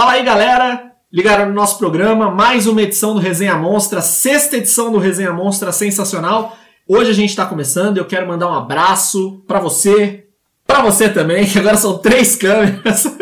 Fala 0.00 0.12
aí, 0.12 0.22
galera! 0.22 0.92
Ligaram 1.12 1.50
no 1.50 1.52
nosso 1.52 1.76
programa, 1.76 2.30
mais 2.30 2.66
uma 2.66 2.80
edição 2.80 3.12
do 3.12 3.20
Resenha 3.20 3.54
Monstra, 3.54 4.00
sexta 4.00 4.56
edição 4.56 4.90
do 4.90 4.96
Resenha 4.96 5.30
Monstra, 5.30 5.72
sensacional. 5.72 6.56
Hoje 6.88 7.10
a 7.10 7.12
gente 7.12 7.28
está 7.28 7.44
começando 7.44 7.98
eu 7.98 8.06
quero 8.06 8.26
mandar 8.26 8.48
um 8.48 8.54
abraço 8.54 9.44
para 9.46 9.60
você, 9.60 10.24
para 10.66 10.80
você 10.80 11.10
também, 11.10 11.44
que 11.44 11.58
agora 11.58 11.76
são 11.76 11.98
três 11.98 12.34
câmeras. 12.34 13.14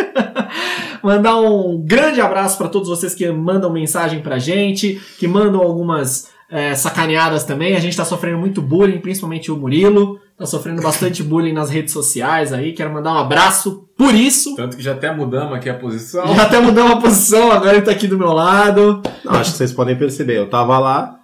mandar 1.03 1.41
um 1.41 1.83
grande 1.85 2.21
abraço 2.21 2.57
para 2.57 2.69
todos 2.69 2.89
vocês 2.89 3.13
que 3.13 3.29
mandam 3.29 3.73
mensagem 3.73 4.21
pra 4.21 4.39
gente, 4.39 5.03
que 5.19 5.27
mandam 5.27 5.61
algumas 5.61 6.29
é, 6.49 6.77
sacaneadas 6.77 7.43
também. 7.43 7.75
A 7.75 7.81
gente 7.81 7.97
tá 7.97 8.05
sofrendo 8.05 8.39
muito 8.39 8.63
bullying, 8.63 9.01
principalmente 9.01 9.51
o 9.51 9.57
Murilo. 9.57 10.21
Tá 10.39 10.47
sofrendo 10.47 10.81
bastante 10.81 11.21
bullying 11.21 11.53
nas 11.53 11.69
redes 11.69 11.93
sociais 11.93 12.53
aí. 12.53 12.73
Quero 12.73 12.93
mandar 12.93 13.13
um 13.13 13.19
abraço 13.19 13.89
por 13.97 14.15
isso. 14.15 14.55
Tanto 14.55 14.77
que 14.77 14.83
já 14.83 14.93
até 14.93 15.13
mudamos 15.13 15.53
aqui 15.53 15.69
a 15.69 15.75
posição. 15.75 16.33
Já 16.33 16.45
até 16.45 16.61
mudamos 16.61 16.93
a 16.93 16.97
posição, 16.97 17.51
agora 17.51 17.73
ele 17.73 17.85
tá 17.85 17.91
aqui 17.91 18.07
do 18.07 18.17
meu 18.17 18.33
lado. 18.33 19.03
Não, 19.25 19.33
acho 19.33 19.51
que 19.51 19.59
vocês 19.59 19.73
podem 19.73 19.99
perceber. 19.99 20.39
Eu 20.39 20.49
tava 20.49 20.79
lá, 20.79 21.19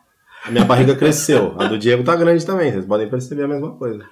a 0.44 0.50
minha 0.50 0.64
barriga 0.64 0.96
cresceu. 0.96 1.54
A 1.56 1.66
do 1.66 1.78
Diego 1.78 2.02
tá 2.02 2.16
grande 2.16 2.44
também. 2.44 2.72
Vocês 2.72 2.84
podem 2.84 3.08
perceber 3.08 3.44
a 3.44 3.48
mesma 3.48 3.70
coisa. 3.76 4.04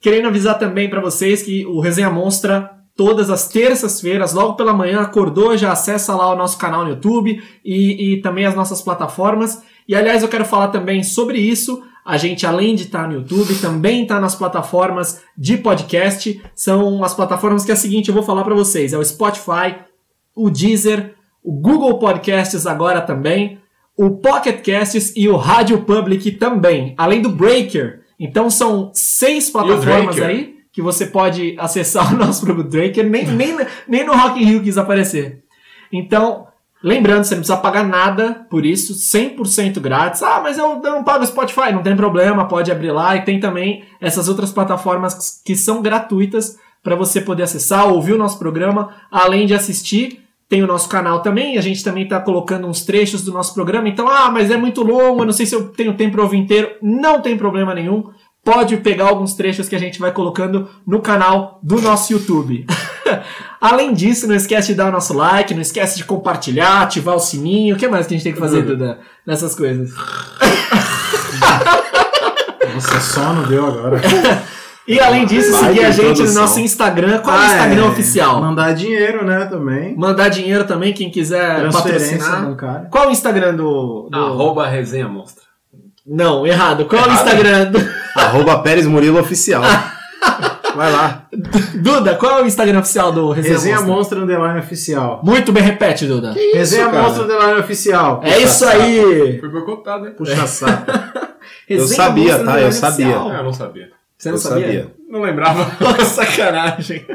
Querendo 0.00 0.28
avisar 0.28 0.56
também 0.60 0.88
para 0.88 1.00
vocês 1.00 1.42
que 1.42 1.66
o 1.66 1.80
Resenha 1.80 2.08
Monstra 2.08 2.70
todas 2.96 3.28
as 3.30 3.48
terças-feiras, 3.48 4.32
logo 4.32 4.54
pela 4.54 4.72
manhã, 4.72 5.00
acordou, 5.00 5.56
já 5.56 5.72
acessa 5.72 6.14
lá 6.14 6.32
o 6.32 6.36
nosso 6.36 6.56
canal 6.56 6.84
no 6.84 6.90
YouTube 6.90 7.42
e, 7.64 8.14
e 8.14 8.20
também 8.22 8.46
as 8.46 8.54
nossas 8.54 8.80
plataformas. 8.80 9.62
E 9.88 9.94
aliás, 9.94 10.22
eu 10.22 10.28
quero 10.28 10.44
falar 10.44 10.68
também 10.68 11.02
sobre 11.02 11.38
isso. 11.38 11.82
A 12.06 12.16
gente, 12.16 12.46
além 12.46 12.76
de 12.76 12.84
estar 12.84 13.08
no 13.08 13.14
YouTube, 13.14 13.52
também 13.60 14.02
está 14.02 14.20
nas 14.20 14.36
plataformas 14.36 15.22
de 15.36 15.56
podcast. 15.56 16.40
São 16.54 17.02
as 17.02 17.12
plataformas 17.12 17.64
que 17.64 17.72
é 17.72 17.74
a 17.74 17.76
seguinte, 17.76 18.08
eu 18.08 18.14
vou 18.14 18.22
falar 18.22 18.44
para 18.44 18.54
vocês: 18.54 18.92
é 18.92 18.98
o 18.98 19.04
Spotify, 19.04 19.74
o 20.32 20.48
Deezer, 20.48 21.14
o 21.42 21.52
Google 21.52 21.98
Podcasts 21.98 22.64
agora 22.64 23.00
também, 23.00 23.58
o 23.98 24.10
Pocket 24.10 24.64
Casts 24.64 25.12
e 25.16 25.28
o 25.28 25.36
Radio 25.36 25.82
Public 25.82 26.30
também, 26.32 26.94
além 26.96 27.20
do 27.20 27.30
Breaker. 27.30 28.02
Então 28.20 28.48
são 28.48 28.92
seis 28.94 29.50
plataformas 29.50 30.20
aí 30.22 30.54
que 30.72 30.80
você 30.80 31.06
pode 31.06 31.56
acessar 31.58 32.12
o 32.14 32.18
nosso 32.18 32.44
produto 32.44 32.70
Breaker. 32.70 33.04
Nem, 33.04 33.26
nem, 33.26 33.56
nem 33.88 34.06
no 34.06 34.14
Rock 34.14 34.40
in 34.40 34.44
Rio 34.44 34.62
quis 34.62 34.78
aparecer. 34.78 35.42
Então, 35.92 36.45
Lembrando, 36.86 37.24
você 37.24 37.34
não 37.34 37.40
precisa 37.40 37.58
pagar 37.58 37.82
nada 37.82 38.46
por 38.48 38.64
isso, 38.64 38.94
100% 38.94 39.80
grátis. 39.80 40.22
Ah, 40.22 40.38
mas 40.40 40.56
eu 40.56 40.80
não 40.80 41.02
pago 41.02 41.26
Spotify, 41.26 41.72
não 41.72 41.82
tem 41.82 41.96
problema, 41.96 42.46
pode 42.46 42.70
abrir 42.70 42.92
lá. 42.92 43.16
E 43.16 43.24
tem 43.24 43.40
também 43.40 43.82
essas 44.00 44.28
outras 44.28 44.52
plataformas 44.52 45.42
que 45.44 45.56
são 45.56 45.82
gratuitas 45.82 46.56
para 46.84 46.94
você 46.94 47.20
poder 47.20 47.42
acessar, 47.42 47.88
ouvir 47.88 48.12
o 48.12 48.18
nosso 48.18 48.38
programa, 48.38 48.90
além 49.10 49.46
de 49.46 49.54
assistir. 49.54 50.22
Tem 50.48 50.62
o 50.62 50.66
nosso 50.68 50.88
canal 50.88 51.22
também, 51.22 51.58
a 51.58 51.60
gente 51.60 51.82
também 51.82 52.04
está 52.04 52.20
colocando 52.20 52.68
uns 52.68 52.84
trechos 52.84 53.24
do 53.24 53.32
nosso 53.32 53.52
programa. 53.52 53.88
Então, 53.88 54.08
ah, 54.08 54.30
mas 54.30 54.48
é 54.52 54.56
muito 54.56 54.84
longo, 54.84 55.22
eu 55.22 55.26
não 55.26 55.32
sei 55.32 55.44
se 55.44 55.56
eu 55.56 55.70
tenho 55.70 55.96
tempo 55.96 56.12
para 56.12 56.22
ouvir 56.22 56.36
inteiro. 56.36 56.70
Não 56.80 57.20
tem 57.20 57.36
problema 57.36 57.74
nenhum 57.74 58.04
pode 58.46 58.76
pegar 58.76 59.08
alguns 59.08 59.34
trechos 59.34 59.68
que 59.68 59.74
a 59.74 59.78
gente 59.78 59.98
vai 59.98 60.12
colocando 60.12 60.70
no 60.86 61.00
canal 61.00 61.58
do 61.64 61.80
nosso 61.82 62.12
YouTube. 62.12 62.64
Além 63.60 63.92
disso, 63.92 64.28
não 64.28 64.36
esquece 64.36 64.68
de 64.68 64.74
dar 64.74 64.86
o 64.88 64.92
nosso 64.92 65.12
like, 65.12 65.52
não 65.52 65.60
esquece 65.60 65.96
de 65.96 66.04
compartilhar, 66.04 66.82
ativar 66.82 67.16
o 67.16 67.20
sininho. 67.20 67.74
O 67.74 67.78
que 67.78 67.88
mais 67.88 68.06
que 68.06 68.14
a 68.14 68.16
gente 68.16 68.22
tem 68.22 68.32
que 68.32 68.38
fazer, 68.38 68.62
Duda, 68.62 69.00
nessas 69.26 69.52
coisas? 69.56 69.90
Nossa, 72.72 73.00
sono 73.00 73.48
deu 73.48 73.66
agora. 73.66 74.00
E 74.88 75.00
além 75.00 75.26
disso, 75.26 75.50
Vai 75.50 75.74
seguir 75.74 75.84
a 75.84 75.90
gente 75.90 76.22
no 76.22 76.32
nosso 76.32 76.60
Instagram. 76.60 77.18
Qual 77.18 77.36
ah, 77.36 77.40
é 77.40 77.42
o 77.42 77.50
Instagram 77.50 77.82
é, 77.82 77.88
oficial? 77.88 78.40
Mandar 78.40 78.72
dinheiro, 78.72 79.24
né, 79.24 79.44
também. 79.46 79.96
Mandar 79.96 80.28
dinheiro 80.28 80.62
também, 80.62 80.92
quem 80.92 81.10
quiser 81.10 81.72
patrocinar. 81.72 82.46
Bancária. 82.46 82.88
Qual 82.88 83.08
o 83.08 83.10
Instagram 83.10 83.56
do... 83.56 84.08
do... 84.08 84.16
Arroba 84.16 84.68
Resenha 84.68 85.08
Monstra. 85.08 85.42
Não, 86.06 86.46
errado. 86.46 86.84
Qual 86.84 87.04
errado. 87.04 87.10
é 87.10 87.14
o 87.14 87.16
Instagram 87.16 87.72
do... 87.72 88.05
Arroba 88.26 88.58
Pérez 88.58 88.86
Murilo 88.86 89.18
Oficial. 89.18 89.62
Vai 90.76 90.92
lá. 90.92 91.26
Duda, 91.76 92.16
qual 92.16 92.38
é 92.38 92.42
o 92.42 92.46
Instagram 92.46 92.80
oficial 92.80 93.10
do 93.10 93.30
Resenha, 93.30 93.54
Resenha 93.54 93.80
Monstra 93.80 94.20
Underline 94.20 94.58
Oficial. 94.58 95.22
Muito 95.24 95.50
bem, 95.50 95.62
repete, 95.62 96.06
Duda. 96.06 96.34
Que 96.34 96.52
Resenha 96.52 96.88
isso, 96.88 96.94
Monstra 96.94 97.24
Underline 97.24 97.60
Oficial. 97.60 98.20
É 98.22 98.38
isso 98.38 98.66
aí. 98.66 99.38
Foi 99.40 99.48
boicotado, 99.48 100.06
hein? 100.06 100.12
Puxa 100.14 100.46
saco. 100.46 100.92
eu 101.66 101.86
sabia, 101.86 102.44
tá? 102.44 102.60
Eu 102.60 102.72
sabia. 102.72 103.06
eu 103.06 103.42
não 103.42 103.52
sabia. 103.54 103.90
Você 104.18 104.30
não 104.30 104.38
sabia? 104.38 104.66
sabia? 104.66 104.92
Não 105.08 105.22
lembrava. 105.22 105.70
Sacanagem. 106.04 107.06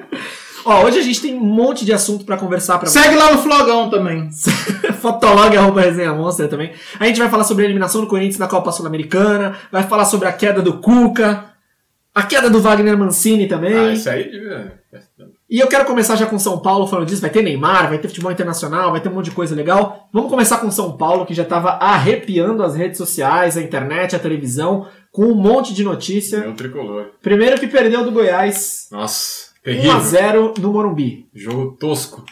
Ó, 0.65 0.85
hoje 0.85 0.99
a 0.99 1.01
gente 1.01 1.21
tem 1.21 1.35
um 1.35 1.39
monte 1.39 1.85
de 1.85 1.93
assunto 1.93 2.25
para 2.25 2.37
conversar. 2.37 2.77
Pra 2.77 2.87
Segue 2.87 3.15
lá 3.15 3.31
no 3.31 3.39
Flogão 3.39 3.89
também. 3.89 4.29
Fotolog, 5.01 5.55
arroba 5.55 5.81
resenha 5.81 6.13
monstra 6.13 6.47
também. 6.47 6.73
A 6.99 7.05
gente 7.05 7.19
vai 7.19 7.29
falar 7.29 7.43
sobre 7.43 7.63
a 7.63 7.67
eliminação 7.67 8.01
do 8.01 8.07
Corinthians 8.07 8.37
na 8.37 8.47
Copa 8.47 8.71
Sul-Americana, 8.71 9.55
vai 9.71 9.83
falar 9.83 10.05
sobre 10.05 10.27
a 10.27 10.33
queda 10.33 10.61
do 10.61 10.73
Cuca, 10.79 11.45
a 12.13 12.23
queda 12.23 12.49
do 12.49 12.59
Wagner 12.59 12.97
Mancini 12.97 13.47
também. 13.47 13.73
Ah, 13.73 13.93
isso 13.93 14.09
aí... 14.09 14.29
E 15.49 15.59
eu 15.59 15.67
quero 15.67 15.85
começar 15.85 16.15
já 16.15 16.25
com 16.25 16.39
São 16.39 16.59
Paulo 16.59 16.87
falando 16.87 17.07
disso. 17.07 17.21
Vai 17.21 17.29
ter 17.29 17.41
Neymar, 17.41 17.89
vai 17.89 17.97
ter 17.97 18.07
futebol 18.07 18.31
internacional, 18.31 18.91
vai 18.91 19.01
ter 19.01 19.09
um 19.09 19.13
monte 19.13 19.25
de 19.25 19.31
coisa 19.31 19.53
legal. 19.53 20.09
Vamos 20.13 20.29
começar 20.29 20.57
com 20.57 20.71
São 20.71 20.95
Paulo, 20.95 21.25
que 21.25 21.33
já 21.33 21.43
estava 21.43 21.71
arrepiando 21.71 22.63
as 22.63 22.75
redes 22.75 22.97
sociais, 22.97 23.57
a 23.57 23.61
internet, 23.61 24.15
a 24.15 24.19
televisão, 24.19 24.87
com 25.11 25.25
um 25.25 25.35
monte 25.35 25.73
de 25.73 25.83
notícia. 25.83 26.37
É 26.37 26.47
um 26.47 26.55
tricolor. 26.55 27.11
Primeiro 27.21 27.59
que 27.59 27.67
perdeu 27.67 28.03
do 28.03 28.11
Goiás. 28.11 28.87
Nossa. 28.91 29.50
Terrível. 29.63 29.93
1x0 29.93 30.57
no 30.59 30.73
Morumbi. 30.73 31.27
Jogo 31.33 31.77
tosco. 31.79 32.21
O 32.21 32.25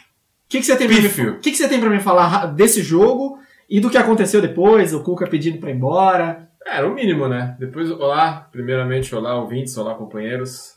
que, 0.48 0.58
que, 0.58 0.64
você 0.64 0.76
tem 0.76 0.88
pra 0.88 0.96
que, 1.40 1.50
que 1.50 1.56
você 1.56 1.68
tem 1.68 1.78
para 1.78 1.90
me 1.90 2.00
falar 2.00 2.46
desse 2.46 2.82
jogo 2.82 3.38
e 3.68 3.78
do 3.78 3.88
que 3.88 3.96
aconteceu 3.96 4.42
depois? 4.42 4.92
O 4.92 5.00
Cuca 5.02 5.26
pedindo 5.28 5.58
para 5.58 5.70
ir 5.70 5.76
embora? 5.76 6.48
É, 6.66 6.78
era 6.78 6.88
o 6.88 6.94
mínimo, 6.94 7.28
né? 7.28 7.56
Depois, 7.58 7.88
olá, 7.90 8.48
primeiramente, 8.50 9.14
olá, 9.14 9.36
ouvintes, 9.40 9.76
olá, 9.76 9.94
companheiros. 9.94 10.74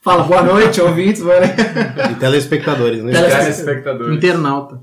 Fala, 0.00 0.24
boa 0.24 0.42
noite, 0.42 0.80
ouvintes. 0.82 1.22
e 2.10 2.14
telespectadores, 2.14 3.02
né? 3.04 3.12
Telespectadores. 3.12 4.16
Internauta. 4.16 4.80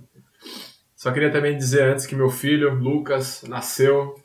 Só 0.95 1.11
queria 1.11 1.31
também 1.31 1.57
dizer 1.57 1.83
antes 1.91 2.05
que 2.05 2.15
meu 2.15 2.29
filho, 2.29 2.75
Lucas, 2.75 3.43
nasceu 3.47 4.15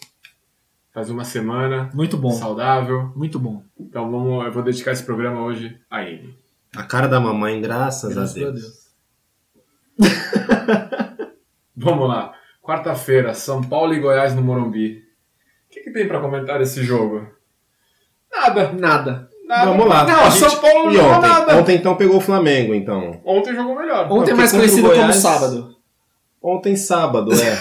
faz 0.94 1.10
uma 1.10 1.24
semana. 1.24 1.90
Muito 1.92 2.16
bom. 2.16 2.30
Saudável. 2.30 3.12
Muito 3.16 3.38
bom. 3.38 3.64
Então 3.78 4.08
vamos, 4.08 4.44
eu 4.44 4.52
vou 4.52 4.62
dedicar 4.62 4.92
esse 4.92 5.02
programa 5.02 5.42
hoje 5.42 5.76
a 5.90 6.04
ele. 6.04 6.38
A 6.76 6.82
cara 6.82 7.06
da 7.06 7.20
mamãe, 7.20 7.60
graças, 7.60 8.14
graças 8.14 8.36
a 8.36 8.50
Deus. 8.50 8.50
A 10.00 10.02
Deus. 10.02 10.24
Vamos 11.76 12.08
lá. 12.08 12.32
Quarta-feira, 12.62 13.34
São 13.34 13.62
Paulo 13.62 13.94
e 13.94 14.00
Goiás 14.00 14.34
no 14.34 14.42
Morumbi. 14.42 15.02
O 15.66 15.70
que, 15.70 15.80
que 15.80 15.92
tem 15.92 16.08
para 16.08 16.20
comentar 16.20 16.60
esse 16.60 16.82
jogo? 16.82 17.26
Nada. 18.32 18.72
Nada. 18.72 19.28
Nada. 19.46 19.70
Vamos 19.70 19.86
lá. 19.86 20.04
Não, 20.04 20.30
gente... 20.30 20.50
São 20.50 20.60
Paulo 20.60 20.84
não 20.86 20.92
jogou 20.92 21.10
ontem? 21.10 21.28
nada. 21.28 21.56
Ontem 21.56 21.76
então 21.76 21.96
pegou 21.96 22.16
o 22.16 22.20
Flamengo, 22.20 22.74
então. 22.74 23.20
Ontem 23.24 23.54
jogou 23.54 23.76
melhor. 23.76 24.10
Ontem 24.10 24.32
é 24.32 24.34
mais 24.34 24.50
conhecido 24.50 24.88
Goiás... 24.88 25.00
como 25.00 25.12
sábado. 25.12 25.76
Ontem 26.42 26.76
sábado, 26.76 27.32
é. 27.32 27.58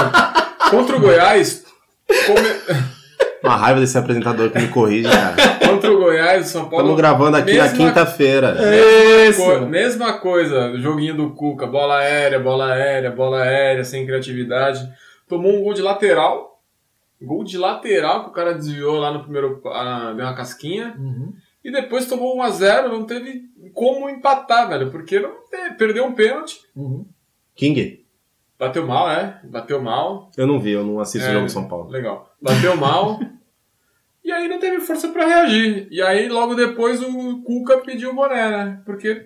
contra 0.70 0.96
o 0.96 1.00
Goiás. 1.00 1.64
Come... 2.06 2.86
Uma 3.42 3.56
raiva 3.56 3.80
desse 3.80 3.96
apresentador 3.96 4.50
que 4.50 4.58
me 4.58 4.68
corrige, 4.68 5.08
cara. 5.08 5.36
Contra 5.66 5.92
o 5.92 5.98
Goiás, 6.26 6.46
o 6.46 6.50
São 6.50 6.62
Paulo. 6.62 6.76
Estamos 6.76 6.96
gravando 6.96 7.36
aqui 7.36 7.52
mesma, 7.52 7.70
na 7.70 7.76
quinta-feira. 7.76 8.54
Mesma, 8.54 9.60
mesma 9.60 10.18
coisa, 10.18 10.76
joguinho 10.76 11.16
do 11.16 11.30
Cuca, 11.30 11.66
bola 11.66 11.98
aérea, 11.98 12.40
bola 12.40 12.72
aérea, 12.72 13.10
bola 13.10 13.42
aérea, 13.42 13.84
sem 13.84 14.04
criatividade. 14.04 14.88
Tomou 15.28 15.52
um 15.52 15.62
gol 15.62 15.74
de 15.74 15.82
lateral. 15.82 16.60
Gol 17.22 17.44
de 17.44 17.56
lateral 17.56 18.24
que 18.24 18.30
o 18.30 18.32
cara 18.32 18.54
desviou 18.54 18.98
lá 18.98 19.12
no 19.12 19.22
primeiro. 19.22 19.62
Ah, 19.66 20.12
deu 20.16 20.26
uma 20.26 20.34
casquinha. 20.34 20.94
Uhum. 20.98 21.32
E 21.64 21.70
depois 21.70 22.06
tomou 22.06 22.36
1x0, 22.38 22.88
não 22.88 23.04
teve 23.04 23.44
como 23.72 24.08
empatar, 24.08 24.68
velho, 24.68 24.90
porque 24.90 25.18
não 25.18 25.32
teve, 25.50 25.74
perdeu 25.74 26.04
um 26.04 26.12
pênalti. 26.12 26.60
Uhum. 26.74 27.06
King. 27.54 28.04
Bateu 28.58 28.86
mal, 28.86 29.10
é? 29.10 29.40
Bateu 29.44 29.82
mal. 29.82 30.30
Eu 30.36 30.46
não 30.46 30.58
vi, 30.58 30.72
eu 30.72 30.84
não 30.84 30.98
assisto 31.00 31.28
é, 31.28 31.30
o 31.30 31.34
jogo 31.34 31.48
São 31.48 31.68
Paulo. 31.68 31.90
Legal. 31.90 32.30
Bateu 32.40 32.76
mal. 32.76 33.18
E 34.26 34.32
aí 34.32 34.48
não 34.48 34.58
teve 34.58 34.80
força 34.80 35.06
para 35.06 35.24
reagir. 35.24 35.86
E 35.88 36.02
aí 36.02 36.28
logo 36.28 36.56
depois 36.56 37.00
o 37.00 37.42
Cuca 37.44 37.78
pediu 37.78 38.10
o 38.10 38.14
boné, 38.14 38.50
né? 38.50 38.82
Porque 38.84 39.24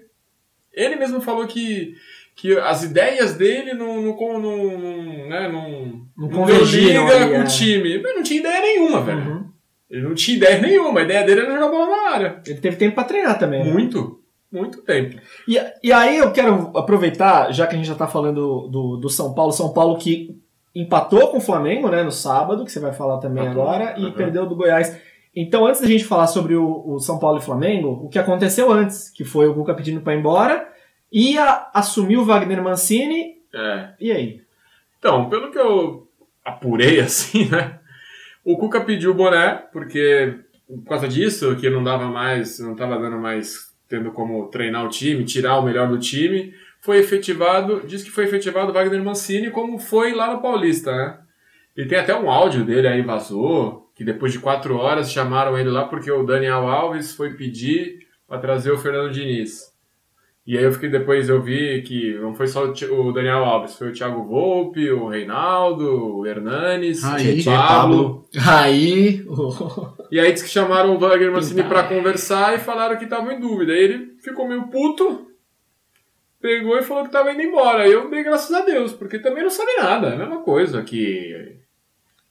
ele 0.70 0.96
mesmo 0.96 1.22
falou 1.22 1.46
que, 1.46 1.94
que 2.36 2.54
as 2.58 2.82
ideias 2.82 3.32
dele 3.32 3.72
não, 3.72 4.02
não, 4.02 4.38
não, 4.38 4.78
não, 4.78 5.26
né? 5.26 5.48
não, 5.48 6.02
não 6.14 6.28
convergiram 6.28 7.06
liga 7.06 7.28
com 7.28 7.38
o 7.38 7.42
é. 7.42 7.44
time. 7.44 7.92
Ele 7.92 8.12
não 8.12 8.22
tinha 8.22 8.40
ideia 8.40 8.60
nenhuma, 8.60 9.00
velho. 9.00 9.20
Uhum. 9.20 9.44
Ele 9.88 10.02
não 10.02 10.14
tinha 10.14 10.36
ideia 10.36 10.60
nenhuma. 10.60 11.00
A 11.00 11.04
ideia 11.04 11.24
dele 11.24 11.40
era 11.40 11.54
jogar 11.54 11.68
bola 11.70 11.96
na 11.96 12.10
área. 12.10 12.42
Ele 12.46 12.60
teve 12.60 12.76
tempo 12.76 12.94
para 12.94 13.04
treinar 13.04 13.38
também. 13.38 13.64
Né? 13.64 13.72
Muito. 13.72 14.20
Muito 14.52 14.82
tempo. 14.82 15.18
E, 15.48 15.58
e 15.82 15.92
aí 15.92 16.18
eu 16.18 16.30
quero 16.30 16.76
aproveitar, 16.76 17.52
já 17.52 17.66
que 17.66 17.74
a 17.74 17.78
gente 17.78 17.88
já 17.88 17.94
tá 17.94 18.06
falando 18.06 18.68
do, 18.68 18.98
do 18.98 19.08
São 19.08 19.32
Paulo, 19.32 19.50
São 19.50 19.72
Paulo 19.72 19.96
que 19.96 20.36
empatou 20.74 21.28
com 21.28 21.38
o 21.38 21.40
Flamengo, 21.40 21.88
né, 21.88 22.02
no 22.02 22.12
sábado, 22.12 22.64
que 22.64 22.70
você 22.70 22.80
vai 22.80 22.92
falar 22.92 23.18
também 23.18 23.44
uhum, 23.44 23.50
agora, 23.50 23.94
e 23.98 24.04
uhum. 24.04 24.12
perdeu 24.12 24.46
do 24.46 24.56
Goiás. 24.56 25.00
Então, 25.34 25.66
antes 25.66 25.80
da 25.80 25.86
gente 25.86 26.04
falar 26.04 26.26
sobre 26.26 26.54
o, 26.54 26.82
o, 26.86 26.98
São 26.98 27.18
Paulo 27.18 27.38
e 27.38 27.42
Flamengo, 27.42 28.00
o 28.04 28.08
que 28.08 28.18
aconteceu 28.18 28.72
antes, 28.72 29.10
que 29.10 29.24
foi 29.24 29.48
o 29.48 29.54
Cuca 29.54 29.74
pedindo 29.74 30.00
para 30.00 30.14
ir 30.14 30.18
embora, 30.18 30.68
ia 31.12 31.68
assumir 31.72 32.16
o 32.16 32.24
Wagner 32.24 32.62
Mancini, 32.62 33.36
É. 33.54 33.90
e 34.00 34.12
aí? 34.12 34.42
Então, 34.98 35.28
pelo 35.28 35.50
que 35.50 35.58
eu 35.58 36.08
apurei, 36.44 36.98
assim, 37.00 37.48
né? 37.48 37.78
O 38.44 38.56
Cuca 38.56 38.80
pediu 38.80 39.10
o 39.10 39.14
boné, 39.14 39.62
porque 39.72 40.38
por 40.66 40.88
causa 40.88 41.08
disso, 41.08 41.56
que 41.56 41.68
não 41.68 41.82
dava 41.82 42.06
mais, 42.06 42.58
não 42.60 42.72
estava 42.72 42.98
dando 42.98 43.18
mais, 43.18 43.72
tendo 43.88 44.12
como 44.12 44.48
treinar 44.48 44.84
o 44.84 44.88
time, 44.88 45.24
tirar 45.24 45.58
o 45.58 45.62
melhor 45.62 45.88
do 45.88 45.98
time, 45.98 46.54
foi 46.80 46.98
efetivado, 46.98 47.82
diz 47.86 48.02
que 48.02 48.10
foi 48.10 48.24
efetivado 48.24 48.70
o 48.70 48.74
Wagner 48.74 49.02
Mancini, 49.04 49.50
como 49.50 49.78
foi 49.78 50.12
lá 50.14 50.32
no 50.32 50.40
Paulista, 50.40 50.90
né? 50.94 51.18
E 51.76 51.84
tem 51.86 51.98
até 51.98 52.14
um 52.14 52.30
áudio 52.30 52.64
dele 52.64 52.88
aí 52.88 53.02
vazou, 53.02 53.90
que 53.94 54.04
depois 54.04 54.32
de 54.32 54.38
quatro 54.38 54.76
horas 54.76 55.10
chamaram 55.12 55.58
ele 55.58 55.70
lá 55.70 55.84
porque 55.84 56.10
o 56.10 56.24
Daniel 56.24 56.66
Alves 56.68 57.14
foi 57.14 57.34
pedir 57.34 57.98
para 58.26 58.38
trazer 58.38 58.70
o 58.70 58.78
Fernando 58.78 59.12
Diniz. 59.12 59.70
E 60.46 60.56
aí 60.58 60.64
eu 60.64 60.72
fiquei 60.72 60.88
depois 60.88 61.28
eu 61.28 61.40
vi 61.40 61.82
que 61.82 62.14
não 62.14 62.34
foi 62.34 62.46
só 62.46 62.64
o 62.64 63.12
Daniel 63.12 63.44
Alves, 63.44 63.74
foi 63.76 63.90
o 63.90 63.92
Thiago 63.92 64.24
Volpe, 64.24 64.90
o 64.90 65.06
Reinaldo, 65.06 66.16
o 66.16 66.26
Hernanes, 66.26 67.04
Aí. 67.04 67.40
o 67.40 67.44
Pablo. 67.44 68.24
Aí. 68.48 69.24
E 70.10 70.18
aí 70.18 70.32
disse 70.32 70.44
que 70.44 70.50
chamaram 70.50 70.94
o 70.94 70.98
Wagner 70.98 71.30
Mancini 71.30 71.62
Tá. 71.62 71.68
pra 71.68 71.82
conversar 71.84 72.54
e 72.54 72.58
falaram 72.58 72.96
que 72.96 73.04
estavam 73.04 73.30
em 73.30 73.38
dúvida. 73.38 73.72
Aí 73.72 73.78
ele 73.84 74.16
ficou 74.18 74.48
meio 74.48 74.64
puto, 74.68 75.29
pegou 76.40 76.76
e 76.78 76.82
falou 76.82 77.04
que 77.04 77.10
tava 77.10 77.32
indo 77.32 77.42
embora. 77.42 77.84
Aí 77.84 77.92
eu 77.92 78.10
dei 78.10 78.24
graças 78.24 78.52
a 78.52 78.64
Deus, 78.64 78.92
porque 78.92 79.18
também 79.18 79.42
não 79.42 79.50
sabe 79.50 79.76
nada, 79.76 80.08
é 80.08 80.14
a 80.14 80.18
mesma 80.18 80.42
coisa 80.42 80.82
que, 80.82 81.58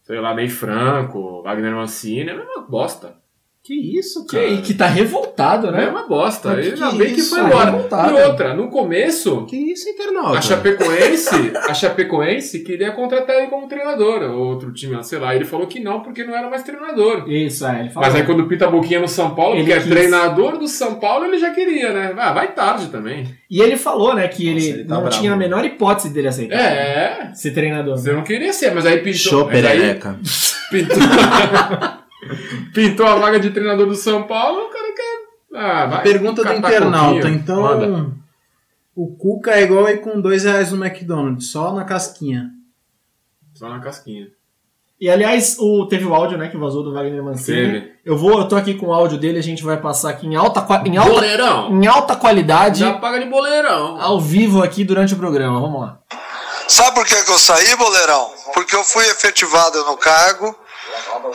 sei 0.02 0.20
lá, 0.20 0.34
Ney 0.34 0.50
Franco, 0.50 1.44
Wagner 1.44 1.74
Mancini, 1.74 2.30
é 2.30 2.34
a 2.34 2.38
mesma 2.38 2.62
bosta. 2.62 3.18
Que 3.62 4.00
isso, 4.00 4.26
que, 4.26 4.38
aí, 4.38 4.62
que 4.62 4.74
tá 4.74 4.88
revoltado, 4.88 5.68
É 5.68 5.72
né? 5.72 5.88
uma 5.90 6.08
bosta. 6.08 6.56
Mas 6.56 6.66
Ainda 6.82 6.90
que 6.92 6.98
bem 6.98 7.14
que 7.14 7.22
foi 7.22 7.40
é 7.40 7.44
embora. 7.44 7.66
revoltado. 7.72 8.18
E 8.18 8.22
outra, 8.24 8.54
no 8.56 8.70
começo, 8.70 9.46
Que 9.46 9.56
isso, 9.74 9.88
internauta? 9.90 10.38
a 10.40 10.42
Chapecoense, 10.42 11.52
a 11.56 11.74
Chapecoense 11.74 12.60
queria 12.64 12.92
contratar 12.94 13.36
ele 13.36 13.48
como 13.48 13.68
treinador, 13.68 14.24
outro 14.32 14.72
time, 14.74 15.04
sei 15.04 15.20
lá. 15.20 15.36
Ele 15.36 15.46
falou 15.46 15.68
que 15.68 15.80
não, 15.80 16.02
porque 16.02 16.24
não 16.24 16.36
era 16.36 16.50
mais 16.50 16.64
treinador. 16.64 17.30
Isso, 17.30 17.68
é. 17.68 17.82
Ele 17.82 17.90
falou. 17.90 18.08
Mas 18.10 18.16
aí 18.20 18.26
quando 18.26 18.48
pinta 18.48 18.66
a 18.66 18.72
boquinha 18.72 19.02
no 19.02 19.08
São 19.08 19.36
Paulo, 19.36 19.56
Ele 19.58 19.66
que 19.66 19.74
é 19.74 19.78
quis. 19.80 19.88
treinador 19.90 20.58
do 20.58 20.68
São 20.68 20.96
Paulo, 20.96 21.26
ele 21.26 21.38
já 21.38 21.52
queria, 21.52 21.92
né? 21.94 22.16
Ah, 22.18 22.32
vai 22.34 22.54
tarde 22.54 22.88
também. 22.88 23.28
E 23.52 23.62
ele 23.62 23.76
falou, 23.78 24.16
né, 24.16 24.28
que 24.30 24.48
ele, 24.48 24.56
Nossa, 24.62 24.70
ele 24.70 24.84
tá 24.86 24.94
não 24.96 25.02
bravo. 25.02 25.18
tinha 25.20 25.34
a 25.34 25.36
menor 25.36 25.64
hipótese 25.66 26.10
dele 26.12 26.30
aceitar 26.30 26.56
É, 26.58 27.32
ser 27.36 27.52
treinador. 27.52 27.98
você 27.98 28.12
não 28.14 28.24
queria 28.24 28.54
ser, 28.54 28.74
mas 28.74 28.86
aí 28.86 28.98
pintou. 29.00 29.14
Show 29.20 29.46
perereca. 29.48 30.18
pintou, 30.72 30.98
pintou 32.74 33.06
a 33.06 33.16
vaga 33.16 33.40
de 33.40 33.50
treinador 33.52 33.88
do 33.88 33.96
São 33.96 34.24
Paulo, 34.24 34.66
o 34.66 34.70
cara 34.70 34.94
quer. 34.94 35.20
Ah, 35.56 35.86
vai. 35.86 36.04
Pergunta 36.04 36.44
do 36.44 36.48
catar 36.48 36.58
internauta, 36.58 37.30
então. 37.30 37.62
Manda. 37.62 38.12
O 38.96 39.16
Cuca 39.16 39.52
é 39.52 39.64
igual 39.64 39.86
aí 39.86 39.98
com 39.98 40.20
dois 40.20 40.44
reais 40.44 40.72
no 40.72 40.84
McDonald's, 40.86 41.52
só 41.52 41.74
na 41.74 41.86
casquinha. 41.86 42.50
Só 43.54 43.70
na 43.70 43.80
casquinha. 43.80 44.28
E 45.00 45.10
aliás, 45.10 45.56
o, 45.58 45.86
teve 45.88 46.04
o 46.06 46.14
áudio, 46.14 46.38
né, 46.38 46.50
que 46.50 46.58
vazou 46.58 46.84
do 46.84 46.94
Wagner 46.94 47.24
Mancini. 47.24 47.56
Teve. 47.72 47.94
Eu 48.04 48.18
vou, 48.18 48.38
eu 48.40 48.48
tô 48.50 48.58
aqui 48.58 48.74
com 48.74 48.88
o 48.88 48.94
áudio 48.94 49.18
dele, 49.18 49.40
a 49.40 49.44
gente 49.44 49.64
vai 49.64 49.78
passar 49.78 50.10
aqui 50.10 50.28
em 50.28 50.36
alta, 50.36 50.60
em 50.86 50.98
alta, 50.98 51.12
Boleirão. 51.12 51.70
em 51.72 51.88
alta 51.88 52.18
qualidade, 52.18 52.80
Já 52.80 52.94
paga 52.98 53.18
de 53.20 53.26
boleirão. 53.30 54.00
ao 54.02 54.20
vivo 54.20 54.62
aqui 54.62 54.84
durante 54.84 55.14
o 55.14 55.18
programa. 55.18 55.62
Vamos 55.62 55.80
lá. 55.82 56.00
Sabe 56.68 56.96
por 56.96 57.06
que, 57.06 57.24
que 57.24 57.32
eu 57.32 57.40
saí, 57.40 57.76
boleirão? 57.78 58.30
Porque 58.54 58.76
eu 58.76 58.84
fui 58.84 59.06
efetivado 59.06 59.82
no 59.86 59.96
cargo. 59.96 60.54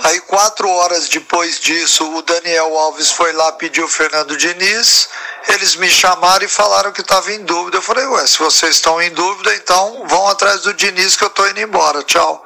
Aí, 0.02 0.20
quatro 0.20 0.68
horas 0.68 1.08
depois 1.08 1.60
disso, 1.60 2.16
o 2.16 2.22
Daniel 2.22 2.76
Alves 2.76 3.10
foi 3.10 3.32
lá 3.32 3.52
pedir 3.52 3.82
o 3.82 3.88
Fernando 3.88 4.36
Diniz. 4.36 5.08
Eles 5.48 5.76
me 5.76 5.88
chamaram 5.88 6.44
e 6.44 6.48
falaram 6.48 6.92
que 6.92 7.00
estava 7.00 7.32
em 7.32 7.44
dúvida. 7.44 7.78
Eu 7.78 7.82
falei, 7.82 8.06
ué, 8.06 8.26
se 8.26 8.38
vocês 8.38 8.76
estão 8.76 9.00
em 9.00 9.10
dúvida, 9.10 9.54
então 9.54 10.04
vão 10.06 10.28
atrás 10.28 10.62
do 10.62 10.74
Diniz 10.74 11.16
que 11.16 11.24
eu 11.24 11.30
tô 11.30 11.46
indo 11.48 11.60
embora. 11.60 12.02
Tchau. 12.02 12.44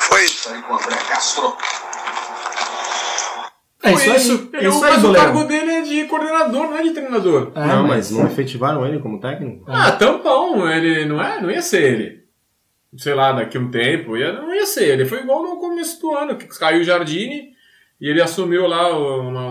Foi 0.00 0.24
isso. 0.24 0.48
É 3.82 3.92
isso, 3.92 4.14
isso. 4.14 4.32
aí. 4.32 4.60
Ele, 4.60 4.66
É 4.66 4.68
isso 4.68 4.80
mas 4.80 5.04
aí, 5.04 5.10
o 5.10 5.14
cargo 5.14 5.44
dele 5.44 5.70
é 5.70 5.80
de 5.82 6.04
coordenador, 6.04 6.64
não 6.64 6.76
é 6.76 6.82
de 6.82 6.90
treinador. 6.90 7.52
É, 7.54 7.66
não, 7.66 7.86
mas 7.86 8.10
não 8.10 8.26
efetivaram 8.26 8.84
ele 8.86 8.98
como 8.98 9.20
técnico? 9.20 9.64
Ah, 9.68 9.92
tampão, 9.92 10.68
ele 10.68 11.04
não 11.04 11.22
é, 11.22 11.40
não 11.40 11.50
ia 11.50 11.62
ser 11.62 11.82
ele. 11.82 12.27
Sei 12.96 13.14
lá, 13.14 13.32
daqui 13.32 13.56
a 13.58 13.60
um 13.60 13.70
tempo, 13.70 14.16
ia, 14.16 14.32
não 14.32 14.54
ia 14.54 14.64
ser 14.66 14.84
ele. 14.88 15.04
Foi 15.04 15.18
igual 15.20 15.42
no 15.42 15.56
começo 15.56 16.00
do 16.00 16.14
ano, 16.14 16.36
que 16.36 16.46
caiu 16.58 16.80
o 16.80 16.84
Jardine 16.84 17.50
e 18.00 18.08
ele 18.08 18.22
assumiu 18.22 18.66
lá 18.66 18.88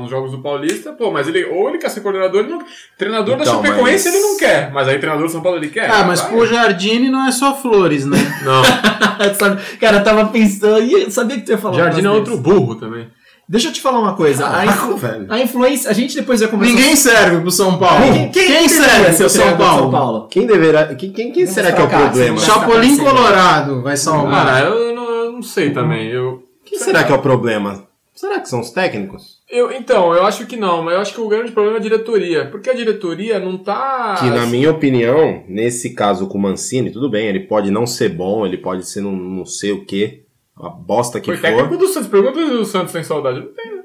os 0.04 0.10
jogos 0.10 0.32
do 0.32 0.42
Paulista. 0.42 0.92
Pô, 0.94 1.12
mas 1.12 1.28
ele 1.28 1.46
ou 1.46 1.70
ele 1.70 1.78
quer 1.78 1.90
ser 1.90 2.02
coordenador, 2.02 2.42
ele 2.42 2.50
não 2.54 2.66
Treinador 2.98 3.36
da 3.38 3.44
Então, 3.44 3.64
Chapecoense 3.64 4.06
mas- 4.10 4.16
ele 4.16 4.24
não 4.24 4.38
quer, 4.38 4.72
mas 4.72 4.88
aí 4.88 4.98
treinador 4.98 5.28
do 5.28 5.32
São 5.32 5.42
Paulo 5.42 5.60
ele 5.60 5.70
quer. 5.70 5.90
Ah, 5.92 6.04
mas 6.04 6.22
pro 6.22 6.48
Jardine 6.48 7.10
não 7.10 7.28
é 7.28 7.32
só 7.32 7.56
flores, 7.56 8.06
né? 8.06 8.18
Não, 8.44 8.62
cara, 9.80 9.98
eu 9.98 10.04
tava 10.04 10.26
pensando. 10.28 11.12
Sabia 11.12 11.38
que 11.38 11.44
tu 11.44 11.52
ia 11.52 11.58
falar 11.58 11.76
Jardine 11.76 12.08
é 12.08 12.10
outro 12.12 12.32
desse. 12.38 12.44
burro 12.44 12.76
também. 12.76 13.08
Deixa 13.50 13.70
eu 13.70 13.74
te 13.74 13.80
falar 13.82 14.00
uma 14.00 14.14
coisa. 14.16 14.46
A, 14.46 14.50
Caraca, 14.52 14.72
influ- 14.74 14.98
velho. 14.98 15.26
a 15.30 15.40
influência. 15.40 15.90
A 15.90 15.94
gente 15.94 16.16
depois 16.16 16.42
vai 16.42 16.50
conversar. 16.50 16.76
Ninguém 16.76 16.96
serve 16.98 17.40
pro 17.42 17.52
São 17.52 17.78
Paulo. 17.78 18.02
Quem, 18.14 18.30
quem, 18.30 18.48
quem 18.48 18.68
serve 18.70 19.16
pro 19.16 19.26
o 19.26 19.30
São 19.30 19.58
Paulo? 19.58 19.82
São 19.84 19.92
Paulo? 19.92 20.28
Quem 20.30 20.46
deverá. 20.46 20.96
Quem, 20.96 21.12
quem, 21.12 21.32
quem 21.32 21.46
será 21.48 21.72
que 21.72 21.80
é 21.82 21.84
o 21.86 21.88
cá, 21.90 22.00
problema? 22.10 22.38
Chapolin 22.40 22.98
Colorado 22.98 23.82
vai 23.82 23.96
salvar. 23.96 24.46
Cara, 24.46 24.66
eu 24.66 24.94
não, 24.96 25.10
eu 25.10 25.32
não 25.32 25.42
sei 25.42 25.72
também. 25.72 26.08
Eu, 26.10 26.44
Quem 26.66 26.78
será 26.78 27.04
que 27.06 27.12
é 27.12 27.16
o 27.16 27.22
problema? 27.22 27.88
Será 28.14 28.40
que 28.40 28.50
são 28.50 28.60
os 28.62 28.72
técnicos? 28.72 29.38
eu, 29.48 29.72
então, 29.72 30.12
eu 30.14 30.26
acho 30.26 30.48
que 30.48 30.58
não, 30.58 30.82
mas 30.82 30.96
eu 30.96 31.02
acho 31.02 31.14
que 31.14 31.22
o 31.22 31.28
grande 31.28 31.52
problema 31.52 31.78
é 31.78 31.80
a 31.80 31.84
diretoria. 31.84 32.46
Porque 32.48 32.70
a 32.70 32.74
diretoria 32.74 33.40
não 33.40 33.58
tá. 33.60 34.16
Que, 34.20 34.26
na 34.30 34.46
minha 34.48 34.72
opinião, 34.72 35.44
nesse 35.48 35.92
caso 35.94 36.28
com 36.28 36.38
o 36.38 36.42
Mancini, 36.42 36.90
tudo 36.92 37.10
bem, 37.12 37.28
ele 37.28 37.42
pode 37.42 37.70
não 37.72 37.86
ser 37.86 38.10
bom, 38.10 38.44
ele 38.46 38.58
pode 38.58 38.86
ser 38.88 39.02
não, 39.02 39.12
não 39.12 39.46
sei 39.46 39.72
o 39.72 39.86
que, 39.86 40.24
a 40.60 40.70
bosta 40.70 41.20
que 41.20 41.26
Foi 41.28 41.38
for. 41.38 41.42
técnico 41.44 41.78
do 41.78 41.88
Santos. 41.88 42.10
Pergunta 42.10 42.36
se 42.40 42.52
o 42.54 42.66
Santos 42.66 42.92
tem 42.94 43.04
saudade. 43.04 43.40
Não 43.40 43.48
tem, 43.54 43.76
né? 43.76 43.84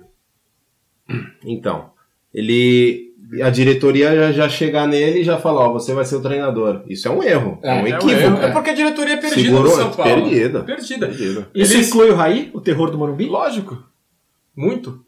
Então, 1.45 1.91
ele. 2.33 3.11
A 3.43 3.49
diretoria 3.49 4.15
já, 4.15 4.33
já 4.33 4.49
chegar 4.49 4.87
nele 4.87 5.21
e 5.21 5.25
já 5.25 5.39
falar, 5.39 5.67
ó, 5.69 5.73
você 5.73 5.95
vai 5.95 6.05
ser 6.05 6.17
o 6.17 6.21
treinador. 6.23 6.83
Isso 6.87 7.09
é 7.09 7.11
um 7.11 7.23
erro, 7.23 7.59
é, 7.63 7.73
um 7.73 7.73
É, 7.73 7.79
é 7.79 7.83
um 7.83 7.87
equívoco. 7.87 8.11
erro. 8.21 8.37
É 8.43 8.51
porque 8.51 8.71
a 8.71 8.75
diretoria 8.75 9.15
é 9.15 9.17
perdida 9.17 9.43
Segurou, 9.43 9.65
no 9.65 9.71
São 9.71 9.91
Paulo. 9.91 10.13
perdida. 10.23 10.63
Perdida. 10.65 11.09
Isso 11.55 11.75
Eles- 11.77 11.89
inclui 11.89 12.11
o 12.11 12.15
Raí, 12.15 12.51
o 12.53 12.61
terror 12.61 12.91
do 12.91 12.99
Morumbi? 12.99 13.25
Lógico. 13.27 13.83
Muito. 14.55 15.03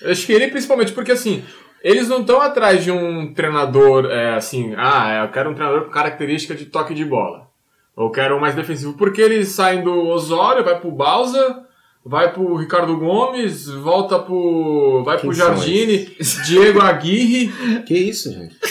Eu 0.00 0.10
acho 0.10 0.26
que 0.26 0.32
ele 0.32 0.48
principalmente, 0.48 0.90
porque 0.92 1.12
assim, 1.12 1.44
eles 1.84 2.08
não 2.08 2.22
estão 2.22 2.40
atrás 2.40 2.82
de 2.82 2.90
um 2.90 3.32
treinador, 3.32 4.06
é, 4.06 4.34
assim, 4.34 4.74
ah, 4.76 5.22
eu 5.24 5.30
quero 5.30 5.50
um 5.50 5.54
treinador 5.54 5.84
com 5.84 5.90
característica 5.90 6.56
de 6.56 6.64
toque 6.66 6.94
de 6.94 7.04
bola. 7.04 7.48
Ou 7.96 8.10
quero 8.10 8.36
um 8.36 8.40
mais 8.40 8.54
defensivo. 8.54 8.94
Porque 8.94 9.20
eles 9.20 9.48
saem 9.50 9.82
do 9.82 9.92
Osório, 10.08 10.64
vai 10.64 10.78
pro 10.80 10.90
Balsa, 10.90 11.62
vai 12.04 12.32
pro 12.32 12.56
Ricardo 12.56 12.96
Gomes, 12.96 13.68
volta 13.68 14.18
pro. 14.18 15.02
vai 15.04 15.18
Quem 15.18 15.28
pro 15.28 15.36
Jardine, 15.36 16.16
Diego 16.46 16.80
Aguirre, 16.80 17.52
Que 17.86 17.94
isso, 17.94 18.32
gente? 18.32 18.56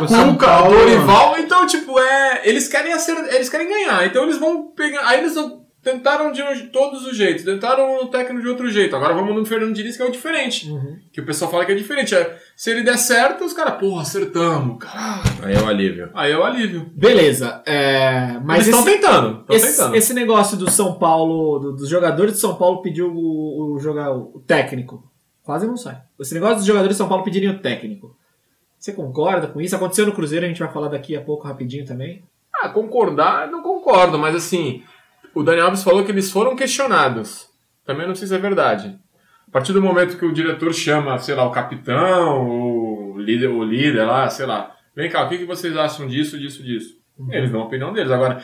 Cuca, 0.00 0.62
Dorival. 0.62 1.38
Então, 1.38 1.66
tipo, 1.66 1.98
é. 1.98 2.42
Eles 2.48 2.68
querem 2.68 2.92
acertar, 2.92 3.34
eles 3.34 3.50
querem 3.50 3.68
ganhar. 3.68 4.06
Então 4.06 4.22
eles 4.22 4.38
vão 4.38 4.68
pegar. 4.68 5.06
Aí 5.06 5.18
eles 5.20 5.34
não- 5.34 5.59
tentaram 5.82 6.30
de 6.32 6.42
um- 6.42 6.68
todos 6.68 7.06
os 7.06 7.16
jeitos. 7.16 7.44
Tentaram 7.44 7.96
o 8.02 8.06
técnico 8.08 8.42
de 8.42 8.48
outro 8.48 8.70
jeito. 8.70 8.94
Agora 8.96 9.14
vamos 9.14 9.34
no 9.34 9.44
Fernando 9.46 9.74
Diniz, 9.74 9.96
que 9.96 10.02
é 10.02 10.06
o 10.06 10.10
diferente. 10.10 10.68
Que 11.12 11.20
o 11.20 11.26
pessoal 11.26 11.50
fala 11.50 11.64
que 11.64 11.72
é 11.72 11.74
diferente. 11.74 12.14
É, 12.14 12.38
se 12.56 12.70
ele 12.70 12.82
der 12.82 12.98
certo, 12.98 13.44
os 13.44 13.52
caras, 13.52 13.78
porra, 13.78 14.02
acertamos, 14.02 14.78
caralho. 14.78 15.22
Aí 15.42 15.54
é 15.54 15.60
o 15.60 15.66
alívio. 15.68 16.10
Aí 16.14 16.32
é 16.32 16.36
o 16.38 16.44
alívio. 16.44 16.90
Beleza. 16.94 17.62
é, 17.66 18.38
mas 18.44 18.66
Eles 18.66 18.78
estão 18.78 18.80
esse, 18.80 19.00
tentando. 19.00 19.44
Tentando. 19.44 19.94
esse 19.96 20.14
negócio 20.14 20.56
do 20.56 20.70
São 20.70 20.94
Paulo, 20.98 21.58
do- 21.58 21.72
dos 21.76 21.88
jogadores 21.88 22.34
de 22.34 22.40
São 22.40 22.54
Paulo 22.56 22.82
pedir 22.82 23.02
o, 23.02 23.12
o, 23.14 23.78
jogar, 23.78 24.12
o 24.12 24.42
técnico. 24.46 25.02
Quase 25.42 25.66
não 25.66 25.76
sai. 25.76 25.98
Esse 26.20 26.34
negócio 26.34 26.56
dos 26.56 26.66
jogadores 26.66 26.94
de 26.94 26.98
São 26.98 27.08
Paulo 27.08 27.24
pedirem 27.24 27.48
o 27.48 27.58
técnico. 27.58 28.14
Você 28.78 28.92
concorda 28.92 29.46
com 29.46 29.60
isso? 29.60 29.74
Aconteceu 29.76 30.06
no 30.06 30.12
Cruzeiro, 30.12 30.44
a 30.44 30.48
gente 30.48 30.60
vai 30.60 30.72
falar 30.72 30.88
daqui 30.88 31.16
a 31.16 31.20
pouco 31.20 31.46
rapidinho 31.46 31.84
também. 31.84 32.22
Ah, 32.62 32.68
concordar, 32.68 33.46
eu 33.46 33.52
não 33.52 33.62
concordo, 33.62 34.18
mas 34.18 34.34
assim, 34.34 34.82
o 35.34 35.42
Daniel 35.42 35.66
Alves 35.66 35.82
falou 35.82 36.04
que 36.04 36.10
eles 36.12 36.30
foram 36.30 36.56
questionados. 36.56 37.46
Também 37.84 38.06
não 38.06 38.14
sei 38.14 38.28
se 38.28 38.34
é 38.34 38.38
verdade. 38.38 38.98
A 39.48 39.50
partir 39.50 39.72
do 39.72 39.82
momento 39.82 40.16
que 40.16 40.24
o 40.24 40.32
diretor 40.32 40.72
chama, 40.72 41.18
sei 41.18 41.34
lá, 41.34 41.44
o 41.44 41.50
capitão, 41.50 42.48
o 42.48 43.18
líder, 43.18 43.48
o 43.48 43.64
líder 43.64 44.04
lá, 44.04 44.28
sei 44.30 44.46
lá, 44.46 44.70
vem 44.94 45.10
cá, 45.10 45.24
o 45.24 45.28
que, 45.28 45.38
que 45.38 45.44
vocês 45.44 45.76
acham 45.76 46.06
disso, 46.06 46.38
disso, 46.38 46.62
disso? 46.62 46.94
Eles 47.30 47.50
dão 47.50 47.62
a 47.62 47.64
opinião 47.64 47.92
deles. 47.92 48.10
Agora, 48.12 48.40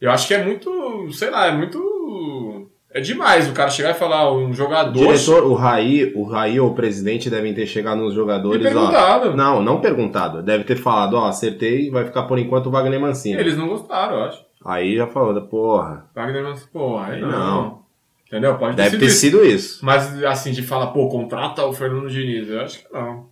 eu 0.00 0.10
acho 0.10 0.26
que 0.28 0.34
é 0.34 0.42
muito, 0.44 1.08
sei 1.12 1.30
lá, 1.30 1.46
é 1.46 1.52
muito. 1.52 2.70
É 2.90 3.00
demais 3.00 3.46
o 3.48 3.52
cara 3.52 3.68
chegar 3.68 3.90
e 3.90 3.94
falar, 3.94 4.32
um 4.32 4.50
O 4.50 4.52
jogador. 4.54 4.92
diretor, 4.94 5.44
o 5.44 5.52
Raí, 5.54 6.12
o 6.14 6.24
Raí 6.24 6.58
ou 6.58 6.70
o 6.70 6.74
presidente 6.74 7.28
devem 7.28 7.52
ter 7.52 7.66
chegado 7.66 7.98
nos 7.98 8.12
e 8.12 8.16
jogadores, 8.16 8.64
ó. 8.64 8.68
perguntado. 8.68 9.36
Não, 9.36 9.60
não 9.60 9.80
perguntado. 9.82 10.42
Deve 10.42 10.64
ter 10.64 10.76
falado, 10.76 11.14
ó, 11.14 11.26
acertei, 11.26 11.90
vai 11.90 12.04
ficar 12.04 12.22
por 12.22 12.38
enquanto 12.38 12.68
o 12.68 12.70
Wagner 12.70 12.98
Mancini. 13.00 13.36
Eles 13.38 13.56
não 13.56 13.68
gostaram, 13.68 14.16
eu 14.16 14.24
acho. 14.24 14.45
Aí 14.64 14.96
já 14.96 15.06
falou, 15.06 15.40
porra, 15.42 16.06
Wagner 16.14 16.42
Mancini, 16.42 16.68
pô, 16.72 16.98
aí 16.98 17.20
não. 17.20 17.30
Não. 17.30 17.86
Entendeu? 18.26 18.56
Pode 18.58 18.74
deve 18.76 18.90
sido 18.90 19.00
ter 19.00 19.06
isso. 19.06 19.18
sido 19.20 19.44
isso. 19.44 19.84
Mas 19.84 20.24
assim, 20.24 20.50
de 20.50 20.62
falar, 20.62 20.88
pô, 20.88 21.08
contrata 21.08 21.64
o 21.64 21.72
Fernando 21.72 22.10
Diniz, 22.10 22.48
eu 22.48 22.60
acho 22.60 22.78
que 22.80 22.92
não. 22.92 23.28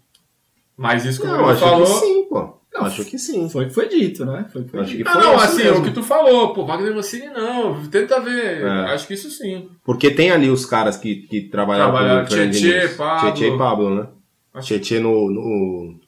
Mas 0.76 1.04
isso, 1.04 1.20
como 1.20 1.32
Não, 1.32 1.42
ele 1.44 1.50
acho 1.52 1.60
falou. 1.60 1.80
que 1.84 1.86
sim, 2.06 2.24
pô. 2.28 2.54
Acho 2.76 3.04
que 3.04 3.18
sim. 3.18 3.48
Foi 3.48 3.64
o 3.64 3.68
que 3.68 3.74
foi 3.74 3.88
dito, 3.88 4.24
né? 4.26 4.46
Foi 4.52 4.62
o 4.62 4.64
que 4.64 4.70
foi 4.72 4.80
Acho 4.80 4.90
dito. 4.90 5.04
que 5.04 5.08
Ah, 5.08 5.12
foi 5.12 5.22
não, 5.22 5.34
isso 5.36 5.44
assim, 5.44 5.62
mesmo. 5.64 5.78
o 5.78 5.84
que 5.84 5.90
tu 5.92 6.02
falou, 6.02 6.52
pô, 6.52 6.64
Wagner 6.66 6.94
Mancini 6.94 7.26
não, 7.28 7.86
tenta 7.88 8.20
ver. 8.20 8.62
É. 8.62 8.68
Acho 8.92 9.06
que 9.06 9.14
isso 9.14 9.30
sim. 9.30 9.68
Porque 9.84 10.10
tem 10.10 10.30
ali 10.32 10.50
os 10.50 10.66
caras 10.66 10.96
que, 10.96 11.14
que 11.28 11.42
trabalharam 11.42 11.92
Trabalharam, 11.92 12.20
com 12.26 12.32
o 12.32 12.36
Fernando 12.36 12.52
Tietê, 12.52 12.78
Diniz. 12.80 12.96
Pablo. 12.96 13.32
Tietê 13.32 13.54
e 13.54 13.58
Pablo, 13.58 13.90
né? 13.94 14.06
Acho- 14.54 14.66
Tietê 14.68 14.98
no, 15.00 15.30
no, 15.30 15.40
no 15.40 16.00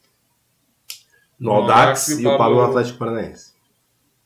No 1.39 1.53
Audax 1.53 1.79
Audax 1.81 2.09
e 2.21 2.27
o 2.27 2.37
Pablo 2.37 2.57
no 2.57 2.63
Atlético 2.65 2.99
Paranaense. 2.99 3.56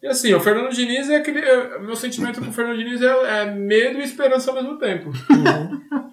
E 0.02 0.06
assim, 0.06 0.32
o 0.32 0.40
Fernando 0.40 0.70
Diniz 0.72 1.10
é 1.10 1.16
aquele. 1.16 1.40
é- 1.40 1.78
Meu 1.78 1.94
sentimento 1.94 2.40
com 2.40 2.48
o 2.48 2.52
Fernando 2.52 2.78
Diniz 2.78 3.02
é, 3.02 3.42
é 3.42 3.44
medo 3.50 3.98
e 4.00 4.02
esperança 4.04 4.50
ao 4.50 4.56
mesmo 4.56 4.76
tempo. 4.78 5.10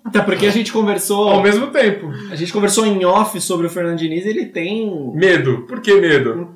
Até 0.04 0.22
porque 0.22 0.46
a 0.46 0.52
gente 0.52 0.72
conversou. 0.74 1.30
Ao 1.30 1.42
mesmo 1.42 1.68
tempo. 1.68 2.12
A 2.32 2.36
gente 2.36 2.52
conversou 2.52 2.86
em 2.86 3.06
off 3.06 3.40
sobre 3.40 3.68
o 3.68 3.70
Fernando 3.70 3.98
Diniz 3.98 4.26
ele 4.26 4.46
tem. 4.46 5.12
Medo. 5.14 5.66
Por 5.68 5.80
que 5.82 5.94
medo? 5.96 6.56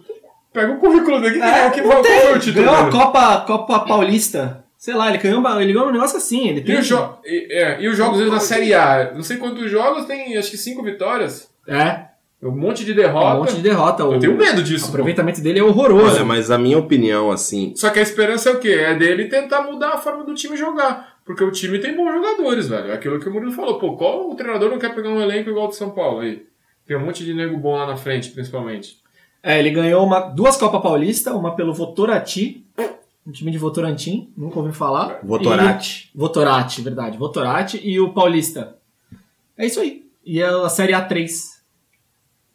Pega 0.53 0.73
o 0.73 0.77
currículo 0.79 1.21
dele. 1.21 1.35
Que, 1.35 1.41
É, 1.41 1.69
que, 1.69 1.81
não 1.81 1.89
qual 1.89 2.01
tem. 2.01 2.19
foi 2.21 2.33
o 2.35 2.39
título? 2.39 2.65
Ganhou 2.65 2.87
a? 2.87 2.91
Copa, 2.91 3.37
Copa 3.47 3.79
Paulista. 3.79 4.65
Sei 4.77 4.93
lá, 4.93 5.07
ele 5.09 5.19
ganhou, 5.19 5.61
ele 5.61 5.71
ganhou 5.73 5.87
um 5.89 5.91
negócio 5.91 6.17
assim. 6.17 6.49
Ele 6.49 6.59
E, 6.59 6.63
tem. 6.63 6.79
os 6.79 6.87
jo- 6.87 7.13
e- 7.23 7.47
é, 7.51 7.81
e 7.81 7.87
os 7.87 7.95
jogos 7.95 8.17
dele 8.17 8.31
na 8.31 8.39
Série 8.39 8.73
A? 8.73 9.11
Não 9.13 9.21
sei 9.23 9.37
quantos 9.37 9.69
jogos, 9.71 10.05
tem 10.05 10.35
acho 10.37 10.49
que 10.51 10.57
cinco 10.57 10.81
vitórias. 10.83 11.49
É, 11.67 12.05
Um 12.41 12.51
monte 12.51 12.83
de 12.83 12.91
um 12.93 12.95
derrota. 12.95 13.37
monte 13.37 13.55
de 13.55 13.61
derrota. 13.61 14.03
O, 14.05 14.13
Eu 14.15 14.19
tenho 14.19 14.35
medo 14.35 14.61
o 14.61 14.63
disso. 14.63 14.85
pô. 14.85 14.89
aproveitamento 14.93 15.41
dele 15.41 15.59
é 15.59 15.63
horroroso. 15.63 16.15
Olha, 16.15 16.25
mas 16.25 16.49
a 16.49 16.57
minha 16.57 16.77
opinião, 16.77 17.29
assim, 17.31 17.73
Só 17.75 17.89
que 17.91 17.99
a 17.99 18.01
esperança 18.01 18.49
é 18.49 18.53
o 18.53 18.59
quê? 18.59 18.69
É 18.69 18.95
dele 18.95 19.25
tentar 19.25 19.61
mudar 19.61 19.89
a 19.89 19.97
forma 19.97 20.23
do 20.23 20.33
time 20.33 20.57
jogar. 20.57 21.17
Porque 21.23 21.43
o 21.43 21.51
time 21.51 21.77
tem 21.77 21.95
bons 21.95 22.11
jogadores, 22.13 22.67
velho. 22.67 22.89
É 22.89 22.93
Aquilo 22.93 23.19
que 23.19 23.29
o 23.29 23.33
Murilo 23.33 23.51
falou. 23.51 23.77
Pô, 23.77 23.95
qual 23.95 24.29
o 24.31 24.35
treinador 24.35 24.71
não 24.71 24.79
quer 24.79 24.93
pegar 24.95 25.09
um 25.09 25.21
elenco 25.21 25.49
igual 25.51 25.65
o 25.65 25.67
do 25.69 25.75
São 25.75 25.91
Paulo 25.91 26.21
aí? 26.21 26.43
Tem 26.87 26.97
um 26.97 27.05
monte 27.05 27.23
de 27.23 27.33
nego 27.33 27.55
bom 27.57 27.75
lá 27.77 27.85
na 27.85 27.95
frente, 27.95 28.31
principalmente. 28.31 28.97
É, 29.43 29.59
ele 29.59 29.69
ganhou 29.69 30.03
uma, 30.03 30.19
duas 30.21 30.57
Copas 30.57 30.81
Paulista, 30.81 31.33
uma 31.35 31.55
pelo 31.55 31.73
Votorati, 31.73 32.65
um 33.25 33.31
time 33.31 33.51
de 33.51 33.57
Votorantim, 33.59 34.33
nunca 34.35 34.59
ouvi 34.59 34.73
falar. 34.73 35.19
Votorati. 35.23 36.09
E- 36.13 36.17
Votorati, 36.17 36.81
verdade. 36.81 37.17
Votorati 37.19 37.79
e 37.83 37.99
o 37.99 38.11
Paulista. 38.13 38.75
É 39.55 39.65
isso 39.67 39.79
aí. 39.79 40.03
E 40.25 40.41
a 40.41 40.67
Série 40.69 40.93
A3 40.93 41.29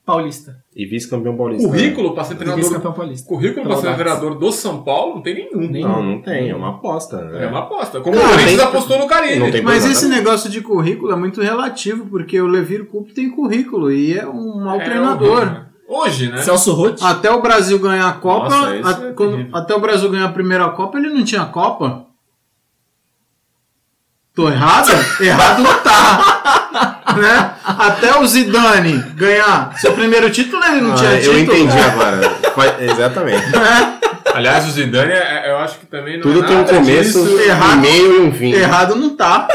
Paulista. 0.06 0.56
e 0.74 0.86
vice-campeão 0.86 1.36
paulista. 1.36 1.66
Currículo 1.68 2.14
pra 2.14 2.22
ser 2.22 2.34
E 2.34 2.36
treinador. 2.36 2.62
vice-campeão 2.62 2.92
paulista. 2.92 3.28
Currículo 3.28 3.66
pra 3.66 3.76
ser 3.76 3.94
treinador 3.94 4.38
do 4.38 4.52
São 4.52 4.82
Paulo 4.84 5.16
não 5.16 5.22
tem 5.22 5.34
nenhum. 5.34 5.68
Nem- 5.68 5.82
Não, 5.82 6.00
não 6.02 6.22
tem, 6.22 6.48
é 6.48 6.54
uma 6.54 6.70
aposta. 6.70 7.22
né? 7.24 7.44
É 7.44 7.48
uma 7.48 7.58
aposta. 7.60 8.00
Como 8.00 8.14
Não, 8.14 8.22
o 8.24 8.28
Corinthians 8.28 8.56
tem- 8.56 8.64
apostou 8.68 8.98
no 9.00 9.08
tem 9.50 9.62
Mas 9.62 9.82
problema. 9.82 9.92
esse 9.92 10.08
negócio 10.08 10.48
de 10.48 10.60
currículo 10.60 11.12
é 11.12 11.16
muito 11.16 11.42
relativo, 11.42 12.06
porque 12.06 12.40
o 12.40 12.46
Levir 12.46 12.86
Coupe 12.86 13.12
tem 13.12 13.28
currículo 13.30 13.90
e 13.90 14.16
é 14.16 14.24
um 14.26 14.62
mau 14.64 14.80
É 14.80 14.84
treinador. 14.84 15.38
horrível. 15.42 15.66
Hoje, 15.88 16.28
né? 16.30 16.38
Celso 16.42 16.72
Roth. 16.72 17.02
Até 17.02 17.30
o 17.30 17.40
Brasil 17.42 17.78
ganhar 17.78 18.08
a 18.08 18.12
Copa, 18.14 18.48
Nossa, 18.48 18.68
a- 19.04 19.08
é 19.08 19.12
quando- 19.12 19.48
até 19.56 19.74
o 19.74 19.80
Brasil 19.80 20.08
ganhar 20.10 20.26
a 20.26 20.32
primeira 20.32 20.68
Copa, 20.70 20.98
ele 20.98 21.08
não 21.10 21.24
tinha 21.24 21.44
Copa. 21.46 22.06
Tô 24.34 24.48
errado? 24.50 24.88
errado 25.20 25.62
não 25.62 25.82
tá. 25.82 26.35
Né? 27.16 27.50
Até 27.64 28.18
o 28.18 28.26
Zidane 28.26 28.98
ganhar 29.14 29.72
seu 29.78 29.92
primeiro 29.92 30.30
título, 30.30 30.62
ele 30.64 30.80
não 30.80 30.92
Ah, 30.92 30.96
tinha 30.96 31.10
eu 31.12 31.34
título. 31.34 31.56
entendi 31.58 31.78
agora. 31.78 32.20
Exatamente. 32.80 33.44
Aliás, 34.34 34.66
o 34.66 34.70
Zidane, 34.70 35.12
é- 35.12 35.50
eu 35.50 35.56
acho 35.58 35.78
que 35.78 35.86
também 35.86 36.16
não 36.16 36.22
Tudo 36.22 36.44
é 36.44 36.46
tem 36.46 36.56
um 36.58 36.64
começo, 36.64 37.24
disso. 37.24 37.40
errado. 37.40 37.78
um 37.78 37.80
meio 37.80 38.16
e 38.16 38.20
um 38.26 38.32
fim. 38.32 38.52
Errado 38.52 38.94
não 38.96 39.16
tá. 39.16 39.48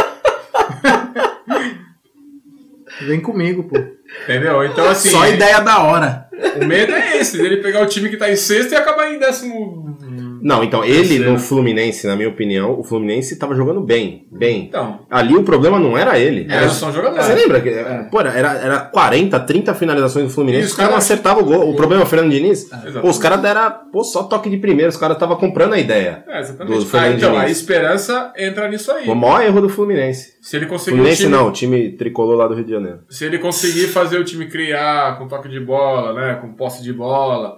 Vem 3.02 3.20
comigo, 3.22 3.64
pô. 3.64 3.78
Entendeu? 4.24 4.64
Então, 4.66 4.88
assim, 4.90 5.10
Só 5.10 5.28
ideia 5.28 5.60
da 5.62 5.80
hora. 5.80 6.28
o 6.62 6.66
medo 6.66 6.94
é 6.94 7.18
esse, 7.18 7.38
dele 7.38 7.58
pegar 7.58 7.82
o 7.82 7.86
time 7.86 8.10
que 8.10 8.18
tá 8.18 8.30
em 8.30 8.36
sexto 8.36 8.72
e 8.74 8.76
acabar 8.76 9.12
em 9.12 9.18
décimo. 9.20 9.98
Não, 10.42 10.64
então, 10.64 10.84
ele 10.84 11.20
no 11.20 11.38
Fluminense, 11.38 12.08
na 12.08 12.16
minha 12.16 12.30
opinião, 12.30 12.80
o 12.80 12.84
Fluminense 12.84 13.38
tava 13.38 13.54
jogando 13.56 13.82
bem. 13.82 14.26
Bem. 14.32 14.64
Então, 14.64 15.00
Ali 15.10 15.36
o 15.36 15.44
problema 15.44 15.80
não 15.80 15.98
era 15.98 16.18
ele. 16.20 16.48
é, 16.52 16.68
são 16.70 16.92
jogadores. 16.92 17.26
Você 17.26 17.36
lembra? 17.36 17.62
que 17.62 17.70
Pô, 18.10 18.20
era, 18.22 18.54
era 18.54 18.80
40, 18.80 19.40
30 19.42 19.74
finalizações 19.76 20.26
do 20.26 20.32
Fluminense, 20.32 20.64
E 20.64 20.68
os 20.68 20.74
caras 20.74 20.92
não 20.92 20.98
caras- 20.98 21.06
acertavam 21.12 21.44
o 21.44 21.46
gol. 21.46 21.70
O 21.70 21.76
problema 21.76 22.02
é 22.04 22.06
o 22.06 22.08
Fernando 22.08 22.32
Diniz. 22.32 22.64
Exato. 22.72 23.02
Pô, 23.02 23.10
os 23.10 23.18
caras 23.18 23.40
deram 23.42 23.72
pô, 23.92 24.04
só 24.04 24.24
toque 24.24 24.50
de 24.50 24.58
primeiro, 24.58 24.90
os 24.90 24.98
caras 24.98 25.16
estavam 25.16 25.36
comprando 25.38 25.74
a 25.74 25.80
ideia. 25.80 26.24
É, 26.28 26.40
exatamente. 26.40 26.76
Do 26.80 26.86
Fernando 26.86 27.12
Ah, 27.14 27.18
então, 27.18 27.36
a 27.38 27.42
Diniz. 27.44 27.58
esperança 27.58 28.34
entra 28.38 28.68
nisso 28.68 28.92
aí. 28.92 29.08
O 29.08 29.16
maior 29.16 29.44
erro 29.44 29.62
do 29.62 29.70
Fluminense. 29.70 30.34
Se 30.42 30.56
ele 30.58 30.66
conseguir 30.66 30.96
o 30.96 30.98
Fluminense 30.98 31.24
time, 31.24 31.32
não, 31.36 31.48
o 31.48 31.52
time 31.52 31.90
tricolor 31.92 32.36
lá 32.36 32.48
do 32.48 32.56
Rio 32.56 32.66
de 32.66 32.72
Janeiro. 32.72 33.00
se 33.10 33.26
ele 33.26 33.38
conseguir 33.38 33.88
fazer 33.88 34.18
o 34.18 34.24
time 34.24 34.48
criar 34.48 35.18
com 35.18 35.28
toque 35.28 35.48
de 35.50 35.60
bola, 35.60 36.14
né, 36.14 36.38
com 36.42 36.54
posse 36.54 36.82
de 36.84 36.92
bola, 36.94 37.58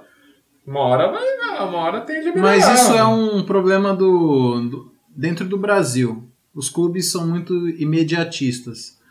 uma 0.65 0.79
hora 0.81 1.11
vai, 1.11 1.67
uma 1.67 1.77
hora 1.79 2.01
tende 2.01 2.29
a 2.29 2.33
melhorar. 2.33 2.41
Mas 2.57 2.81
isso 2.81 2.93
é 2.93 3.03
um 3.03 3.43
problema 3.43 3.93
do, 3.93 4.61
do- 4.69 4.91
dentro 5.15 5.45
do 5.45 5.57
Brasil. 5.57 6.23
Os 6.55 6.69
clubes 6.69 7.11
são 7.11 7.27
muito 7.27 7.53
imediatistas. 8.17 9.01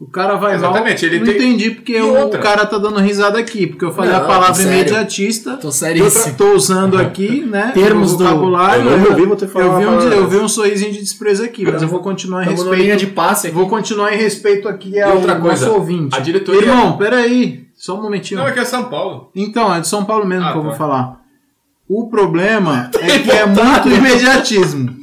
O 0.00 0.06
cara 0.06 0.34
vai 0.34 0.56
Exatamente, 0.56 1.04
mal. 1.06 1.14
ele 1.14 1.18
não 1.20 1.26
tem- 1.26 1.36
entendi 1.36 1.70
porque 1.70 1.92
E 1.92 2.02
o, 2.02 2.28
cara 2.30 2.66
tá 2.66 2.76
dando 2.76 2.98
risada 2.98 3.38
aqui, 3.38 3.68
porque 3.68 3.84
eu 3.84 3.92
falei 3.92 4.10
Não, 4.10 4.18
a 4.18 4.24
palavra 4.24 4.54
sério. 4.54 4.72
imediatista. 4.72 5.56
Tô 5.58 5.68
Eu 5.68 5.72
seríssimo. 5.72 6.34
tô 6.36 6.54
usando 6.54 6.98
aqui, 6.98 7.44
né? 7.44 7.70
Termos 7.72 8.16
do- 8.16 8.24
vocabulário. 8.24 8.88
Eu 8.90 8.98
não 8.98 9.10
ouvi 9.10 9.26
você 9.26 9.46
falar 9.46 9.64
eu 9.66 9.78
vi, 9.78 9.86
um, 9.86 10.12
eu 10.12 10.28
vi 10.28 10.36
um 10.38 10.48
sorrisinho 10.48 10.90
de 10.92 10.98
desprezo 10.98 11.44
aqui, 11.44 11.64
mas 11.64 11.82
eu 11.82 11.86
vou 11.88 12.00
continuar 12.00 12.42
em 12.44 12.48
linha 12.48 12.96
de 12.96 13.04
respeito. 13.04 13.14
passe 13.14 13.46
aqui. 13.46 13.54
Vou 13.56 13.68
continuar 13.68 14.12
em 14.12 14.16
respeito 14.16 14.68
aqui 14.68 15.00
ao 15.00 15.14
outra 15.18 15.36
coisa, 15.36 15.66
nosso 15.66 15.78
ouvinte. 15.78 16.16
a 16.16 16.18
diretoria- 16.18 16.62
Irmão, 16.62 16.96
peraí. 16.96 17.68
Só 17.82 17.98
um 17.98 18.02
momentinho. 18.02 18.38
Não, 18.38 18.46
é 18.46 18.52
que 18.52 18.60
é 18.60 18.64
São 18.64 18.84
Paulo. 18.84 19.28
Então, 19.34 19.74
é 19.74 19.80
de 19.80 19.88
São 19.88 20.04
Paulo 20.04 20.24
mesmo 20.24 20.46
Ah, 20.46 20.52
que 20.52 20.58
eu 20.58 20.62
tá. 20.62 20.68
vou 20.68 20.76
falar. 20.76 21.20
O 21.88 22.08
problema 22.08 22.88
é 23.02 23.18
que 23.18 23.28
é 23.32 23.44
muito 23.44 23.88
imediatismo. 23.88 24.94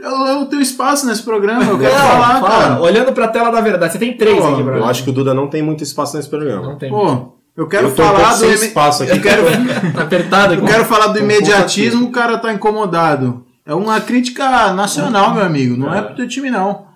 Eu, 0.00 0.10
eu 0.26 0.46
tenho 0.46 0.62
espaço 0.62 1.06
nesse 1.06 1.22
programa, 1.22 1.62
eu 1.64 1.78
quero 1.78 1.92
Não, 1.94 2.00
falar, 2.00 2.40
fala. 2.40 2.48
cara. 2.48 2.80
Olhando 2.80 3.12
pra 3.12 3.28
tela 3.28 3.50
da 3.50 3.60
verdade. 3.60 3.92
Você 3.92 3.98
tem 3.98 4.16
três 4.16 4.38
Pô, 4.38 4.48
aqui, 4.48 4.62
Bruno. 4.62 4.78
Eu 4.78 4.84
acho 4.86 5.04
que 5.04 5.10
o 5.10 5.12
Duda 5.12 5.34
não 5.34 5.46
tem 5.46 5.60
muito 5.62 5.82
espaço 5.84 6.16
nesse 6.16 6.28
programa. 6.30 6.62
Não 6.62 6.76
tem. 6.78 6.88
Pô, 6.88 7.34
eu 7.54 7.68
quero 7.68 7.88
eu 7.88 7.94
tô 7.94 8.02
um 8.02 8.06
falar 8.06 8.30
pouco 8.30 8.46
do 8.46 8.52
espaço 8.54 9.02
aqui. 9.02 9.12
eu 9.12 9.20
quero, 9.20 9.42
Tá 9.94 10.02
apertado 10.02 10.54
aqui. 10.54 10.62
eu 10.62 10.66
quero 10.66 10.84
falar 10.86 11.08
do 11.08 11.18
um 11.18 11.22
imediatismo, 11.22 12.06
o 12.06 12.10
cara 12.10 12.38
tá 12.38 12.50
incomodado. 12.50 13.44
É 13.66 13.74
uma 13.74 14.00
crítica 14.00 14.72
nacional, 14.72 15.34
meu 15.34 15.44
amigo, 15.44 15.76
não 15.76 15.92
é 15.94 16.00
pro 16.00 16.16
teu 16.16 16.26
time 16.26 16.50
não. 16.50 16.86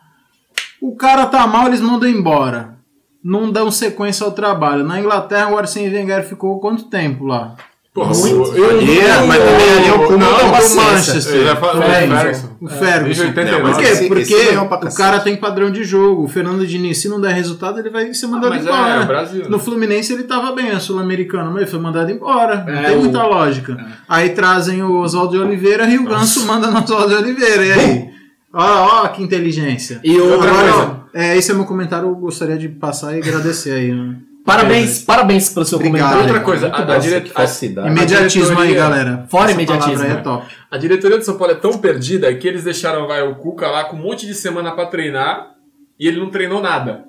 O 0.81 0.97
cara 0.97 1.27
tá 1.27 1.47
mal, 1.47 1.67
eles 1.67 1.81
mandam 1.83 2.09
embora. 2.09 2.80
Não 3.23 3.51
dão 3.53 3.71
sequência 3.71 4.25
ao 4.25 4.33
trabalho. 4.33 4.83
Na 4.85 4.99
Inglaterra, 4.99 5.51
o 5.51 5.59
Arsene 5.59 5.95
Wenger 5.95 6.27
ficou 6.27 6.59
quanto 6.59 6.85
tempo 6.85 7.25
lá? 7.27 7.55
Porra, 7.93 8.15
Muito. 8.15 8.57
eu- 8.57 8.71
Ali 8.71 9.01
é- 9.01 9.23
mas 9.27 9.39
também 9.43 9.71
ali 9.79 9.89
é 9.89 9.93
o 9.93 10.07
cúmulo 10.07 10.19
Não, 10.21 10.39
da 10.39 10.45
o 10.47 10.51
paciência. 10.53 10.81
Manchester. 10.81 11.35
Eu 11.49 11.57
falo- 11.57 11.81
O 11.81 11.83
o 11.83 11.83
Ferguson. 11.83 12.21
Ferguson. 12.21 12.49
O 12.61 12.69
Ferguson. 12.69 13.05
Desde 13.05 13.23
89. 13.23 13.63
Não, 13.65 13.73
Por 13.73 13.81
quê? 13.83 13.89
esse- 13.89 14.09
Porque 14.09 14.35
pra 14.69 14.89
o 14.89 14.95
cara 14.95 15.19
tem 15.21 15.37
padrão 15.37 15.71
de 15.73 15.83
jogo. 15.83 16.23
O 16.25 16.29
Fernando 16.29 16.65
Diniz, 16.65 16.99
se 16.99 17.09
não 17.09 17.21
der 17.21 17.33
resultado, 17.35 17.81
ele 17.81 17.91
vai 17.91 18.15
ser 18.15 18.29
mandado 18.29 18.55
é, 18.55 18.59
embora. 18.59 18.95
é 18.95 19.01
o 19.01 19.07
Brasil, 19.07 19.43
né? 19.43 19.49
No 19.49 19.59
Fluminense 19.59 20.13
ele 20.13 20.23
tava 20.23 20.53
bem, 20.53 20.71
é 20.71 20.79
sul-americano, 20.79 21.51
mas 21.51 21.63
ele 21.63 21.71
foi 21.71 21.81
mandado 21.81 22.11
embora. 22.13 22.65
Não 22.65 22.73
É, 22.79 22.83
tem 22.91 22.97
muita 22.97 23.25
lógica. 23.25 23.77
Aí 24.09 24.31
trazem 24.31 24.85
o 24.85 25.01
Oswaldo 25.01 25.33
de 25.37 25.43
Oliveira 25.43 25.85
e 25.91 25.99
o 25.99 26.05
Ganso 26.05 26.47
manda 26.47 26.69
no 26.71 26.79
Oswaldo 26.85 27.09
de 27.09 27.15
Oliveira. 27.17 27.67
E 27.67 27.73
aí? 27.73 28.11
Ó, 28.55 29.03
ó, 29.05 29.09
que 29.09 29.21
inteligência. 29.23 29.99
E 30.05 30.17
o- 30.17 30.33
Outra 30.33 30.49
Agora, 30.51 30.73
coisa. 30.73 31.00
É, 31.15 31.37
esse 31.37 31.51
é 31.51 31.55
meu 31.55 31.65
comentário, 31.65 32.09
eu 32.09 32.15
gostaria 32.15 32.57
de 32.59 32.69
passar 32.69 33.15
e 33.17 33.19
agradecer 33.21 33.73
aí. 33.73 33.93
Né? 33.93 34.17
Parabéns, 34.45 35.03
parabéns 35.03 35.51
pelo 35.53 35.67
seu 35.67 35.77
Obrigado. 35.79 36.01
comentário. 36.13 36.27
Outra 36.29 36.41
coisa, 36.45 36.69
a, 36.69 36.95
a, 36.95 36.99
dire- 36.99 37.31
a-. 37.35 37.87
Imediatismo 37.89 38.59
aí, 38.59 38.69
diretoria- 38.69 38.75
galera. 38.75 39.27
Fora 39.29 39.45
Essa 39.51 39.53
imediatismo, 39.53 40.03
aí 40.03 40.09
né? 40.09 40.15
é 40.19 40.23
top. 40.23 40.47
a 40.71 40.79
diretoria 40.79 41.19
de 41.19 41.25
São 41.25 41.37
Paulo 41.37 41.53
é 41.53 41.57
tão 41.57 41.79
perdida 41.79 42.35
que 42.35 42.49
eles 42.49 42.65
deixaram 42.65 43.07
vai, 43.07 43.23
o 43.23 43.35
Cuca 43.37 43.69
lá 43.69 43.85
com 43.85 43.97
um 43.97 44.01
monte 44.03 44.27
de 44.27 44.35
semana 44.35 44.73
pra 44.73 44.87
treinar 44.87 45.51
e 45.99 46.09
ele 46.09 46.19
não 46.19 46.31
treinou 46.31 46.61
nada. 46.63 47.05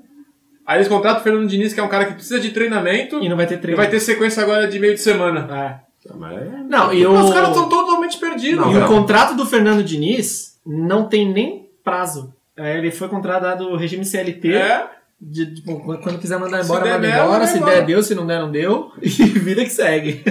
Aí 0.68 0.78
eles 0.78 0.88
contratam 0.88 1.22
o 1.22 1.24
Fernando 1.24 1.48
Diniz, 1.48 1.74
que 1.74 1.80
é 1.80 1.84
um 1.84 1.88
cara 1.88 2.06
que 2.06 2.14
precisa 2.14 2.40
de 2.40 2.52
treinamento 2.52 3.18
E 3.24 3.28
não 3.30 3.36
vai 3.38 3.48
ter 3.48 3.56
e 3.56 3.58
treino. 3.58 3.78
vai 3.78 3.90
ter 3.90 4.00
sequência 4.00 4.44
agora 4.44 4.68
de 4.68 4.78
meio 4.80 4.94
de 4.94 5.02
semana. 5.02 5.48
É. 5.52 5.92
Mas- 6.18 6.68
Não, 6.70 6.94
e 6.94 7.06
o... 7.06 7.12
Os 7.14 7.34
caras 7.34 7.50
estão 7.50 7.68
totalmente 7.70 8.18
perdidos. 8.18 8.68
E 8.68 8.74
cara. 8.74 8.86
o 8.86 8.88
contrato 8.88 9.36
do 9.36 9.46
Fernando 9.46 9.84
Diniz 9.84 10.60
não 10.66 11.08
tem 11.08 11.32
nem 11.32 11.70
prazo. 11.84 12.34
É, 12.62 12.78
ele 12.78 12.92
foi 12.92 13.08
contratado 13.08 13.76
regime 13.76 14.06
CLT. 14.06 14.54
É, 14.54 14.86
de- 15.20 15.54
tipo, 15.56 15.80
quando 16.02 16.20
quiser 16.20 16.40
mandar 16.40 16.64
embora, 16.64 16.86
manda 16.94 17.08
embora. 17.08 17.40
vai 17.40 17.48
Se 17.48 17.58
embora. 17.58 17.76
der, 17.76 17.86
deu. 17.86 18.02
Se 18.04 18.16
não 18.16 18.26
der, 18.26 18.40
não 18.40 18.52
deu. 18.52 18.92
E 19.02 19.08
vida 19.10 19.64
que 19.64 19.70
segue. 19.70 20.22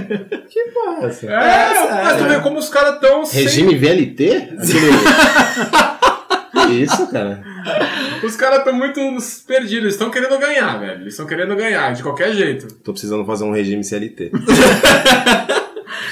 Essa- 1.03 1.27
é, 1.27 1.31
É, 1.33 2.05
mas 2.05 2.17
tu 2.19 2.25
é. 2.25 2.29
vê 2.29 2.41
como 2.41 2.59
os 2.59 2.69
caras 2.69 2.95
estão 2.95 3.25
Regime 3.25 3.77
VLT? 3.77 4.51
Aquele... 4.59 4.91
Isso, 6.83 7.07
cara. 7.11 7.43
Os 8.23 8.37
caras 8.37 8.59
estão 8.59 8.73
muito 8.73 9.01
perdidos, 9.47 9.73
eles 9.83 9.95
estão 9.95 10.11
querendo 10.11 10.39
ganhar, 10.39 10.79
velho. 10.79 11.01
Eles 11.01 11.15
estão 11.15 11.27
querendo 11.27 11.57
ganhar, 11.57 11.93
de 11.95 12.03
qualquer 12.03 12.33
jeito. 12.33 12.73
Tô 12.75 12.93
precisando 12.93 13.25
fazer 13.25 13.45
um 13.45 13.53
regime 13.53 13.83
CLT. 13.83 14.31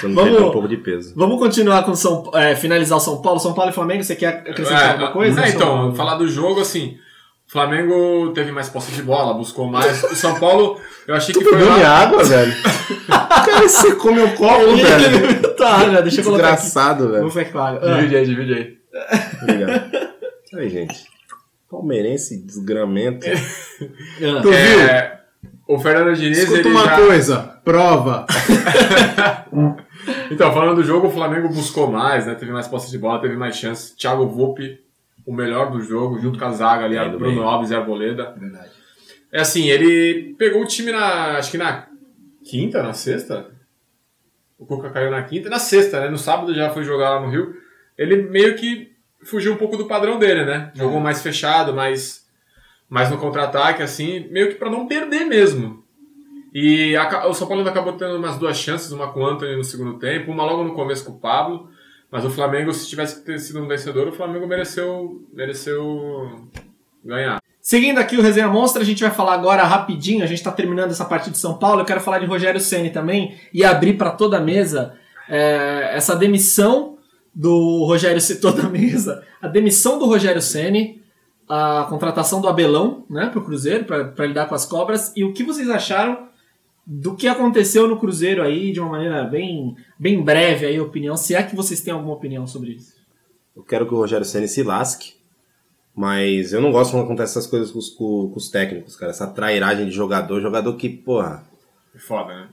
Vamos- 0.02 0.40
um 0.40 0.50
pouco 0.50 0.68
de 0.68 0.76
peso. 0.76 1.12
Vamos 1.16 1.38
continuar 1.38 1.82
com 1.84 1.94
São 1.94 2.30
é, 2.34 2.54
finalizar 2.54 2.98
o 2.98 3.00
São 3.00 3.20
Paulo. 3.22 3.38
São 3.40 3.52
Paulo 3.54 3.70
e 3.70 3.74
Flamengo, 3.74 4.02
você 4.04 4.14
quer 4.16 4.44
acrescentar 4.48 4.82
É, 4.84 4.90
alguma 4.92 5.10
coisa? 5.12 5.44
é, 5.44 5.48
então, 5.50 5.94
falar 5.94 6.14
do 6.16 6.28
jogo, 6.28 6.60
assim. 6.60 6.96
O 7.46 7.50
Flamengo 7.50 8.30
teve 8.34 8.52
mais 8.52 8.68
posse 8.68 8.92
de 8.92 9.02
bola, 9.02 9.32
buscou 9.32 9.66
mais. 9.66 10.04
O 10.04 10.14
São 10.14 10.38
Paulo, 10.38 10.78
eu 11.06 11.14
achei 11.14 11.34
que 11.34 11.42
foi 11.42 11.56
minha 11.56 11.76
lá. 11.76 11.98
água, 12.02 12.22
velho? 12.22 12.52
Cara, 13.08 13.62
você 13.68 13.94
come 13.94 14.20
o 14.20 14.34
copo, 14.34 14.76
velho. 14.76 15.42
tá, 15.56 15.90
já, 15.90 16.00
deixa 16.02 16.20
eu 16.20 16.24
colocar 16.24 16.50
aqui. 16.52 16.62
Desgraçado, 16.64 17.10
velho. 17.10 17.30
Com 17.50 17.58
água. 17.58 17.80
Ah. 17.82 17.94
Divide 17.96 18.16
aí, 18.16 18.26
divide 18.26 18.52
aí. 18.52 18.76
Obrigado. 19.42 19.90
Aí, 20.54 20.68
gente. 20.68 21.06
Palmeirense 21.70 22.36
desgramento. 22.44 23.26
Ah. 23.26 24.40
Tu 24.42 24.50
viu? 24.50 24.80
É, 24.80 25.20
o 25.66 25.78
Fernando 25.78 26.14
Diniz, 26.16 26.38
Escuta 26.38 26.58
ele 26.60 26.68
uma 26.68 26.84
já... 26.84 26.96
coisa, 26.96 27.36
prova. 27.64 28.26
Então, 30.30 30.52
falando 30.52 30.76
do 30.76 30.84
jogo, 30.84 31.08
o 31.08 31.10
Flamengo 31.10 31.48
buscou 31.48 31.90
mais, 31.90 32.26
né? 32.26 32.34
Teve 32.34 32.52
mais 32.52 32.68
posse 32.68 32.90
de 32.90 32.98
bola, 32.98 33.20
teve 33.20 33.36
mais 33.36 33.56
chances. 33.56 33.94
Thiago 33.94 34.26
Volpe, 34.26 34.80
o 35.26 35.32
melhor 35.32 35.70
do 35.70 35.80
jogo, 35.80 36.18
junto 36.18 36.38
com 36.38 36.44
a 36.44 36.52
zaga 36.52 36.84
ali, 36.84 36.98
a 36.98 37.06
Indo 37.06 37.18
Bruno. 37.18 37.42
Alves 37.42 37.70
e 37.70 37.74
a 37.74 37.78
Arboleda. 37.78 38.34
Verdade. 38.38 38.70
É 39.32 39.40
assim, 39.40 39.68
ele 39.68 40.34
pegou 40.38 40.62
o 40.62 40.66
time 40.66 40.90
na. 40.90 41.36
Acho 41.36 41.50
que 41.50 41.58
na 41.58 41.86
quinta, 42.44 42.82
na 42.82 42.92
sexta? 42.92 43.50
O 44.58 44.66
Cuca 44.66 44.90
caiu 44.90 45.10
na 45.10 45.22
quinta, 45.22 45.48
na 45.48 45.58
sexta, 45.58 46.00
né? 46.00 46.08
No 46.08 46.18
sábado 46.18 46.54
já 46.54 46.70
foi 46.70 46.82
jogar 46.82 47.10
lá 47.10 47.20
no 47.20 47.30
Rio. 47.30 47.54
Ele 47.96 48.22
meio 48.22 48.56
que 48.56 48.92
fugiu 49.24 49.52
um 49.52 49.56
pouco 49.56 49.76
do 49.76 49.86
padrão 49.86 50.18
dele, 50.18 50.44
né? 50.44 50.72
Jogou 50.74 51.00
mais 51.00 51.22
fechado, 51.22 51.74
mais, 51.74 52.26
mais 52.88 53.10
no 53.10 53.18
contra-ataque, 53.18 53.82
assim, 53.82 54.28
meio 54.30 54.48
que 54.48 54.54
pra 54.54 54.70
não 54.70 54.86
perder 54.86 55.24
mesmo. 55.26 55.84
E 56.54 56.96
a- 56.96 57.26
o 57.26 57.34
São 57.34 57.46
Paulo 57.46 57.66
acabou 57.68 57.92
tendo 57.94 58.16
umas 58.16 58.36
duas 58.38 58.56
chances, 58.56 58.90
uma 58.92 59.08
com 59.12 59.20
o 59.20 59.26
Anthony 59.26 59.56
no 59.56 59.64
segundo 59.64 59.98
tempo, 59.98 60.30
uma 60.32 60.44
logo 60.44 60.64
no 60.64 60.74
começo 60.74 61.04
com 61.04 61.12
o 61.12 61.18
Pablo. 61.18 61.68
Mas 62.10 62.24
o 62.24 62.30
Flamengo, 62.30 62.72
se 62.72 62.88
tivesse 62.88 63.22
sido 63.38 63.60
um 63.62 63.68
vencedor, 63.68 64.08
o 64.08 64.12
Flamengo 64.12 64.46
mereceu, 64.46 65.22
mereceu 65.32 66.48
ganhar. 67.04 67.38
Seguindo 67.60 67.98
aqui 67.98 68.16
o 68.16 68.22
Resenha 68.22 68.48
Monstra, 68.48 68.80
a 68.80 68.84
gente 68.84 69.02
vai 69.02 69.10
falar 69.10 69.34
agora 69.34 69.62
rapidinho, 69.62 70.24
a 70.24 70.26
gente 70.26 70.38
está 70.38 70.50
terminando 70.50 70.90
essa 70.90 71.04
parte 71.04 71.30
de 71.30 71.36
São 71.36 71.58
Paulo, 71.58 71.82
eu 71.82 71.84
quero 71.84 72.00
falar 72.00 72.18
de 72.18 72.24
Rogério 72.24 72.58
Ceni 72.60 72.88
também 72.88 73.36
e 73.52 73.62
abrir 73.62 73.98
para 73.98 74.10
toda 74.10 74.38
a 74.38 74.40
mesa 74.40 74.94
é, 75.28 75.90
essa 75.92 76.16
demissão 76.16 76.96
do 77.34 77.84
Rogério 77.84 78.20
Ceni, 78.22 78.40
toda 78.40 78.62
a 78.62 78.70
mesa, 78.70 79.22
a 79.42 79.48
demissão 79.48 79.98
do 79.98 80.06
Rogério 80.06 80.40
Ceni, 80.40 81.02
a 81.46 81.86
contratação 81.90 82.40
do 82.40 82.48
Abelão, 82.48 83.04
né, 83.10 83.26
pro 83.26 83.42
Cruzeiro 83.44 83.84
para 83.84 84.26
lidar 84.26 84.46
com 84.46 84.54
as 84.54 84.64
cobras 84.64 85.12
e 85.14 85.22
o 85.24 85.34
que 85.34 85.44
vocês 85.44 85.68
acharam 85.68 86.27
do 86.90 87.14
que 87.14 87.28
aconteceu 87.28 87.86
no 87.86 87.98
Cruzeiro 88.00 88.42
aí 88.42 88.72
de 88.72 88.80
uma 88.80 88.88
maneira 88.92 89.24
bem 89.24 89.76
bem 89.98 90.22
breve 90.22 90.64
aí 90.64 90.76
a 90.78 90.82
opinião, 90.82 91.16
se 91.18 91.34
é 91.34 91.42
que 91.42 91.54
vocês 91.54 91.82
têm 91.82 91.92
alguma 91.92 92.14
opinião 92.14 92.46
sobre 92.46 92.70
isso. 92.70 92.94
Eu 93.54 93.62
quero 93.62 93.86
que 93.86 93.92
o 93.92 93.98
Rogério 93.98 94.24
Senna 94.24 94.46
se 94.46 94.62
lasque. 94.62 95.12
Mas 95.94 96.52
eu 96.52 96.60
não 96.60 96.70
gosto 96.70 96.92
quando 96.92 97.04
acontece 97.06 97.32
essas 97.32 97.46
coisas 97.48 97.72
com 97.72 97.78
os, 97.80 97.88
com- 97.90 98.30
com 98.30 98.36
os 98.36 98.48
técnicos, 98.48 98.94
cara. 98.94 99.10
Essa 99.10 99.26
trairagem 99.26 99.84
de 99.86 99.90
jogador. 99.90 100.40
Jogador 100.40 100.76
que, 100.76 100.88
porra, 100.88 101.44
É 101.92 101.98
foda, 101.98 102.32
né? 102.34 102.48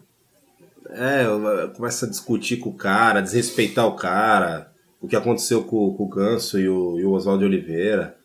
é, 0.89 1.67
começa 1.75 2.05
a 2.07 2.09
discutir 2.09 2.57
com 2.57 2.69
o 2.71 2.75
cara, 2.75 3.21
desrespeitar 3.21 3.85
o 3.85 3.95
cara. 3.95 4.71
O 4.99 5.07
que 5.07 5.15
aconteceu 5.15 5.63
com, 5.63 5.93
com 5.93 6.03
o 6.05 6.09
Ganso 6.09 6.59
e 6.59 6.67
o, 6.67 6.99
e 6.99 7.05
o 7.05 7.11
Oswaldo 7.11 7.45
Oliveira. 7.45 8.17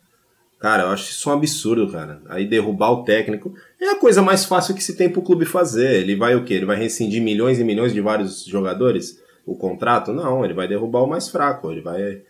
Cara, 0.60 0.82
eu 0.82 0.88
acho 0.90 1.10
isso 1.10 1.30
um 1.30 1.32
absurdo, 1.32 1.90
cara. 1.90 2.20
Aí 2.28 2.44
derrubar 2.46 2.90
o 2.92 3.02
técnico 3.02 3.54
é 3.80 3.88
a 3.88 3.96
coisa 3.96 4.20
mais 4.20 4.44
fácil 4.44 4.74
que 4.74 4.84
se 4.84 4.94
tem 4.96 5.08
pro 5.08 5.22
clube 5.22 5.46
fazer. 5.46 6.00
Ele 6.02 6.14
vai 6.14 6.34
o 6.36 6.44
quê? 6.44 6.54
Ele 6.54 6.66
vai 6.66 6.76
rescindir 6.76 7.22
milhões 7.22 7.58
e 7.58 7.64
milhões 7.64 7.94
de 7.94 8.00
vários 8.02 8.44
jogadores? 8.44 9.18
O 9.46 9.56
contrato? 9.56 10.12
Não, 10.12 10.44
ele 10.44 10.52
vai 10.52 10.68
derrubar 10.68 11.00
o 11.02 11.06
mais 11.08 11.28
fraco. 11.30 11.70
Ele 11.72 11.80
vai. 11.80 12.20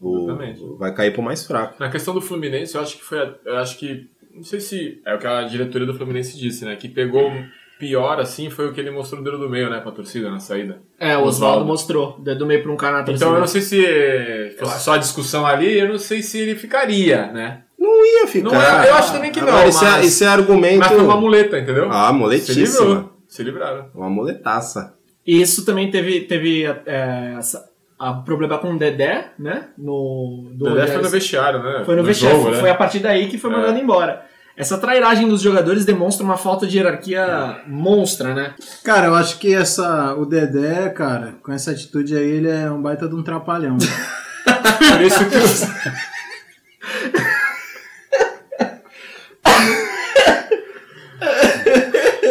O, 0.00 0.24
Exatamente. 0.24 0.62
vai 0.78 0.94
cair 0.94 1.12
pro 1.12 1.22
mais 1.22 1.46
fraco. 1.46 1.74
Na 1.78 1.90
questão 1.90 2.14
do 2.14 2.20
Fluminense, 2.22 2.74
eu 2.74 2.80
acho 2.80 2.96
que 2.96 3.04
foi. 3.04 3.18
a- 3.18 3.34
Eu 3.44 3.56
acho 3.58 3.78
que. 3.78 4.08
Não 4.34 4.42
sei 4.42 4.60
se 4.60 5.00
é 5.04 5.14
o 5.14 5.18
que 5.18 5.26
a 5.26 5.42
diretoria 5.42 5.86
do 5.86 5.94
Fluminense 5.94 6.38
disse, 6.38 6.64
né? 6.64 6.74
Que 6.76 6.88
pegou 6.88 7.30
pior, 7.78 8.18
assim, 8.18 8.48
foi 8.48 8.66
o 8.68 8.72
que 8.72 8.80
ele 8.80 8.90
mostrou 8.90 9.20
no 9.20 9.24
dedo 9.30 9.38
do 9.38 9.48
meio, 9.48 9.68
né? 9.68 9.80
Pra 9.80 9.92
torcida 9.92 10.30
na 10.30 10.40
saída. 10.40 10.80
É, 10.98 11.16
o 11.18 11.24
Oswaldo 11.24 11.64
mostrou, 11.66 12.18
do 12.18 12.46
meio 12.46 12.62
para 12.62 12.72
um 12.72 12.76
cara 12.76 12.98
na 12.98 13.04
torcida. 13.04 13.24
Então 13.26 13.34
eu 13.34 13.40
não 13.40 13.46
sei 13.46 13.60
se 13.60 14.56
fosse 14.58 14.82
só 14.82 14.94
a 14.94 14.98
discussão 14.98 15.44
ali, 15.44 15.78
eu 15.78 15.88
não 15.88 15.98
sei 15.98 16.22
se 16.22 16.38
ele 16.38 16.54
ficaria, 16.56 17.30
né? 17.30 17.63
Não 17.84 18.06
ia 18.06 18.26
ficar. 18.26 18.50
Não 18.50 18.60
é- 18.62 18.88
eu 18.90 18.94
acho 18.94 19.12
também 19.12 19.30
que 19.30 19.40
não, 19.40 19.48
Agora, 19.48 19.68
Isso, 19.68 19.84
é, 19.84 19.90
mas- 19.90 20.06
isso 20.06 20.24
é 20.24 20.26
argumento. 20.26 20.78
Mas 20.78 20.88
foi 20.88 21.00
uma 21.02 21.16
muleta, 21.20 21.58
entendeu? 21.58 21.88
Ah, 21.90 22.08
Se 22.08 22.14
muletíssima. 22.14 22.64
livrou. 22.86 23.12
Se 23.28 23.42
livraram. 23.42 23.86
Uma 23.94 24.08
muletaça. 24.10 24.94
E 25.26 25.40
isso 25.40 25.64
também 25.64 25.90
teve, 25.90 26.20
teve 26.22 26.64
é, 26.86 27.34
essa, 27.38 27.64
a 27.98 28.12
problema 28.14 28.58
com 28.58 28.74
o 28.74 28.78
Dedé, 28.78 29.32
né? 29.38 29.68
No, 29.78 30.50
do 30.54 30.66
O 30.66 30.74
Dedé 30.74 30.86
foi 30.92 31.02
no 31.02 31.08
vestiário, 31.08 31.62
né? 31.62 31.82
Foi 31.84 31.96
no 31.96 32.02
vestiário, 32.04 32.38
jogo, 32.38 32.50
né? 32.50 32.60
foi 32.60 32.70
a 32.70 32.74
partir 32.74 32.98
daí 33.00 33.28
que 33.28 33.38
foi 33.38 33.50
É. 33.50 33.56
mandado 33.56 33.78
embora. 33.78 34.24
Essa 34.56 34.78
trairagem 34.78 35.28
dos 35.28 35.40
jogadores 35.42 35.84
demonstra 35.84 36.24
uma 36.24 36.36
falta 36.36 36.64
de 36.64 36.78
hierarquia 36.78 37.60
monstra, 37.66 38.32
né? 38.34 38.54
Cara, 38.84 39.08
eu 39.08 39.14
acho 39.16 39.38
que 39.38 39.52
essa, 39.52 40.14
o 40.14 40.24
Dedé, 40.24 40.90
cara, 40.90 41.34
com 41.42 41.50
essa 41.52 41.72
atitude 41.72 42.16
aí, 42.16 42.30
ele 42.30 42.48
é 42.48 42.70
um 42.70 42.80
baita 42.80 43.08
de 43.08 43.16
um 43.16 43.22
trapalhão. 43.22 43.76
Por 44.92 45.02
isso 45.02 45.18
que 45.28 45.34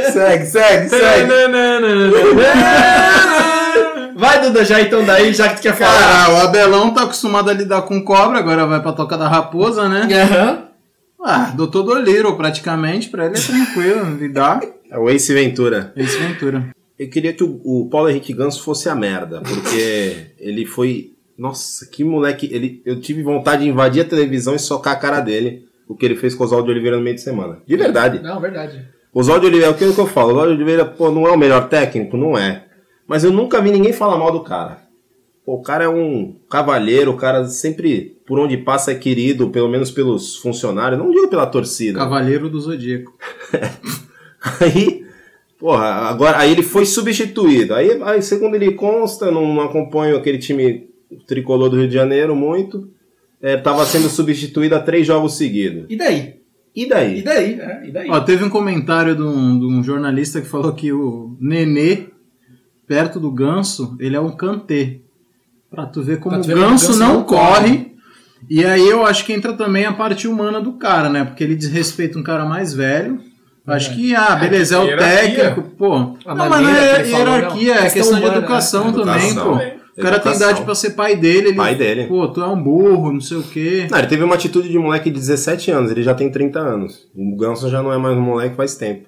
os... 0.07 0.13
segue, 0.13 0.45
segue, 0.45 0.89
Vai, 4.15 4.41
Duda, 4.41 4.63
já 4.63 4.79
então 4.79 5.03
daí, 5.03 5.33
já 5.33 5.49
que 5.49 5.55
tu 5.55 5.61
quer 5.63 5.75
falar. 5.75 5.99
Cara, 5.99 6.33
o 6.33 6.37
Abelão 6.37 6.93
tá 6.93 7.03
acostumado 7.03 7.49
a 7.49 7.53
lidar 7.53 7.81
com 7.81 8.03
cobra, 8.03 8.37
agora 8.37 8.65
vai 8.65 8.81
pra 8.81 8.93
toca 8.93 9.17
da 9.17 9.27
raposa, 9.27 9.89
né? 9.89 10.07
Aham. 10.21 10.63
Ah, 11.25 11.53
doutor 11.55 11.83
Doliro, 11.83 12.35
praticamente, 12.35 13.09
pra 13.09 13.25
ele 13.25 13.37
é 13.37 13.41
tranquilo 13.41 14.17
lidar. 14.17 14.61
É 14.91 14.97
o 14.97 15.09
Ace 15.09 15.33
Ventura. 15.33 15.93
Esse 15.95 16.17
Ventura. 16.17 16.69
Eu 16.99 17.09
queria 17.09 17.33
que 17.33 17.43
o, 17.43 17.59
o 17.63 17.89
Paulo 17.89 18.09
Henrique 18.09 18.33
Ganso 18.33 18.61
fosse 18.61 18.87
a 18.89 18.95
merda, 18.95 19.41
porque 19.41 20.27
ele 20.37 20.65
foi. 20.65 21.13
Nossa, 21.37 21.85
que 21.85 22.03
moleque. 22.03 22.47
Ele, 22.51 22.81
eu 22.85 22.99
tive 22.99 23.23
vontade 23.23 23.63
de 23.63 23.69
invadir 23.69 24.01
a 24.01 24.07
televisão 24.07 24.53
e 24.53 24.59
socar 24.59 24.93
a 24.93 24.97
cara 24.97 25.19
dele, 25.19 25.65
o 25.87 25.95
que 25.95 26.05
ele 26.05 26.15
fez 26.15 26.35
com 26.35 26.43
o 26.43 26.45
Oswaldo 26.45 26.69
Oliveira 26.69 26.97
no 26.97 27.03
meio 27.03 27.15
de 27.15 27.21
semana. 27.21 27.57
De 27.65 27.75
verdade. 27.75 28.19
Não, 28.21 28.39
verdade. 28.39 28.85
Oswaldo 29.13 29.45
Oliveira, 29.45 29.71
o 29.71 29.77
que 29.77 29.93
que 29.93 29.99
eu 29.99 30.07
falo? 30.07 30.29
O 30.29 30.31
Oswaldo 30.31 30.53
Oliveira, 30.53 30.85
pô, 30.85 31.11
não 31.11 31.27
é 31.27 31.31
o 31.31 31.37
melhor 31.37 31.69
técnico? 31.69 32.17
Não 32.17 32.37
é. 32.37 32.65
Mas 33.07 33.23
eu 33.23 33.31
nunca 33.31 33.61
vi 33.61 33.71
ninguém 33.71 33.93
falar 33.93 34.17
mal 34.17 34.31
do 34.31 34.41
cara. 34.41 34.81
Pô, 35.45 35.55
o 35.55 35.61
cara 35.61 35.83
é 35.83 35.89
um 35.89 36.35
cavalheiro, 36.49 37.11
o 37.11 37.17
cara 37.17 37.45
sempre, 37.47 38.17
por 38.25 38.39
onde 38.39 38.57
passa, 38.57 38.91
é 38.91 38.95
querido, 38.95 39.49
pelo 39.49 39.69
menos 39.69 39.91
pelos 39.91 40.37
funcionários, 40.37 40.99
não 40.99 41.11
digo 41.11 41.27
pela 41.27 41.45
torcida. 41.45 41.99
Cavaleiro 41.99 42.49
do 42.49 42.59
Zodíaco. 42.59 43.13
Aí, 44.59 45.05
porra, 45.57 45.85
agora 45.85 46.39
aí 46.39 46.51
ele 46.51 46.63
foi 46.63 46.85
substituído. 46.85 47.73
Aí, 47.73 47.97
aí 48.03 48.21
segundo 48.21 48.55
ele 48.55 48.73
consta, 48.73 49.31
não, 49.31 49.55
não 49.55 49.63
acompanho 49.63 50.17
aquele 50.17 50.37
time 50.37 50.89
tricolor 51.25 51.69
do 51.69 51.77
Rio 51.77 51.87
de 51.87 51.93
Janeiro 51.93 52.35
muito. 52.35 52.89
Estava 53.41 53.85
sendo 53.85 54.09
substituído 54.09 54.75
a 54.75 54.81
três 54.81 55.07
jogos 55.07 55.37
seguidos. 55.37 55.85
E 55.89 55.95
daí? 55.95 56.42
E 56.75 56.87
daí? 56.87 57.19
E 57.19 57.21
daí? 57.23 57.59
É, 57.59 57.87
e 57.87 57.91
daí? 57.91 58.09
Ó, 58.09 58.19
teve 58.21 58.43
um 58.43 58.49
comentário 58.49 59.15
de 59.15 59.21
um, 59.21 59.59
de 59.59 59.65
um 59.65 59.83
jornalista 59.83 60.41
que 60.41 60.47
falou 60.47 60.73
que 60.73 60.91
o 60.91 61.37
Nenê, 61.39 62.07
perto 62.87 63.19
do 63.19 63.31
Ganso, 63.31 63.95
ele 63.99 64.15
é 64.15 64.19
um 64.19 64.31
cantê. 64.31 65.01
Pra 65.69 65.85
tu 65.85 66.01
ver 66.03 66.19
como 66.19 66.37
o 66.37 66.41
tu 66.41 66.47
ver 66.47 66.53
como 66.53 66.67
ganso, 66.69 66.85
o 66.85 66.87
ganso 66.89 66.99
não 66.99 67.13
não 67.15 67.23
corre. 67.23 67.93
E 68.49 68.63
aí 68.65 68.87
eu 68.87 69.05
acho 69.05 69.25
que 69.25 69.33
entra 69.33 69.53
também 69.53 69.85
a 69.85 69.93
parte 69.93 70.27
humana 70.27 70.59
do 70.61 70.73
cara, 70.73 71.09
né? 71.09 71.23
Porque 71.23 71.43
ele 71.43 71.55
desrespeita 71.55 72.17
um 72.19 72.23
cara 72.23 72.45
mais 72.45 72.73
velho. 72.73 73.19
Acho 73.65 73.95
que, 73.95 74.13
ah, 74.13 74.35
beleza, 74.35 74.75
é 74.75 74.79
o 74.79 74.83
hierarquia. 74.83 75.21
técnico, 75.21 75.61
pô. 75.77 75.93
A 75.95 75.99
não, 75.99 76.15
mas 76.25 76.35
não 76.35 76.49
maneira 76.49 76.79
é 76.85 76.99
ele 76.99 77.11
falou, 77.11 77.27
hierarquia, 77.35 77.73
não. 77.75 77.79
é 77.79 77.83
Questão 77.83 77.93
questão 77.93 78.19
de 78.19 78.25
humana, 78.25 78.37
educação 78.39 78.85
né? 78.85 78.91
também, 78.91 79.29
Educação. 79.29 79.57
pô. 79.57 79.82
O 79.97 80.01
cara 80.01 80.19
tem 80.19 80.31
Educação. 80.31 80.49
idade 80.51 80.65
pra 80.65 80.75
ser 80.75 80.89
pai 80.91 81.15
dele, 81.15 81.49
ele, 81.49 81.55
Pai 81.57 81.75
dele. 81.75 82.07
pô, 82.07 82.27
tu 82.27 82.41
é 82.41 82.47
um 82.47 82.61
burro, 82.61 83.11
não 83.13 83.21
sei 83.21 83.37
o 83.37 83.43
quê. 83.43 83.87
Não, 83.91 83.97
ele 83.99 84.07
teve 84.07 84.23
uma 84.23 84.33
atitude 84.35 84.67
de 84.69 84.79
moleque 84.79 85.09
de 85.11 85.19
17 85.19 85.69
anos, 85.71 85.91
ele 85.91 86.01
já 86.01 86.15
tem 86.15 86.31
30 86.31 86.59
anos. 86.59 87.07
O 87.15 87.35
Ganso 87.35 87.69
já 87.69 87.83
não 87.83 87.93
é 87.93 87.97
mais 87.97 88.17
um 88.17 88.21
moleque 88.21 88.55
faz 88.55 88.75
tempo. 88.75 89.07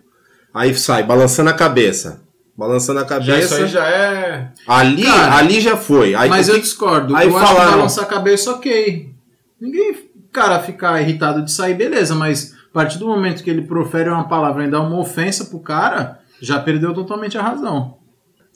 Aí 0.53 0.73
sai, 0.75 1.01
balançando 1.03 1.49
a 1.49 1.53
cabeça. 1.53 2.21
Balançando 2.57 2.99
a 2.99 3.19
Já 3.19 3.39
isso 3.39 3.49
cabeça. 3.49 3.55
aí 3.57 3.67
já 3.67 3.87
é. 3.89 4.51
Ali, 4.67 5.03
Cara, 5.03 5.35
ali 5.37 5.59
já 5.59 5.75
foi. 5.75 6.15
Aí, 6.15 6.29
Mas 6.29 6.47
o 6.47 6.51
eu 6.51 6.55
que- 6.55 6.61
discordo. 6.61 7.15
aí 7.15 7.27
eu 7.27 7.35
acho 7.37 7.47
que 7.47 7.53
falaram- 7.53 7.77
balançar 7.77 8.03
a 8.05 8.07
cabeça, 8.07 8.51
ok. 8.51 9.09
Ninguém, 9.59 9.93
cara, 10.31 10.59
ficar 10.59 11.01
irritado 11.01 11.41
de 11.43 11.51
sair, 11.51 11.73
beleza, 11.73 12.13
mas 12.15 12.53
a 12.69 12.73
partir 12.73 12.97
do 12.99 13.07
momento 13.07 13.43
que 13.43 13.49
ele 13.49 13.63
profere 13.63 14.09
uma 14.09 14.27
palavra 14.29 14.63
e 14.65 14.69
dá 14.69 14.79
uma 14.81 14.99
ofensa 14.99 15.45
pro 15.45 15.59
cara, 15.59 16.19
já 16.39 16.59
perdeu 16.59 16.93
totalmente 16.93 17.37
a 17.37 17.41
razão. 17.41 17.97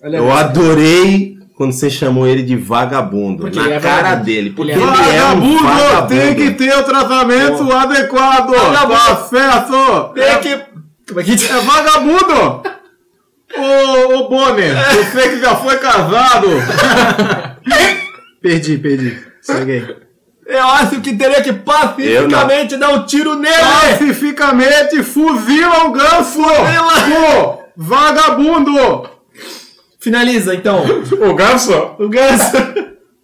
Eu 0.01 0.31
adorei 0.31 1.28
quando 1.59 1.73
você 1.73 1.89
chamou 1.89 2.25
ele 2.25 2.41
de 2.41 2.55
vagabundo. 2.55 3.41
Porque 3.41 3.59
na 3.59 3.69
é 3.69 3.79
cara 3.81 3.95
vagabundo. 4.01 4.23
dele. 4.23 4.49
Porque 4.51 4.71
Ele 4.71 4.81
ele, 4.81 5.09
é 5.09 5.17
é 5.17 5.25
um 5.25 5.57
vagabundo. 5.57 6.07
ter 6.53 6.73
o 6.77 6.83
tratamento 6.83 7.65
Pô. 7.65 7.73
adequado. 7.73 8.51
Vagabundo. 8.51 10.13
Tem 10.13 10.39
que. 10.39 10.57
Como 11.09 11.19
é 11.19 11.23
que 11.25 11.33
É 11.33 11.59
vagabundo! 11.59 12.63
Ô, 13.57 14.13
ô 14.15 14.29
Bonner, 14.29 14.73
você 15.03 15.29
que 15.31 15.41
já 15.41 15.53
foi 15.57 15.75
casado! 15.79 16.47
perdi, 18.41 18.77
perdi. 18.77 19.19
Segue 19.41 19.71
aí. 19.73 19.95
Eu 20.45 20.65
acho 20.65 21.01
que 21.01 21.13
teria 21.13 21.41
que 21.41 21.51
pacificamente 21.51 22.77
dar 22.77 22.91
um 22.93 23.05
tiro 23.05 23.35
nele! 23.35 23.53
Pacificamente 23.81 25.03
fuzila 25.03 25.87
o 25.87 25.91
ganso! 25.91 26.41
Pô, 26.41 27.63
vagabundo! 27.75 29.18
Finaliza, 29.99 30.55
então. 30.55 30.83
O 31.29 31.35
Ganso? 31.35 31.73
O 31.99 32.07
Ganso. 32.07 32.57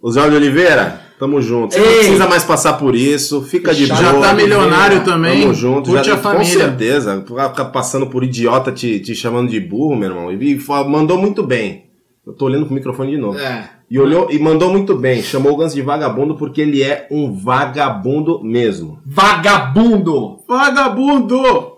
O 0.01 0.11
Zé 0.11 0.29
de 0.29 0.35
Oliveira, 0.35 1.01
tamo 1.17 1.41
junto. 1.41 1.73
Você 1.73 1.79
não 1.79 1.88
precisa 1.88 2.27
mais 2.27 2.43
passar 2.43 2.73
por 2.73 2.93
isso. 2.93 3.41
Fica 3.41 3.73
de 3.73 3.85
Já 3.85 3.95
boa. 3.95 4.21
Já 4.21 4.29
tá 4.29 4.33
milionário 4.35 5.03
também. 5.03 5.41
Tamo 5.41 5.53
junto. 5.53 5.89
Curte 5.89 6.07
já, 6.07 6.13
a 6.13 6.17
família. 6.17 6.53
Com 6.53 6.59
certeza. 6.59 7.23
Ficar 7.25 7.65
passando 7.65 8.07
por 8.07 8.23
idiota 8.23 8.71
te, 8.71 8.99
te 8.99 9.15
chamando 9.15 9.49
de 9.49 9.59
burro, 9.59 9.95
meu 9.95 10.09
irmão. 10.09 10.31
E 10.31 10.59
mandou 10.88 11.17
muito 11.17 11.41
bem. 11.41 11.85
Eu 12.27 12.33
tô 12.33 12.45
olhando 12.45 12.65
pro 12.65 12.75
microfone 12.75 13.11
de 13.11 13.17
novo. 13.17 13.39
É. 13.39 13.69
E 13.89 13.99
olhou 13.99 14.27
e 14.31 14.38
mandou 14.38 14.69
muito 14.71 14.95
bem. 14.95 15.21
Chamou 15.21 15.53
o 15.53 15.57
Ganso 15.57 15.75
de 15.75 15.81
vagabundo 15.81 16.35
porque 16.35 16.61
ele 16.61 16.83
é 16.83 17.07
um 17.09 17.33
vagabundo 17.33 18.43
mesmo. 18.43 18.99
Vagabundo! 19.05 20.39
Vagabundo! 20.47 21.74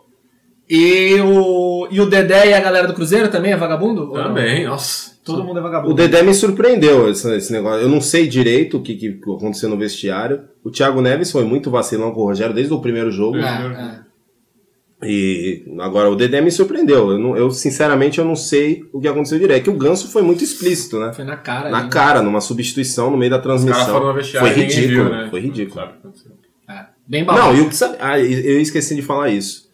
E 0.70 1.16
o, 1.22 1.88
e 1.90 2.02
o 2.02 2.06
Dedé 2.06 2.50
e 2.50 2.54
a 2.54 2.60
galera 2.60 2.88
do 2.88 2.94
Cruzeiro 2.94 3.30
também 3.30 3.54
é 3.54 3.58
vagabundo? 3.58 4.12
Também, 4.12 4.66
nossa. 4.66 5.16
Todo 5.24 5.44
mundo 5.44 5.60
é 5.60 5.62
vagabundo. 5.62 5.92
O 5.92 5.96
Dedé 5.96 6.22
me 6.24 6.34
surpreendeu 6.34 7.10
esse, 7.10 7.30
esse 7.36 7.52
negócio. 7.52 7.82
Eu 7.82 7.90
não 7.90 8.00
sei 8.00 8.28
direito 8.28 8.78
o 8.78 8.82
que, 8.82 8.96
que 8.96 9.20
aconteceu 9.24 9.70
no 9.70 9.78
vestiário. 9.78 10.42
O 10.64 10.70
Thiago 10.70 11.02
Neves 11.02 11.32
foi 11.32 11.44
muito 11.44 11.70
vacilão 11.70 12.12
com 12.12 12.22
o 12.22 12.26
Rogério 12.26 12.54
desde 12.56 12.74
o 12.74 12.80
primeiro 12.80 13.12
jogo. 13.12 13.38
É, 13.38 13.42
é. 13.42 14.08
E 15.04 15.64
agora 15.80 16.10
o 16.10 16.16
Dedé 16.16 16.42
me 16.42 16.50
surpreendeu. 16.50 17.12
Eu, 17.12 17.20
não- 17.20 17.38
eu, 17.38 17.52
sinceramente 17.52 18.20
eu 18.20 18.26
não 18.26 18.36
sei 18.36 18.84
o 18.92 19.00
que 19.00 19.08
aconteceu 19.08 19.38
direito. 19.38 19.60
É 19.60 19.64
que 19.64 19.70
o 19.70 19.78
Ganso 19.78 20.10
foi 20.10 20.22
muito 20.22 20.44
explícito, 20.44 21.00
né? 21.00 21.14
Foi 21.14 21.24
na 21.26 21.38
cara. 21.38 21.70
Na 21.70 21.84
né? 21.84 21.90
cara, 21.90 22.22
numa 22.22 22.42
substituição 22.42 23.12
no 23.12 23.18
meio 23.18 23.32
da 23.32 23.40
transmissão. 23.40 24.02
Foi 24.40 24.50
ridículo. 24.50 24.88
viu, 24.88 25.10
né? 25.10 25.28
Foi 25.30 25.40
ridículo. 25.40 25.82
É. 26.70 26.86
Bem 27.06 27.24
babaca. 27.24 27.46
Não, 27.48 27.56
e 27.56 27.62
o 27.62 27.70
que 27.70 27.76
sabe? 27.76 27.98
Ah, 28.00 28.20
eu 28.20 28.60
esqueci 28.60 28.96
de 28.96 29.02
falar 29.02 29.30
isso. 29.30 29.67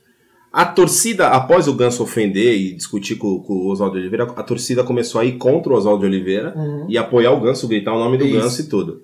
A 0.54 0.66
torcida, 0.66 1.30
após 1.30 1.68
o 1.68 1.74
Ganso 1.74 2.04
ofender 2.04 2.56
e 2.56 2.74
discutir 2.76 3.16
com, 3.16 3.40
com 3.40 3.54
o 3.54 3.72
Oswaldo 3.72 3.98
Oliveira, 3.98 4.26
a 4.36 4.44
torcida 4.44 4.84
começou 4.84 5.20
a 5.20 5.26
ir 5.26 5.34
contra 5.34 5.74
o 5.74 5.76
Oswaldo 5.76 6.02
de 6.02 6.06
Oliveira 6.06 6.54
Uhum. 6.56 6.86
e 6.88 6.96
apoiar 6.96 7.32
o 7.32 7.40
Ganso, 7.42 7.68
gritar 7.68 7.92
o 7.94 7.98
nome 8.00 8.18
do 8.20 8.26
Isso. 8.26 8.38
Ganso 8.40 8.62
e 8.62 8.66
tudo. 8.70 9.02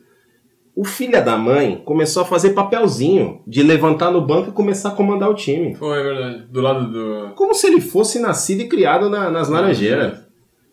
O 0.76 0.86
filho 0.86 1.12
da 1.26 1.36
mãe 1.36 1.82
começou 1.84 2.22
a 2.22 2.26
fazer 2.26 2.52
papelzinho 2.52 3.42
de 3.48 3.64
levantar 3.64 4.12
no 4.12 4.22
banco 4.22 4.50
e 4.50 4.54
começar 4.54 4.90
a 4.90 4.92
comandar 4.92 5.28
o 5.30 5.34
time. 5.34 5.74
Foi, 5.76 6.00
é 6.00 6.04
verdade. 6.04 6.44
Do 6.52 6.62
lado 6.62 6.92
do. 6.92 7.34
Como 7.36 7.54
se 7.56 7.66
ele 7.68 7.82
fosse 7.82 8.20
nascido 8.20 8.62
e 8.62 8.68
criado 8.70 9.10
na- 9.10 9.32
nas 9.32 9.50
laranjeiras. 9.50 10.20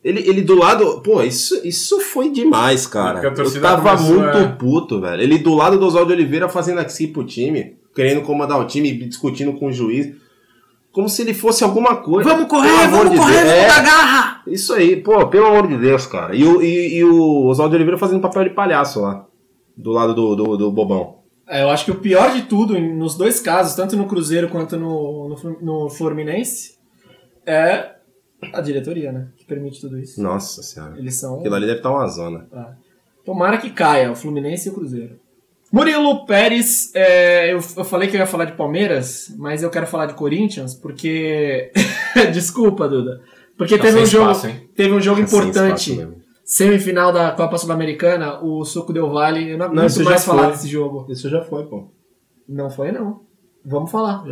Ele, 0.05 0.21
ele 0.29 0.43
do 0.43 0.55
lado. 0.55 1.01
Pô, 1.01 1.23
isso, 1.23 1.59
isso 1.67 1.99
foi 2.01 2.31
demais, 2.31 2.87
cara. 2.87 3.15
Porque 3.15 3.27
a 3.27 3.31
Eu 3.31 3.35
torcida 3.35 3.63
tava 3.63 3.97
começou, 3.97 4.21
muito 4.21 4.39
é. 4.39 4.47
puto, 4.47 5.01
velho. 5.01 5.23
Ele 5.23 5.39
do 5.39 5.55
lado 5.55 5.79
do 5.79 5.87
Oswaldo 5.87 6.13
Oliveira 6.13 6.49
fazendo 6.49 6.79
aqui 6.79 7.07
pro 7.09 7.25
time, 7.25 7.77
querendo 7.95 8.21
comandar 8.21 8.61
o 8.61 8.67
time, 8.67 8.93
discutindo 8.93 9.55
com 9.55 9.69
o 9.69 9.73
juiz. 9.73 10.15
Como 10.97 11.11
se 11.11 11.21
ele 11.21 11.35
fosse 11.35 11.63
alguma 11.63 11.97
coisa. 11.97 12.31
Vamos 12.31 12.49
correr, 12.49 12.89
vamos 12.89 13.11
de 13.11 13.19
correr, 13.19 13.45
Deus. 13.45 13.49
vamos 13.51 13.65
É, 13.65 13.69
dar 13.69 13.85
garra! 13.85 14.43
Isso 14.47 14.73
aí, 14.73 14.97
pô, 14.97 15.27
pelo 15.29 15.45
amor 15.45 15.69
de 15.69 15.77
Deus, 15.77 16.07
cara. 16.07 16.35
E 16.35 16.43
o, 16.43 16.63
e, 16.63 16.97
e 16.97 17.05
o 17.05 17.45
Oswaldo 17.49 17.75
Oliveira 17.75 17.99
fazendo 17.99 18.23
papel 18.23 18.45
de 18.45 18.55
palhaço 18.55 19.03
lá. 19.03 19.27
Do 19.77 19.91
lado 19.91 20.15
do, 20.15 20.35
do, 20.35 20.57
do 20.57 20.73
bobão. 20.73 21.19
É, 21.47 21.63
eu 21.63 21.69
acho 21.69 21.85
que 21.85 21.91
o 21.91 22.01
pior 22.01 22.33
de 22.33 22.45
tudo, 22.45 22.81
nos 22.81 23.15
dois 23.15 23.39
casos, 23.41 23.75
tanto 23.75 23.95
no 23.95 24.07
Cruzeiro 24.07 24.49
quanto 24.49 24.79
no, 24.79 25.29
no, 25.29 25.61
no 25.61 25.91
Fluminense, 25.91 26.79
é 27.45 27.91
a 28.55 28.63
diretoria, 28.63 29.13
né? 29.13 29.29
Que 29.37 29.45
permite 29.45 29.79
tudo 29.83 29.99
isso. 29.99 30.23
Nossa 30.23 30.63
senhora. 30.63 30.99
Eles 30.99 31.15
são. 31.17 31.41
Aquilo 31.41 31.57
ali 31.57 31.67
deve 31.67 31.81
estar 31.81 31.91
uma 31.91 32.09
zona. 32.09 32.49
Ah. 32.51 32.73
Tomara 33.23 33.59
que 33.59 33.69
caia 33.69 34.11
o 34.11 34.17
Fluminense 34.17 34.67
e 34.67 34.73
o 34.73 34.75
Cruzeiro. 34.75 35.21
Murilo 35.73 36.25
Pérez, 36.27 36.91
é, 36.95 37.53
eu, 37.53 37.61
eu 37.77 37.85
falei 37.85 38.09
que 38.09 38.17
eu 38.17 38.21
ia 38.21 38.27
falar 38.27 38.45
de 38.47 38.53
Palmeiras, 38.53 39.35
mas 39.37 39.63
eu 39.63 39.71
quero 39.71 39.87
falar 39.87 40.07
de 40.07 40.15
Corinthians, 40.15 40.75
porque. 40.75 41.71
Desculpa, 42.33 42.89
Duda. 42.89 43.21
Porque 43.59 43.77
Tá 43.77 43.85
teve, 43.85 44.01
um 44.01 44.07
jogo, 44.07 44.31
espaço, 44.31 44.47
hein? 44.49 44.69
teve 44.77 44.93
um 44.95 45.01
jogo 45.01 45.21
Tá 45.21 45.27
importante. 45.27 46.09
Semifinal 46.45 47.13
da 47.13 47.33
Copa 47.33 47.59
Sul-Americana, 47.59 48.39
o 48.41 48.65
Suco 48.65 48.93
Del 48.93 49.11
Vale. 49.11 49.51
Eu 49.51 49.59
não 49.59 49.67
Não, 49.73 49.83
aguento 49.83 50.05
mais 50.05 50.05
já 50.05 50.19
falar 50.19 50.43
foi. 50.45 50.53
desse 50.53 50.69
jogo. 50.69 51.07
Isso 51.11 51.29
já 51.29 51.43
foi, 51.43 51.65
pô. 51.65 51.89
Não 52.49 52.71
foi, 52.71 52.93
não. 52.93 53.21
Vamos 53.65 53.91
falar. 53.91 54.23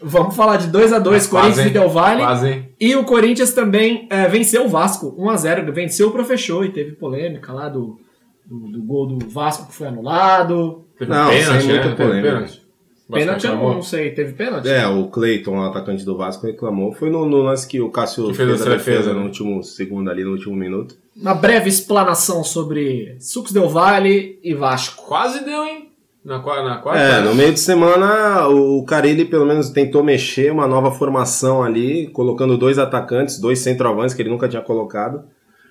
Vamos 0.00 0.36
falar 0.36 0.58
de 0.58 0.68
2 0.68 0.92
a 0.92 1.00
2 1.00 1.16
Mas 1.16 1.26
Corinthians 1.26 1.54
quase, 1.56 1.68
e 1.68 1.72
Del 1.72 1.88
Valle. 1.88 2.22
Quase, 2.22 2.48
hein? 2.48 2.68
E 2.78 2.94
o 2.94 3.02
Corinthians 3.04 3.52
também 3.52 4.06
é, 4.08 4.28
venceu 4.28 4.64
o 4.66 4.68
Vasco, 4.68 5.16
1x0, 5.18 5.72
venceu 5.72 6.08
o 6.08 6.12
Profechou 6.12 6.64
e 6.64 6.70
teve 6.72 6.92
polêmica 6.92 7.52
lá 7.52 7.68
do, 7.68 7.98
do, 8.46 8.68
do 8.70 8.82
gol 8.82 9.06
do 9.06 9.28
Vasco 9.28 9.66
que 9.66 9.74
foi 9.74 9.88
anulado. 9.88 10.84
Teve 10.98 11.10
Não, 11.10 11.30
sem 11.30 11.42
muita 11.42 11.64
né? 11.64 11.80
Teve 11.82 11.96
polêmica. 11.96 12.32
pênalti. 12.32 12.66
Pênalti 13.08 13.46
eu 13.46 13.56
não 13.56 13.82
sei, 13.82 14.10
teve 14.10 14.32
pênalti? 14.32 14.68
É, 14.68 14.84
o 14.86 15.06
Cleiton, 15.06 15.58
o 15.58 15.62
atacante 15.62 16.04
do 16.04 16.16
Vasco, 16.16 16.44
reclamou. 16.44 16.92
Foi 16.92 17.08
no, 17.08 17.24
no 17.24 17.36
lance 17.38 17.66
que 17.66 17.80
o 17.80 17.88
Cássio 17.88 18.26
Que 18.26 18.34
fez 18.34 18.48
fez, 18.48 18.62
a 18.62 18.64
defesa 18.70 18.76
defesa, 18.76 19.12
no 19.12 19.20
né? 19.20 19.26
último 19.26 19.62
segundo 19.62 20.10
ali, 20.10 20.24
no 20.24 20.32
último 20.32 20.56
minuto. 20.56 20.96
Uma 21.16 21.34
breve 21.34 21.68
explanação 21.68 22.42
sobre 22.42 23.16
Sucos 23.20 23.52
Del 23.52 23.68
Valle 23.68 24.40
e 24.42 24.54
Vasco. 24.54 25.04
Quase 25.06 25.44
deu, 25.44 25.64
hein? 25.64 25.92
Na, 26.24 26.38
na 26.38 26.78
quarta. 26.78 27.00
É, 27.00 27.20
no 27.20 27.32
meio 27.36 27.52
de 27.52 27.60
semana 27.60 28.48
o 28.48 28.84
Carilli 28.84 29.24
pelo 29.24 29.46
menos 29.46 29.70
tentou 29.70 30.02
mexer 30.02 30.50
uma 30.50 30.66
nova 30.66 30.90
formação 30.90 31.62
ali, 31.62 32.08
colocando 32.08 32.58
dois 32.58 32.80
atacantes, 32.80 33.38
dois 33.38 33.60
centroavantes 33.60 34.12
que 34.12 34.22
ele 34.22 34.30
nunca 34.30 34.48
tinha 34.48 34.60
colocado. 34.60 35.22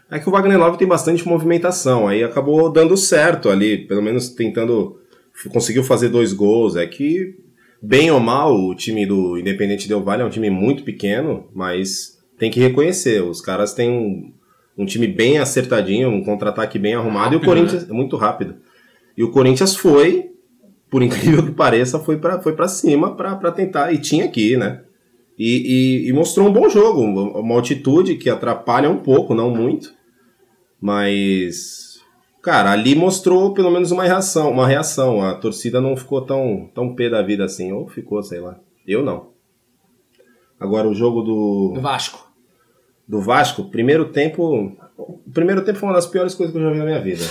É 0.09 0.19
que 0.19 0.29
o 0.29 0.31
Wagner 0.31 0.59
Love 0.59 0.77
tem 0.77 0.87
bastante 0.87 1.27
movimentação, 1.27 2.07
aí 2.07 2.23
acabou 2.23 2.69
dando 2.71 2.95
certo 2.95 3.49
ali, 3.49 3.77
pelo 3.87 4.01
menos 4.03 4.29
tentando, 4.29 4.99
conseguiu 5.51 5.83
fazer 5.83 6.09
dois 6.09 6.31
gols. 6.31 6.75
É 6.75 6.85
que, 6.85 7.35
bem 7.81 8.11
ou 8.11 8.19
mal, 8.19 8.55
o 8.55 8.75
time 8.75 9.05
do 9.05 9.37
Independente 9.37 9.87
Del 9.87 10.03
Valle 10.03 10.21
é 10.21 10.25
um 10.25 10.29
time 10.29 10.49
muito 10.49 10.83
pequeno, 10.83 11.47
mas 11.53 12.19
tem 12.37 12.51
que 12.51 12.59
reconhecer, 12.59 13.23
os 13.23 13.41
caras 13.41 13.73
têm 13.73 13.89
um, 13.89 14.31
um 14.77 14.85
time 14.85 15.07
bem 15.07 15.37
acertadinho, 15.39 16.09
um 16.09 16.23
contra-ataque 16.23 16.77
bem 16.77 16.93
arrumado, 16.93 17.33
e 17.33 17.37
o 17.37 17.39
Rápido, 17.39 17.45
Corinthians 17.45 17.89
é 17.89 17.93
muito 17.93 18.15
rápido. 18.15 18.55
E 19.17 19.23
o 19.23 19.31
Corinthians 19.31 19.75
foi, 19.75 20.29
por 20.89 21.01
incrível 21.03 21.43
que 21.45 21.51
pareça, 21.51 21.97
foi 21.99 22.17
pra, 22.17 22.39
foi 22.41 22.53
pra 22.53 22.67
cima 22.67 23.15
pra 23.15 23.51
tentar, 23.51 23.91
e 23.91 23.97
tinha 23.97 24.25
aqui, 24.25 24.55
né? 24.55 24.81
E, 25.37 26.03
e- 26.05 26.09
e 26.09 26.13
mostrou 26.13 26.47
um 26.47 26.53
bom 26.53 26.69
jogo, 26.69 27.01
uma 27.01 27.55
altitude 27.55 28.15
que 28.15 28.29
atrapalha 28.29 28.89
um 28.89 28.97
pouco, 28.97 29.33
não 29.33 29.49
muito, 29.49 29.94
mas, 30.85 31.99
cara, 32.43 32.71
ali 32.71 32.93
mostrou 32.93 33.55
pelo 33.55 33.71
menos 33.71 33.89
uma 33.89 34.03
reação, 34.03 34.51
uma 34.51 34.67
reação, 34.67 35.19
a 35.19 35.33
torcida 35.33 35.81
não 35.81 35.97
ficou 35.97 36.21
tão, 36.21 36.69
tão 36.75 36.93
pé 36.93 37.09
da 37.09 37.23
vida 37.23 37.43
assim, 37.43 37.71
ou 37.71 37.87
ficou, 37.87 38.21
sei 38.21 38.39
lá, 38.39 38.59
eu 38.85 39.03
não. 39.03 39.29
Agora 40.59 40.87
o 40.87 40.93
jogo 40.93 41.23
do, 41.23 41.71
Do 41.73 41.81
Vasco. 41.81 42.31
do 43.07 43.19
Vasco, 43.19 43.63
primeiro 43.65 44.09
tempo. 44.09 44.77
O 44.95 45.31
primeiro 45.33 45.65
tempo 45.65 45.79
foi 45.79 45.89
uma 45.89 45.95
das 45.95 46.05
piores 46.05 46.35
coisas 46.35 46.53
que 46.53 46.61
eu 46.61 46.63
já 46.63 46.71
vi 46.71 46.77
na 46.77 46.85
minha 46.85 47.01
vida. 47.01 47.23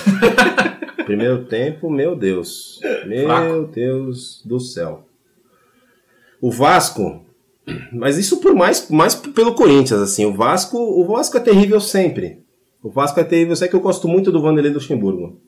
primeiro 1.07 1.45
tempo, 1.45 1.89
meu 1.89 2.17
Deus. 2.17 2.81
Meu 3.07 3.27
Fraco. 3.27 3.71
Deus 3.73 4.43
do 4.45 4.59
céu. 4.59 5.07
O 6.41 6.51
Vasco. 6.51 7.25
Mas 7.93 8.19
isso 8.19 8.41
por 8.41 8.53
mais, 8.53 8.91
mais 8.91 9.15
pelo 9.15 9.55
Corinthians, 9.55 10.01
assim. 10.01 10.27
O 10.27 10.35
Vasco, 10.35 10.77
o 10.77 11.07
Vasco 11.07 11.37
é 11.37 11.41
terrível 11.41 11.81
sempre. 11.81 12.44
O 12.85 12.91
Vasco 12.91 13.19
é 13.19 13.25
terrível, 13.25 13.53
eu 13.53 13.57
sei 13.57 13.67
que 13.67 13.75
eu 13.75 13.81
gosto 13.81 14.07
muito 14.07 14.31
do 14.31 14.41
Vanderlei 14.43 14.73
Luxemburgo. 14.73 15.39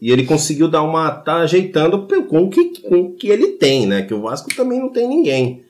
E 0.00 0.10
ele 0.10 0.24
conseguiu 0.24 0.66
dar 0.68 0.82
uma. 0.82 1.10
tá 1.10 1.36
ajeitando 1.36 2.08
com 2.28 2.44
o 2.44 2.48
que, 2.50 2.80
com 2.80 3.00
o 3.02 3.12
que 3.14 3.28
ele 3.28 3.48
tem, 3.52 3.86
né? 3.86 4.02
Que 4.02 4.14
o 4.14 4.22
Vasco 4.22 4.48
também 4.56 4.80
não 4.80 4.88
tem 4.88 5.06
ninguém. 5.06 5.62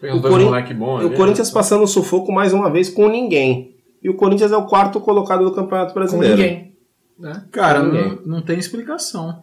Tem 0.00 0.12
o 0.12 0.20
Corin- 0.20 0.46
moleque 0.46 0.74
bom 0.74 0.94
o 0.94 0.98
ali, 0.98 1.10
Corinthians 1.14 1.48
né? 1.48 1.54
passando 1.54 1.86
sufoco 1.86 2.32
mais 2.32 2.52
uma 2.52 2.70
vez 2.70 2.88
com 2.88 3.08
ninguém. 3.08 3.76
E 4.02 4.08
o 4.10 4.14
Corinthians 4.14 4.50
é 4.50 4.56
o 4.56 4.66
quarto 4.66 5.00
colocado 5.00 5.44
do 5.44 5.52
Campeonato 5.52 5.92
Com 5.92 6.00
Brasileiro. 6.00 6.36
ninguém. 6.36 6.72
Né? 7.18 7.44
Cara, 7.52 7.82
Ninguém. 7.82 8.08
não, 8.24 8.36
não 8.36 8.42
tem 8.42 8.58
explicação. 8.58 9.42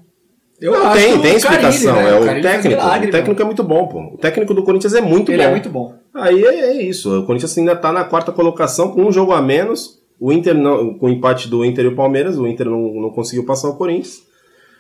Eu 0.62 0.72
Não, 0.74 0.88
acho 0.88 0.98
tem, 1.02 1.14
o 1.18 1.22
tem 1.22 1.36
explicação. 1.36 1.96
Carille, 1.96 2.12
né? 2.12 2.18
É 2.18 2.20
o 2.20 2.26
faz 2.26 2.42
técnico. 2.42 2.82
milagre, 2.82 3.08
o 3.08 3.12
técnico 3.12 3.42
é 3.42 3.46
muito 3.46 3.64
bom, 3.64 3.88
pô. 3.88 4.00
O 4.14 4.18
técnico 4.18 4.54
do 4.54 4.64
Corinthians 4.64 4.94
é 4.94 5.02
muito 5.02 5.32
mano. 5.32 5.34
Ele 5.34 5.38
bom. 5.44 5.48
é 5.48 5.52
muito 5.52 5.70
bom. 5.70 5.96
Aí 6.14 6.44
é, 6.46 6.60
é 6.78 6.82
isso. 6.84 7.20
O 7.22 7.26
Corinthians 7.26 7.58
ainda 7.58 7.76
tá 7.76 7.92
na 7.92 8.04
quarta 8.04 8.32
colocação 8.32 8.92
com 8.92 9.02
um 9.04 9.12
jogo 9.12 9.32
a 9.34 9.42
menos. 9.42 10.03
O 10.20 10.32
Inter 10.32 10.56
não, 10.56 10.94
com 10.96 11.08
o 11.08 11.10
empate 11.10 11.48
do 11.48 11.66
Inter 11.66 11.86
e 11.86 11.90
o 11.90 11.96
Palmeiras, 11.96 12.38
o 12.38 12.48
Inter 12.48 12.68
não, 12.68 12.94
não 12.94 13.10
conseguiu 13.10 13.46
passar 13.46 13.70
o 13.70 13.76
Corinthians. 13.76 14.24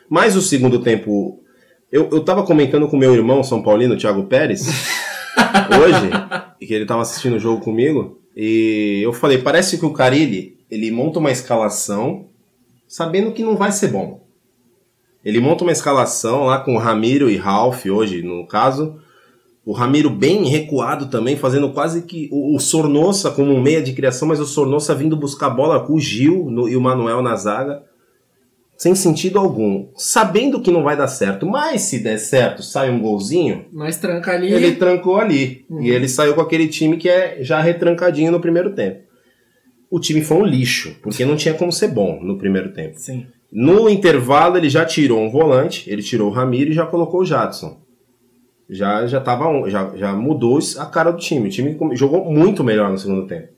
Mas 0.09 0.35
o 0.35 0.41
segundo 0.41 0.79
tempo. 0.79 1.39
Eu, 1.91 2.09
eu 2.11 2.23
tava 2.23 2.43
comentando 2.43 2.87
com 2.87 2.97
meu 2.97 3.13
irmão 3.13 3.43
São 3.43 3.61
Paulino, 3.61 3.97
Thiago 3.97 4.23
Pérez, 4.23 4.65
hoje, 5.79 6.09
e 6.59 6.65
que 6.65 6.73
ele 6.73 6.87
tava 6.87 7.03
assistindo 7.03 7.35
o 7.35 7.39
jogo 7.39 7.63
comigo, 7.63 8.19
e 8.35 9.01
eu 9.03 9.13
falei, 9.13 9.37
parece 9.37 9.77
que 9.77 9.85
o 9.85 9.93
Carilli, 9.93 10.57
ele 10.71 10.89
monta 10.89 11.19
uma 11.19 11.31
escalação 11.31 12.29
sabendo 12.87 13.31
que 13.31 13.43
não 13.43 13.55
vai 13.55 13.71
ser 13.71 13.89
bom. 13.89 14.23
Ele 15.23 15.39
monta 15.39 15.63
uma 15.63 15.71
escalação 15.71 16.45
lá 16.45 16.59
com 16.59 16.75
o 16.75 16.79
Ramiro 16.79 17.29
e 17.29 17.37
Ralph 17.37 17.85
hoje, 17.85 18.21
no 18.21 18.45
caso. 18.47 18.99
O 19.65 19.71
Ramiro 19.71 20.09
bem 20.09 20.43
recuado 20.45 21.05
também, 21.07 21.37
fazendo 21.37 21.71
quase 21.71 22.01
que 22.01 22.27
o, 22.31 22.55
o 22.55 22.59
Sornossa 22.59 23.31
como 23.31 23.53
um 23.53 23.61
meia 23.61 23.81
de 23.81 23.93
criação, 23.93 24.27
mas 24.27 24.39
o 24.41 24.45
Sornossa 24.45 24.93
vindo 24.93 25.15
buscar 25.15 25.49
bola 25.49 25.79
com 25.79 25.93
o 25.93 25.99
Gil 25.99 26.49
no- 26.49 26.67
e 26.67 26.75
o 26.75 26.81
Manuel 26.81 27.21
na 27.21 27.35
zaga. 27.35 27.83
sem 28.75 28.93
sentido 28.95 29.39
algum, 29.39 29.87
sabendo 29.95 30.59
que 30.59 30.69
não 30.71 30.83
vai 30.83 30.97
dar 30.97 31.07
certo, 31.07 31.45
mas 31.45 31.83
se 31.83 31.99
der 31.99 32.17
certo, 32.17 32.61
sai 32.61 32.89
um 32.89 32.99
golzinho, 32.99 33.65
Mas 33.71 33.95
tranca 33.97 34.33
ali. 34.33 34.51
ele 34.51 34.73
trancou 34.75 35.15
ali. 35.15 35.63
Uhum. 35.69 35.81
E 35.81 35.89
ele 35.91 36.09
saiu 36.09 36.33
com 36.33 36.41
aquele 36.41 36.67
time 36.67 36.97
que 36.97 37.07
é 37.07 37.37
já 37.41 37.61
retrancadinho 37.61 38.31
no 38.33 38.41
primeiro 38.41 38.73
tempo. 38.73 38.99
O 39.89 39.99
time 39.99 40.21
foi 40.21 40.37
um 40.37 40.45
lixo, 40.45 40.97
porque 41.01 41.23
não 41.23 41.37
tinha 41.37 41.53
como 41.53 41.71
ser 41.71 41.87
bom 41.89 42.19
no 42.21 42.37
primeiro 42.37 42.73
tempo. 42.73 42.95
Sim. 42.99 43.27
No 43.49 43.87
intervalo, 43.87 44.57
ele 44.57 44.67
já 44.69 44.83
tirou 44.83 45.21
um 45.21 45.29
volante, 45.29 45.89
ele 45.89 46.01
tirou 46.01 46.29
o 46.29 46.33
Ramiro 46.33 46.71
e 46.71 46.73
já 46.73 46.85
colocou 46.85 47.21
o 47.21 47.25
Jadson. 47.25 47.77
Já, 48.73 49.05
já, 49.05 49.21
tava, 49.21 49.69
já, 49.69 49.91
já 49.95 50.13
mudou 50.13 50.59
a 50.79 50.85
cara 50.85 51.11
do 51.11 51.19
time. 51.19 51.47
O 51.47 51.51
time 51.51 51.77
jogou 51.93 52.25
muito 52.25 52.63
melhor 52.63 52.89
no 52.89 52.97
segundo 52.97 53.27
tempo. 53.27 53.49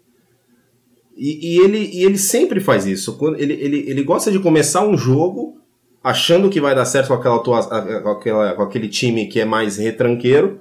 E, 1.15 1.56
e 1.56 1.60
ele, 1.63 1.89
e 1.93 2.04
ele 2.04 2.17
sempre 2.17 2.60
faz 2.60 2.86
isso. 2.86 3.17
Quando 3.17 3.39
ele, 3.39 3.54
ele, 3.54 3.89
ele 3.89 4.04
gosta 4.04 4.30
de 4.30 4.39
começar 4.39 4.86
um 4.86 4.97
jogo 4.97 5.58
achando 6.04 6.49
que 6.49 6.60
vai 6.60 6.75
dar 6.75 6.86
certo 6.86 7.08
com, 7.08 7.13
aquela, 7.13 7.39
com, 7.39 8.10
aquela, 8.10 8.54
com 8.54 8.62
aquele 8.62 8.89
time 8.89 9.28
que 9.28 9.39
é 9.39 9.45
mais 9.45 9.78
retranqueiro. 9.78 10.60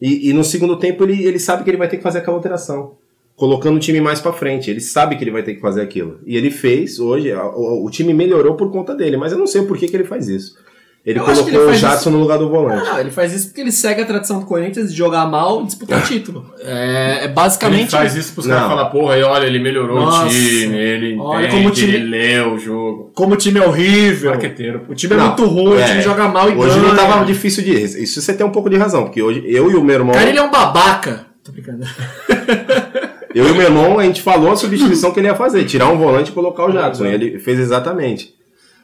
E, 0.00 0.30
e 0.30 0.32
no 0.32 0.42
segundo 0.42 0.78
tempo 0.78 1.04
ele, 1.04 1.22
ele 1.24 1.38
sabe 1.38 1.62
que 1.62 1.70
ele 1.70 1.76
vai 1.76 1.88
ter 1.88 1.98
que 1.98 2.02
fazer 2.02 2.18
aquela 2.18 2.36
alteração. 2.36 2.96
Colocando 3.36 3.76
o 3.76 3.80
time 3.80 4.00
mais 4.00 4.20
pra 4.20 4.32
frente. 4.32 4.70
Ele 4.70 4.80
sabe 4.80 5.16
que 5.16 5.24
ele 5.24 5.30
vai 5.30 5.42
ter 5.42 5.54
que 5.54 5.60
fazer 5.60 5.82
aquilo. 5.82 6.20
E 6.26 6.36
ele 6.36 6.50
fez 6.50 6.98
hoje. 6.98 7.32
O, 7.32 7.86
o 7.86 7.90
time 7.90 8.14
melhorou 8.14 8.54
por 8.54 8.70
conta 8.72 8.94
dele. 8.94 9.16
Mas 9.16 9.32
eu 9.32 9.38
não 9.38 9.46
sei 9.46 9.62
por 9.62 9.76
que, 9.76 9.88
que 9.88 9.96
ele 9.96 10.04
faz 10.04 10.28
isso. 10.28 10.56
Ele 11.04 11.18
Eu 11.18 11.24
colocou 11.24 11.48
ele 11.48 11.56
o 11.58 11.74
Jadson 11.74 12.10
no 12.10 12.18
lugar 12.18 12.38
do 12.38 12.50
volante. 12.50 12.86
Ah, 12.92 13.00
ele 13.00 13.10
faz 13.10 13.32
isso 13.32 13.46
porque 13.46 13.62
ele 13.62 13.72
segue 13.72 14.02
a 14.02 14.04
tradição 14.04 14.38
do 14.38 14.44
Corinthians 14.44 14.90
de 14.92 14.98
jogar 14.98 15.24
mal 15.26 15.62
e 15.62 15.64
disputar 15.66 16.02
título. 16.06 16.44
É, 16.62 17.20
é 17.20 17.24
Ele 17.24 17.32
basicamente. 17.32 17.90
faz 17.90 18.14
isso 18.14 18.34
pros 18.34 18.44
Não. 18.44 18.54
caras 18.54 18.68
falar, 18.68 18.84
porra, 18.90 19.16
e 19.16 19.22
olha, 19.22 19.46
ele 19.46 19.58
melhorou 19.58 19.98
Nossa. 19.98 20.26
o 20.26 20.28
time, 20.28 20.76
ele 20.76 21.16
Olha 21.18 21.46
entende, 21.46 21.56
como 21.56 21.68
o 21.68 21.72
time- 21.72 21.94
ele 21.94 22.04
leu 22.04 22.52
o 22.52 22.58
jogo. 22.58 23.10
Como 23.14 23.32
o 23.32 23.36
time 23.36 23.58
é 23.58 23.66
horrível. 23.66 24.30
Marqueteiro. 24.32 24.82
O 24.90 24.94
time 24.94 25.14
é 25.14 25.16
Não, 25.16 25.26
muito 25.28 25.46
ruim, 25.46 25.72
o 25.76 25.80
é. 25.80 25.84
time 25.86 26.02
joga 26.02 26.28
mal 26.28 26.50
e 26.50 26.54
Hoje 26.54 26.78
ganha. 26.78 26.88
não 26.92 26.94
tava 26.96 27.24
difícil 27.24 27.64
de. 27.64 27.72
Isso 27.72 28.20
você 28.20 28.34
tem 28.34 28.44
um 28.46 28.50
pouco 28.52 28.68
de 28.68 28.76
razão. 28.76 29.04
Porque 29.04 29.22
hoje 29.22 29.42
eu 29.46 29.70
e 29.70 29.76
o 29.76 29.82
meu 29.82 29.94
irmão. 29.96 30.14
Cara, 30.14 30.28
ele 30.28 30.38
é 30.38 30.42
um 30.42 30.50
babaca. 30.50 31.24
Tô 31.42 31.50
brincando. 31.50 31.86
Eu 33.32 33.46
e 33.46 33.50
o 33.52 33.54
meu 33.54 33.62
irmão, 33.62 33.98
a 34.00 34.02
gente 34.02 34.20
falou 34.22 34.50
a 34.50 34.56
substituição 34.56 35.12
que 35.12 35.20
ele 35.20 35.28
ia 35.28 35.36
fazer, 35.36 35.64
tirar 35.64 35.88
um 35.88 35.96
volante 35.96 36.30
e 36.32 36.34
colocar 36.34 36.64
o 36.66 36.72
Jadson. 36.72 37.06
E 37.06 37.14
ele 37.14 37.38
fez 37.38 37.60
exatamente. 37.60 38.34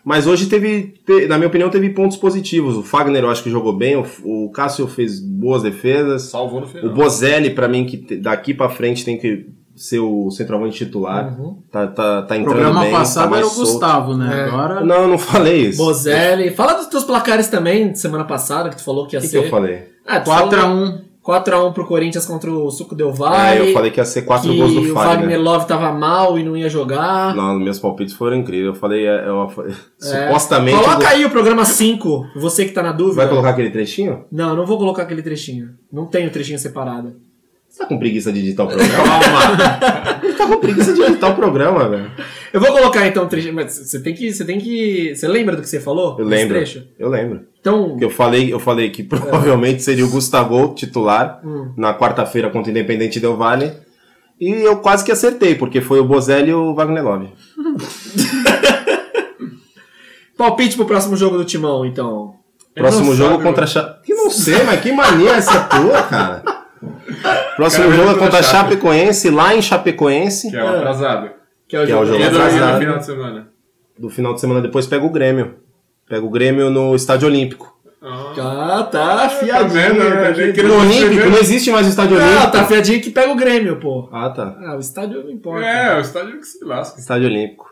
Mas 0.09 0.25
hoje 0.25 0.47
teve, 0.47 0.95
te- 1.05 1.27
na 1.27 1.37
minha 1.37 1.49
opinião, 1.49 1.69
teve 1.69 1.91
pontos 1.91 2.17
positivos. 2.17 2.77
O 2.77 2.83
Fagner 2.85 3.25
eu 3.25 3.29
acho 3.29 3.43
que 3.43 3.51
jogou 3.51 3.73
bem, 3.73 3.97
o, 3.97 4.07
o 4.25 4.51
Cássio 4.53 4.87
fez 4.87 5.19
boas 5.19 5.65
defesas. 5.65 6.23
Salvou 6.31 6.61
no 6.61 6.67
final. 6.69 6.87
O 6.87 6.95
Bozelli, 6.95 7.51
pra 7.51 7.67
mim, 7.67 7.85
que 7.85 8.15
daqui 8.17 8.55
pra 8.55 8.69
frente 8.69 9.05
tem 9.05 9.19
que 9.19 9.49
ser 9.75 9.99
o 9.99 10.31
centroavante 10.31 10.77
titular. 10.79 11.37
Uhum. 11.39 11.59
Tá, 11.73 11.89
tá, 11.89 12.23
tá 12.23 12.35
O 12.35 12.39
entrando 12.39 12.55
programa 12.55 12.81
bem, 12.83 12.93
passado 12.93 13.31
tá 13.31 13.37
era 13.39 13.47
o 13.47 13.51
solto. 13.51 13.71
Gustavo, 13.73 14.17
né? 14.17 14.43
É. 14.43 14.45
Agora. 14.49 14.85
Não, 14.85 14.95
eu 15.03 15.09
não 15.09 15.19
falei 15.19 15.63
isso. 15.67 15.79
Bozelli. 15.79 16.51
Fala 16.53 16.75
dos 16.75 16.87
teus 16.87 17.03
placares 17.03 17.49
também, 17.49 17.91
de 17.91 17.99
semana 17.99 18.25
passada, 18.25 18.71
que 18.71 18.77
tu 18.77 18.85
falou 18.85 19.09
que 19.09 19.17
ia 19.17 19.19
O 19.19 19.23
que, 19.23 19.29
que 19.29 19.33
ser. 19.39 19.45
eu 19.45 19.51
falei? 19.51 19.89
Ah, 20.07 20.21
tu 20.21 20.31
falou 20.31 20.51
4x1. 20.53 21.01
4x1 21.27 21.73
pro 21.73 21.85
Corinthians 21.87 22.25
contra 22.25 22.51
o 22.51 22.71
Suco 22.71 22.95
Del 22.95 23.09
É, 23.09 23.13
Valle. 23.13 23.69
eu 23.69 23.73
falei 23.73 23.91
que 23.91 23.99
ia 23.99 24.05
ser 24.05 24.23
quatro 24.23 24.49
que 24.51 24.57
gols 24.57 24.73
do 24.73 24.81
o 24.81 24.95
Fagner. 24.95 25.17
Wagner 25.19 25.41
Love 25.43 25.67
tava 25.67 25.91
mal 25.93 26.39
e 26.39 26.45
não 26.45 26.57
ia 26.57 26.69
jogar. 26.69 27.35
Não, 27.35 27.59
meus 27.59 27.79
palpites 27.81 28.15
foram 28.15 28.37
incríveis. 28.37 28.67
Eu 28.69 28.75
falei, 28.75 29.07
é, 29.07 29.27
eu, 29.29 29.49
supostamente. 29.99 30.79
Coloca 30.79 30.97
do- 30.99 31.07
aí 31.07 31.25
o 31.25 31.31
programa 31.31 31.65
5, 31.65 32.27
você 32.37 32.65
que 32.65 32.73
tá 32.73 32.83
na 32.83 32.93
dúvida. 32.93 33.17
Vai 33.17 33.29
colocar 33.29 33.51
aquele 33.51 33.71
trechinho? 33.71 34.25
Não, 34.31 34.51
eu 34.51 34.57
não 34.57 34.67
vou 34.67 34.79
colocar 34.79 35.03
aquele 35.03 35.23
trechinho. 35.23 35.71
Não 35.93 36.07
tem 36.07 36.27
o 36.27 36.31
trechinho 36.31 36.59
separado. 36.59 37.15
Você 37.69 37.81
tá 37.83 37.87
com 37.89 37.99
preguiça 37.99 38.33
de 38.33 38.39
editar 38.41 38.65
o 38.65 38.69
programa? 38.69 38.95
Calma! 38.95 40.07
Tá 40.37 40.47
com 40.47 40.61
preguiça 40.61 40.93
de 40.93 41.01
editar 41.03 41.29
o 41.31 41.35
programa, 41.35 41.89
velho. 41.89 42.11
Eu 42.57 42.61
vou 42.63 42.73
colocar 42.73 43.07
então 43.07 43.25
o 43.25 43.29
trechinho, 43.29 43.53
mas 43.53 43.75
você 43.75 44.01
tem 44.01 44.15
que. 44.15 44.33
Você 44.33 44.43
tem 44.43 44.59
que. 44.59 45.15
Você 45.15 45.29
lembra 45.29 45.57
do 45.57 45.61
que 45.61 45.69
você 45.69 45.79
falou? 45.79 46.17
Eu 46.19 46.25
lembro. 46.25 46.57
trecho? 46.57 46.85
Eu 46.99 47.11
lembro. 47.11 47.43
Então. 47.61 47.99
Eu 48.01 48.09
falei, 48.09 48.51
eu 48.51 48.59
falei 48.59 48.89
que 48.89 49.03
provavelmente 49.03 49.83
seria 49.83 50.07
o 50.07 50.09
Gustavo 50.09 50.73
titular 50.75 51.39
Hum. 51.45 51.73
na 51.77 51.93
quarta-feira 51.93 52.49
contra 52.49 52.69
o 52.69 52.71
Independente 52.71 53.21
Del 53.21 53.37
Valle. 53.37 53.75
E 54.41 54.49
eu 54.51 54.79
quase 54.79 55.05
que 55.05 55.13
acertei, 55.13 55.55
porque 55.55 55.83
foi 55.83 56.01
o 56.01 56.05
Bozelli 56.07 56.49
e 56.49 56.55
o 56.55 56.75
Wagner 56.75 57.05
Love. 57.05 57.29
Palpite 60.35 60.77
pro 60.77 60.87
próximo 60.87 61.15
jogo 61.15 61.37
do 61.37 61.45
Timão, 61.45 61.85
então. 61.85 62.37
Próximo 62.75 63.11
não 63.11 63.15
jogo 63.15 63.31
sabe, 63.33 63.43
contra 63.43 63.65
a 63.65 63.67
Cha... 63.67 63.99
Que 64.03 64.15
não 64.15 64.31
sei, 64.31 64.63
mas 64.65 64.81
que 64.81 64.93
mania 64.93 65.33
essa 65.33 65.61
tua, 65.65 66.03
cara? 66.05 66.43
Próximo 67.57 67.85
Cara, 67.85 67.97
jogo 67.97 68.11
é 68.11 68.15
contra 68.15 68.43
Chape. 68.43 68.71
Chapecoense, 68.71 69.31
lá 69.31 69.55
em 69.55 69.63
Chapecoense. 69.63 70.51
Que 70.51 70.57
é 70.57 70.65
o 70.65 70.69
atrasado. 70.69 71.31
Que 71.69 71.77
é 71.77 71.83
o 71.83 71.87
Que 71.87 71.93
é 71.93 71.97
o 71.97 72.07
jogo. 72.07 72.07
jogo 72.07 72.21
E 72.25 72.31
do, 72.31 72.37
atrasado. 72.37 72.73
do 72.75 72.79
final 72.81 72.99
de 72.99 73.07
semana. 73.07 73.49
Do 73.99 74.11
final 74.11 74.35
de 74.35 74.41
semana 74.41 74.61
depois 74.61 74.87
pega 74.87 75.05
o 75.05 75.11
Grêmio. 75.11 75.55
Pega 76.09 76.25
o 76.25 76.31
Grêmio 76.31 76.71
no 76.71 76.95
Estádio 76.95 77.27
Olímpico. 77.29 77.75
Ah, 78.03 78.79
Ah, 78.79 78.83
tá, 78.85 79.29
fiadinho. 79.29 79.69
vendo, 79.71 79.99
tá 79.99 80.29
Achei 80.29 80.53
que 80.53 80.63
vendo? 80.63 80.69
No 80.75 80.81
Olímpico, 80.81 81.29
não 81.29 81.39
existe 81.39 81.71
mais 81.73 81.87
o 81.87 81.91
Estádio 81.91 82.19
Ah, 82.21 82.25
Olímpico. 82.25 82.53
tá 82.53 82.65
fiadinho 82.67 83.01
que 83.01 83.11
pega 83.11 83.33
o 83.33 83.37
Grêmio, 83.37 83.81
pô. 83.81 84.09
Ah, 84.13 84.31
tá. 84.31 84.57
Ah, 84.65 84.77
o 84.77 84.79
estádio 84.79 85.25
não 85.25 85.31
importa. 85.31 85.67
é, 85.67 85.97
o 85.97 86.01
estádio 86.01 86.39
que 86.39 86.47
se 86.47 86.65
lasca. 86.65 87.01
Estádio 87.01 87.27
Olímpico. 87.27 87.67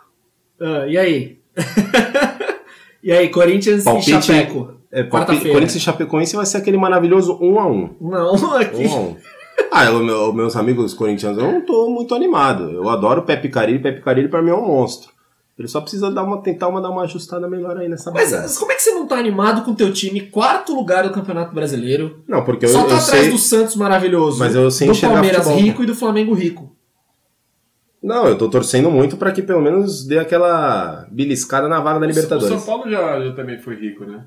Ah, 0.61 0.87
e 0.88 0.98
aí? 0.98 1.38
e 3.02 3.12
aí, 3.12 3.28
Corinthians 3.28 3.85
Palpite- 3.85 4.11
e 4.11 4.22
Chapeco. 4.22 4.74
É, 4.90 5.02
Quarta-feira. 5.04 5.50
Corinthians 5.52 5.76
e 5.76 5.80
Chapecoense 5.80 6.37
vai 6.37 6.46
ser 6.46 6.57
aquele 6.59 6.76
maravilhoso 6.78 7.37
1 7.40 7.61
a 7.61 7.66
1 7.66 7.96
Não, 8.00 8.54
aqui. 8.57 8.87
1 8.87 8.92
a 8.92 8.98
1 9.00 9.16
Ah, 9.70 9.84
eu, 9.86 10.02
meu- 10.02 10.32
meus 10.32 10.54
amigos 10.56 10.94
corintianos, 10.94 11.38
eu 11.38 11.50
não 11.50 11.60
tô 11.60 11.90
muito 11.90 12.14
animado. 12.14 12.70
Eu 12.70 12.88
adoro 12.88 13.20
o 13.22 13.24
Pepe 13.24 13.48
Carilli. 13.48 13.78
Pepe 13.80 14.00
Carilli 14.02 14.28
pra 14.28 14.40
mim 14.42 14.50
é 14.50 14.54
um 14.54 14.66
monstro. 14.66 15.12
Ele 15.58 15.68
só 15.68 15.80
precisa 15.80 16.10
dar 16.10 16.24
uma, 16.24 16.42
tentar 16.42 16.66
uma, 16.68 16.80
dar 16.80 16.90
uma 16.90 17.02
ajustada 17.04 17.48
melhor 17.48 17.76
aí 17.76 17.88
nessa 17.88 18.10
Mas 18.10 18.32
bagaça. 18.32 18.58
como 18.58 18.72
é 18.72 18.74
que 18.74 18.82
você 18.82 18.90
não 18.90 19.06
tá 19.06 19.16
animado 19.16 19.62
com 19.64 19.70
o 19.70 19.74
teu 19.76 19.92
time, 19.92 20.20
quarto 20.22 20.74
lugar 20.74 21.04
do 21.04 21.12
Campeonato 21.12 21.54
Brasileiro? 21.54 22.24
Não, 22.26 22.44
porque 22.44 22.64
eu, 22.64 22.70
Só 22.70 22.78
tá 22.84 22.90
eu 22.94 22.96
atrás 22.96 23.04
sei... 23.22 23.30
do 23.30 23.38
Santos 23.38 23.76
maravilhoso, 23.76 24.38
Mas 24.40 24.54
eu 24.56 24.68
sei 24.70 24.88
do 24.88 25.00
Palmeiras 25.00 25.44
futebol. 25.44 25.62
rico 25.62 25.82
e 25.84 25.86
do 25.86 25.94
Flamengo 25.94 26.34
rico. 26.34 26.74
Não, 28.02 28.26
eu 28.26 28.36
tô 28.36 28.48
torcendo 28.50 28.90
muito 28.90 29.16
pra 29.16 29.32
que 29.32 29.42
pelo 29.42 29.62
menos 29.62 30.04
dê 30.04 30.18
aquela 30.18 31.06
beliscada 31.10 31.68
na 31.68 31.80
vaga 31.80 32.00
da 32.00 32.06
O 32.06 32.08
Libertadores. 32.08 32.48
São 32.48 32.66
Paulo 32.66 32.90
já, 32.90 33.20
já 33.24 33.32
também 33.32 33.58
foi 33.58 33.76
rico, 33.76 34.04
né? 34.04 34.24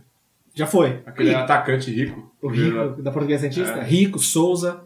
Já 0.55 0.65
foi. 0.65 1.01
Aquele 1.05 1.35
atacante 1.35 1.91
rico. 1.91 2.31
O 2.41 2.47
Rico, 2.47 3.01
da 3.01 3.11
Portuguesa 3.11 3.43
Santista? 3.43 3.77
É. 3.79 3.83
Rico, 3.83 4.17
Souza. 4.17 4.79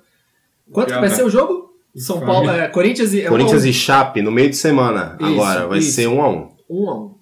Quanto 0.71 0.89
vai 0.91 1.10
ser 1.10 1.23
o 1.23 1.29
jogo? 1.29 1.71
São 1.95 2.21
Paulo, 2.21 2.49
é, 2.49 2.69
Corinthians 2.69 3.13
e... 3.13 3.21
é 3.21 3.27
um 3.27 3.29
Corinthians 3.29 3.63
a 3.63 3.65
um. 3.65 3.69
e 3.69 3.73
Chape 3.73 4.21
no 4.21 4.31
meio 4.31 4.49
de 4.49 4.55
semana. 4.55 5.17
Isso, 5.19 5.29
agora, 5.29 5.67
vai 5.67 5.79
isso. 5.79 5.91
ser 5.91 6.07
1 6.07 6.21
a 6.21 6.29
1 6.29 6.49
Um 6.69 6.89
a 6.89 6.95
um. 6.95 7.15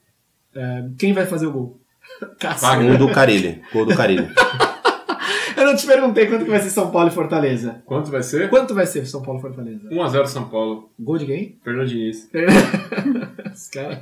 É, 0.55 0.85
quem 0.97 1.13
vai 1.13 1.25
fazer 1.25 1.47
o 1.47 1.51
gol? 1.51 1.79
Cássio. 2.39 2.79
Um 2.81 2.97
do 2.97 3.11
Carilli. 3.11 3.61
Gol 3.73 3.85
do 3.85 3.95
Carilli. 3.95 4.29
Eu 5.57 5.65
não 5.65 5.75
te 5.75 5.85
perguntei 5.85 6.27
quanto 6.27 6.45
que 6.45 6.49
vai 6.49 6.61
ser 6.61 6.69
São 6.69 6.89
Paulo 6.89 7.09
e 7.09 7.11
Fortaleza. 7.11 7.81
Quanto 7.85 8.09
vai 8.09 8.23
ser? 8.23 8.49
Quanto 8.49 8.73
vai 8.73 8.85
ser 8.85 9.05
São 9.05 9.21
Paulo 9.21 9.39
e 9.39 9.41
Fortaleza? 9.41 9.89
1x0 9.89 10.25
São 10.27 10.47
Paulo. 10.47 10.89
Gol 10.97 11.17
de 11.17 11.25
quem? 11.25 11.57
Fernando 11.63 11.87
Diniz. 11.87 12.29
Os 13.53 13.67
caras. 13.67 13.99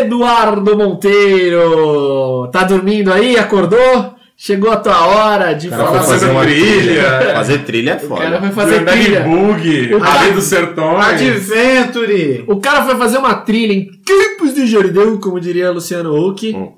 Eduardo 0.00 0.76
Monteiro! 0.76 2.48
Tá 2.52 2.64
dormindo 2.64 3.12
aí? 3.12 3.36
Acordou? 3.36 4.17
Chegou 4.40 4.70
a 4.70 4.76
tua 4.76 5.04
hora 5.04 5.52
de 5.52 5.68
falar 5.68 5.98
fazer 5.98 6.12
fazendo 6.12 6.30
uma 6.30 6.42
trilha. 6.44 6.80
trilha. 7.18 7.34
Fazer 7.34 7.58
trilha 7.64 7.90
é 7.90 7.96
O 7.96 8.08
cara 8.08 8.24
foda. 8.36 8.40
foi 8.40 8.50
fazer 8.52 8.78
de 8.78 8.84
trilha. 8.92 9.20
bug. 9.22 9.94
O 9.94 9.98
cara- 10.00 10.12
Rally 10.12 10.32
dos 10.32 10.44
Sertões. 10.44 11.06
Adventure! 11.06 12.44
O 12.46 12.56
cara 12.60 12.84
foi 12.84 12.94
fazer 12.96 13.18
uma 13.18 13.34
trilha 13.34 13.72
em 13.72 13.90
Campos 14.06 14.54
do 14.54 14.64
Jordão, 14.64 15.18
como 15.18 15.40
diria 15.40 15.72
Luciano 15.72 16.14
Huck. 16.16 16.54
Hum. 16.54 16.72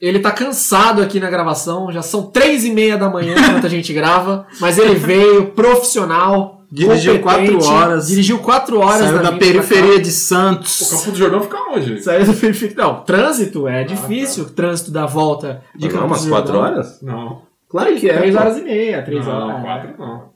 Ele 0.00 0.18
tá 0.18 0.32
cansado 0.32 1.00
aqui 1.00 1.20
na 1.20 1.30
gravação, 1.30 1.92
já 1.92 2.02
são 2.02 2.24
três 2.24 2.64
e 2.64 2.70
meia 2.72 2.98
da 2.98 3.08
manhã 3.08 3.36
enquanto 3.38 3.66
a 3.66 3.70
gente 3.70 3.92
grava, 3.92 4.44
mas 4.60 4.76
ele 4.76 4.96
veio 4.96 5.46
profissional. 5.52 6.61
Dirigiu 6.74 7.20
quatro 7.20 7.62
horas. 7.64 8.06
Dirigiu 8.08 8.38
quatro 8.38 8.80
horas 8.80 9.08
Saiu 9.10 9.22
da 9.22 9.32
periferia 9.32 10.00
de 10.00 10.08
O 10.08 10.12
Santos. 10.12 10.88
Campo 10.90 11.10
do 11.12 11.18
Jordão 11.18 11.42
fica 11.42 11.58
onde? 11.70 11.96
cá. 11.96 12.02
Saiu 12.02 12.26
da 12.26 12.32
periferia. 12.32 12.76
Não, 12.78 13.04
trânsito 13.04 13.68
é 13.68 13.84
difícil, 13.84 14.44
o 14.44 14.50
trânsito 14.50 14.90
da 14.90 15.04
volta 15.04 15.62
de 15.76 15.86
Não, 15.88 15.94
Campos 15.94 16.10
umas 16.10 16.24
do 16.24 16.30
4 16.30 16.52
Jordão. 16.52 16.72
horas? 16.72 17.02
Não. 17.02 17.42
Claro 17.68 17.94
que 17.96 18.08
é. 18.08 18.16
Três 18.16 18.34
horas 18.34 18.56
e 18.56 18.62
meia, 18.62 19.02
três 19.04 19.26
não, 19.26 19.32
horas. 19.34 19.62
quatro 19.62 19.94
não. 19.98 20.32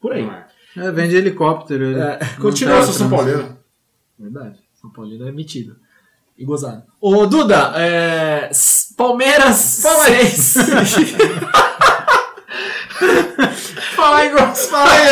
Por 0.00 0.12
aí. 0.12 0.22
Não 0.24 0.32
é. 0.32 0.46
É, 0.88 0.92
vem 0.92 1.08
de 1.08 1.16
helicóptero. 1.16 1.84
ele. 1.84 2.00
É, 2.00 2.18
Não 2.34 2.36
continua, 2.42 2.82
sou 2.82 2.92
São. 2.94 3.10
Paulino. 3.10 3.56
Verdade. 4.18 4.56
São 4.80 4.90
Paulino 4.90 5.28
é 5.28 5.32
metido. 5.32 5.76
E 6.38 6.44
gozado. 6.44 6.82
Ô, 7.00 7.26
Duda, 7.26 7.72
é... 7.76 8.48
s- 8.50 8.94
Palmeiras 8.94 9.80
Fala 9.82 10.04
aí. 10.04 10.26
6. 10.26 10.54
Fala 13.96 14.16
aí, 14.18 14.30
Gomes. 14.30 14.66
Fala 14.66 14.90
aí. 14.90 15.08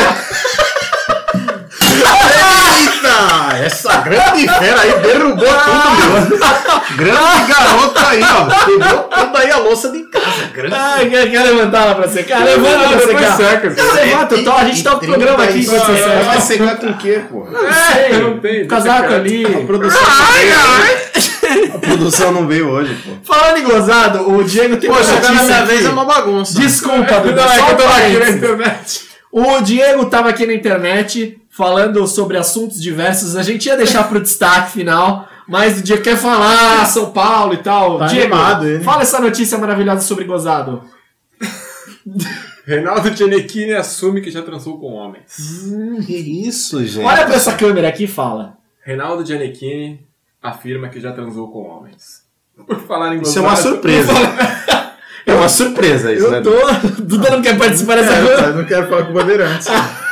Essa 3.65 3.97
grande 3.99 4.47
fera 4.49 4.81
aí 4.81 4.93
derrubou 5.01 5.47
tudo, 5.47 6.29
meu. 6.29 6.55
Grande 6.97 7.53
garoto 7.53 7.99
aí, 8.07 8.21
ó. 8.23 8.65
Pegou 8.67 9.03
toda 9.05 9.39
aí 9.39 9.51
a 9.51 9.57
louça 9.59 9.91
de 9.91 10.03
casa. 10.05 10.27
Grande. 10.53 10.75
Ai, 10.77 11.09
quer, 11.09 11.31
quer 11.31 11.43
levantar 11.43 11.85
lá 11.87 11.95
pra 11.95 12.07
você? 12.07 12.23
Cara, 12.23 12.45
levanta 12.45 12.89
pra 12.97 13.07
Não, 13.07 13.15
cara. 13.21 13.37
seca. 13.37 13.71
Cara, 13.75 13.93
levanta, 13.95 14.37
então, 14.37 14.57
a 14.57 14.65
gente 14.65 14.85
tá 14.85 14.91
com 14.91 14.97
o 14.97 15.01
programa 15.01 15.45
aqui 15.45 15.61
enquanto 15.61 15.87
você 15.87 16.03
Vai 16.03 16.41
seca. 16.41 16.41
secar 16.41 16.77
com 16.77 16.87
o 16.89 16.97
quê, 16.99 17.21
pô? 17.31 17.49
É, 17.57 18.19
não 18.19 18.39
tem. 18.39 18.63
O 18.65 18.69
casaco 18.69 19.13
ali. 19.15 19.45
A 19.47 19.67
produção, 19.67 20.01
a 21.75 21.79
produção 21.79 22.33
não 22.33 22.47
veio 22.47 22.69
hoje, 22.69 22.95
pô. 23.05 23.11
Falando 23.35 23.59
em 23.59 23.65
gozado, 23.65 24.31
o 24.31 24.45
Diego 24.45 24.77
tem 24.77 24.91
Pô, 24.91 24.97
uma 24.97 25.05
chegar 25.05 25.21
na 25.23 25.29
notícia 25.31 25.55
minha 25.55 25.67
vez 25.67 25.85
é 25.85 25.89
uma 25.89 26.05
bagunça. 26.05 26.61
Desculpa, 26.61 27.21
Não, 27.21 27.45
é 27.45 27.49
só 27.59 27.65
que 27.65 27.71
eu 27.73 27.77
tô 27.77 27.85
aqui 27.87 28.19
na 28.19 28.31
internet. 28.31 29.01
O 29.33 29.61
Diego 29.63 30.07
tava 30.07 30.29
aqui 30.29 30.47
na 30.47 30.55
internet 30.55 31.39
falando 31.57 32.07
sobre 32.07 32.37
assuntos 32.37 32.81
diversos. 32.81 33.37
A 33.37 33.43
gente 33.43 33.67
ia 33.67 33.77
deixar 33.77 34.05
pro 34.09 34.21
destaque 34.21 34.73
final, 34.73 35.29
mas 35.49 35.79
o 35.79 35.83
Diego 35.83 36.03
quer 36.03 36.17
falar 36.17 36.85
São 36.87 37.11
Paulo 37.13 37.55
e 37.55 37.59
tal. 37.59 37.99
Tá 37.99 38.07
Diego, 38.07 38.35
animado 38.35 38.67
ele. 38.67 38.83
fala 38.85 39.03
essa 39.03 39.21
notícia 39.21 39.57
maravilhosa 39.59 40.01
sobre 40.03 40.25
gozado. 40.25 40.83
Reinaldo 42.67 43.15
Giannichini 43.15 43.75
assume 43.75 44.21
que 44.23 44.31
já 44.31 44.43
transou 44.43 44.79
com 44.79 44.93
homens. 44.95 45.37
Que 46.07 46.17
isso, 46.17 46.85
gente? 46.85 47.05
Olha 47.05 47.27
pra 47.27 47.35
essa 47.35 47.53
câmera 47.55 47.89
aqui 47.89 48.05
e 48.05 48.09
fala. 48.09 48.57
Reinaldo 48.85 49.25
Giannichini 49.25 50.01
afirma 50.43 50.89
que 50.89 51.01
já 51.01 51.13
transou 51.13 51.51
com 51.51 51.63
homens. 51.63 52.23
Por 52.67 52.81
falar 52.87 53.15
em 53.15 53.21
Isso 53.21 53.39
é 53.39 53.43
uma 53.43 53.51
gozado- 53.51 53.69
surpresa. 53.75 54.13
É 55.27 55.35
uma 55.35 55.49
surpresa 55.49 56.13
isso, 56.13 56.31
né? 56.31 56.39
Eu 56.39 56.43
tô. 56.43 57.03
Duda 57.03 57.31
não 57.31 57.43
quer 57.43 57.59
participar 57.59 57.97
dessa 57.97 58.13
É, 58.13 58.49
eu 58.51 58.55
não 58.57 58.65
quero 58.67 58.89
falar 58.89 59.05
com 59.05 59.11
o 59.11 59.15
Bandeirantes. 59.15 59.67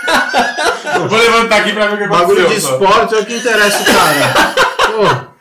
Vou 1.09 1.19
levantar 1.19 1.57
aqui 1.59 1.73
pra 1.73 1.87
ver 1.87 1.95
o 1.95 1.99
que 1.99 2.09
Bagulho 2.09 2.37
de 2.37 2.43
aconteceu. 2.43 2.69
só. 2.69 2.75
esporte 2.75 3.15
é 3.15 3.19
o 3.19 3.27
que 3.27 3.37
interessa 3.37 3.83
o 3.83 3.85
cara. 3.87 4.55
Pô, 4.93 5.33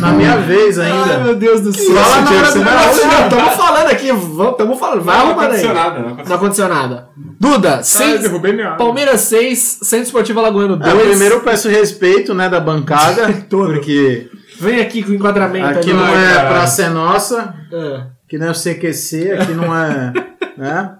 na 0.00 0.08
minha 0.12 0.36
vez 0.38 0.78
Ai, 0.78 0.90
ainda. 0.92 1.18
meu 1.18 1.34
Deus 1.34 1.60
do 1.62 1.72
céu. 1.72 1.94
Fala 1.94 2.20
na 2.22 2.30
hora 2.30 2.52
do 2.52 2.58
negócio. 2.58 3.02
Estamos 3.22 3.54
falando 3.54 3.86
aqui, 3.90 4.08
estamos 4.08 4.78
falando. 4.78 5.02
Vai 5.02 5.16
Não 5.18 5.26
arrumando 5.30 5.40
aí. 5.40 5.46
aconteceu 5.66 5.74
nada. 5.74 5.98
Não 5.98 6.06
aconteceu 6.08 6.28
Não 6.28 6.36
aconteceu 6.36 6.68
nada. 6.68 7.08
Duda, 7.40 7.74
Ah, 7.74 7.78
eu 7.78 7.84
seis, 7.84 8.20
derrubei 8.20 8.52
minha 8.52 8.66
arma. 8.66 8.76
Palmeiras 8.78 9.20
6, 9.22 9.78
Centro 9.82 10.04
Esportivo 10.06 10.40
Alagoano 10.40 10.76
2. 10.76 10.92
É, 10.92 11.08
primeiro 11.08 11.34
eu 11.36 11.40
peço 11.40 11.68
respeito 11.68 12.34
né, 12.34 12.48
da 12.48 12.60
bancada, 12.60 13.32
porque 13.48 14.28
Vem 14.60 14.80
aqui 14.80 15.02
com 15.04 15.12
o 15.12 15.14
enquadramento 15.14 15.78
aqui 15.78 15.90
ali. 15.90 15.98
não 15.98 16.04
Ai, 16.04 16.24
é 16.24 16.34
caralho. 16.34 16.48
Praça 16.54 16.82
é 16.82 16.88
Nossa, 16.88 17.54
É. 17.72 18.02
aqui 18.26 18.38
não 18.38 18.48
é 18.48 18.50
o 18.50 18.54
CQC, 18.54 19.32
aqui 19.40 19.52
não 19.52 19.74
é 19.74 20.12
né, 20.56 20.90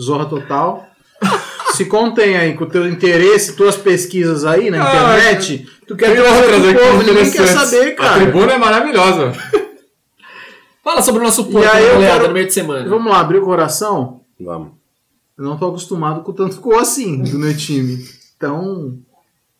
Zorra 0.00 0.24
Total. 0.26 0.86
Se 1.78 1.84
contém 1.84 2.36
aí 2.36 2.54
com 2.54 2.64
o 2.64 2.68
teu 2.68 2.88
interesse, 2.88 3.54
tuas 3.54 3.76
pesquisas 3.76 4.44
aí 4.44 4.68
na 4.68 4.84
Ah, 4.84 5.16
internet, 5.16 5.64
tu 5.86 5.94
quer 5.94 6.12
trazer 6.16 6.42
outras 6.42 6.64
aqui 6.68 6.78
povo, 6.78 7.02
ninguém 7.04 7.30
quer 7.30 7.46
saber, 7.46 7.92
A 7.92 7.94
cara. 7.94 8.20
tribuna 8.20 8.52
é 8.54 8.58
maravilhosa. 8.58 9.32
Fala 10.82 11.02
sobre 11.02 11.20
o 11.20 11.24
nosso 11.24 11.42
eu 11.42 11.44
goleada 11.44 11.98
quero- 11.98 12.26
no 12.28 12.34
meio 12.34 12.46
de 12.46 12.52
semana. 12.52 12.88
Vamos 12.88 13.12
lá, 13.12 13.20
abrir 13.20 13.38
o 13.38 13.44
coração. 13.44 14.22
Vamos. 14.40 14.70
Eu 15.38 15.44
não 15.44 15.56
tô 15.56 15.68
acostumado 15.68 16.22
com 16.22 16.32
tanto 16.32 16.60
gol 16.60 16.80
assim 16.80 17.22
do 17.22 17.38
meu 17.38 17.56
time. 17.56 18.04
Então, 18.36 18.98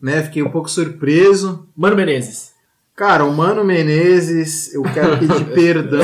né, 0.01 0.21
fiquei 0.23 0.43
um 0.43 0.49
pouco 0.49 0.69
surpreso. 0.69 1.67
Mano 1.73 1.95
Menezes. 1.95 2.51
Cara, 2.97 3.23
o 3.23 3.33
Mano 3.33 3.63
Menezes, 3.63 4.73
eu 4.73 4.81
quero 4.83 5.17
pedir 5.19 5.45
perdão, 5.55 6.01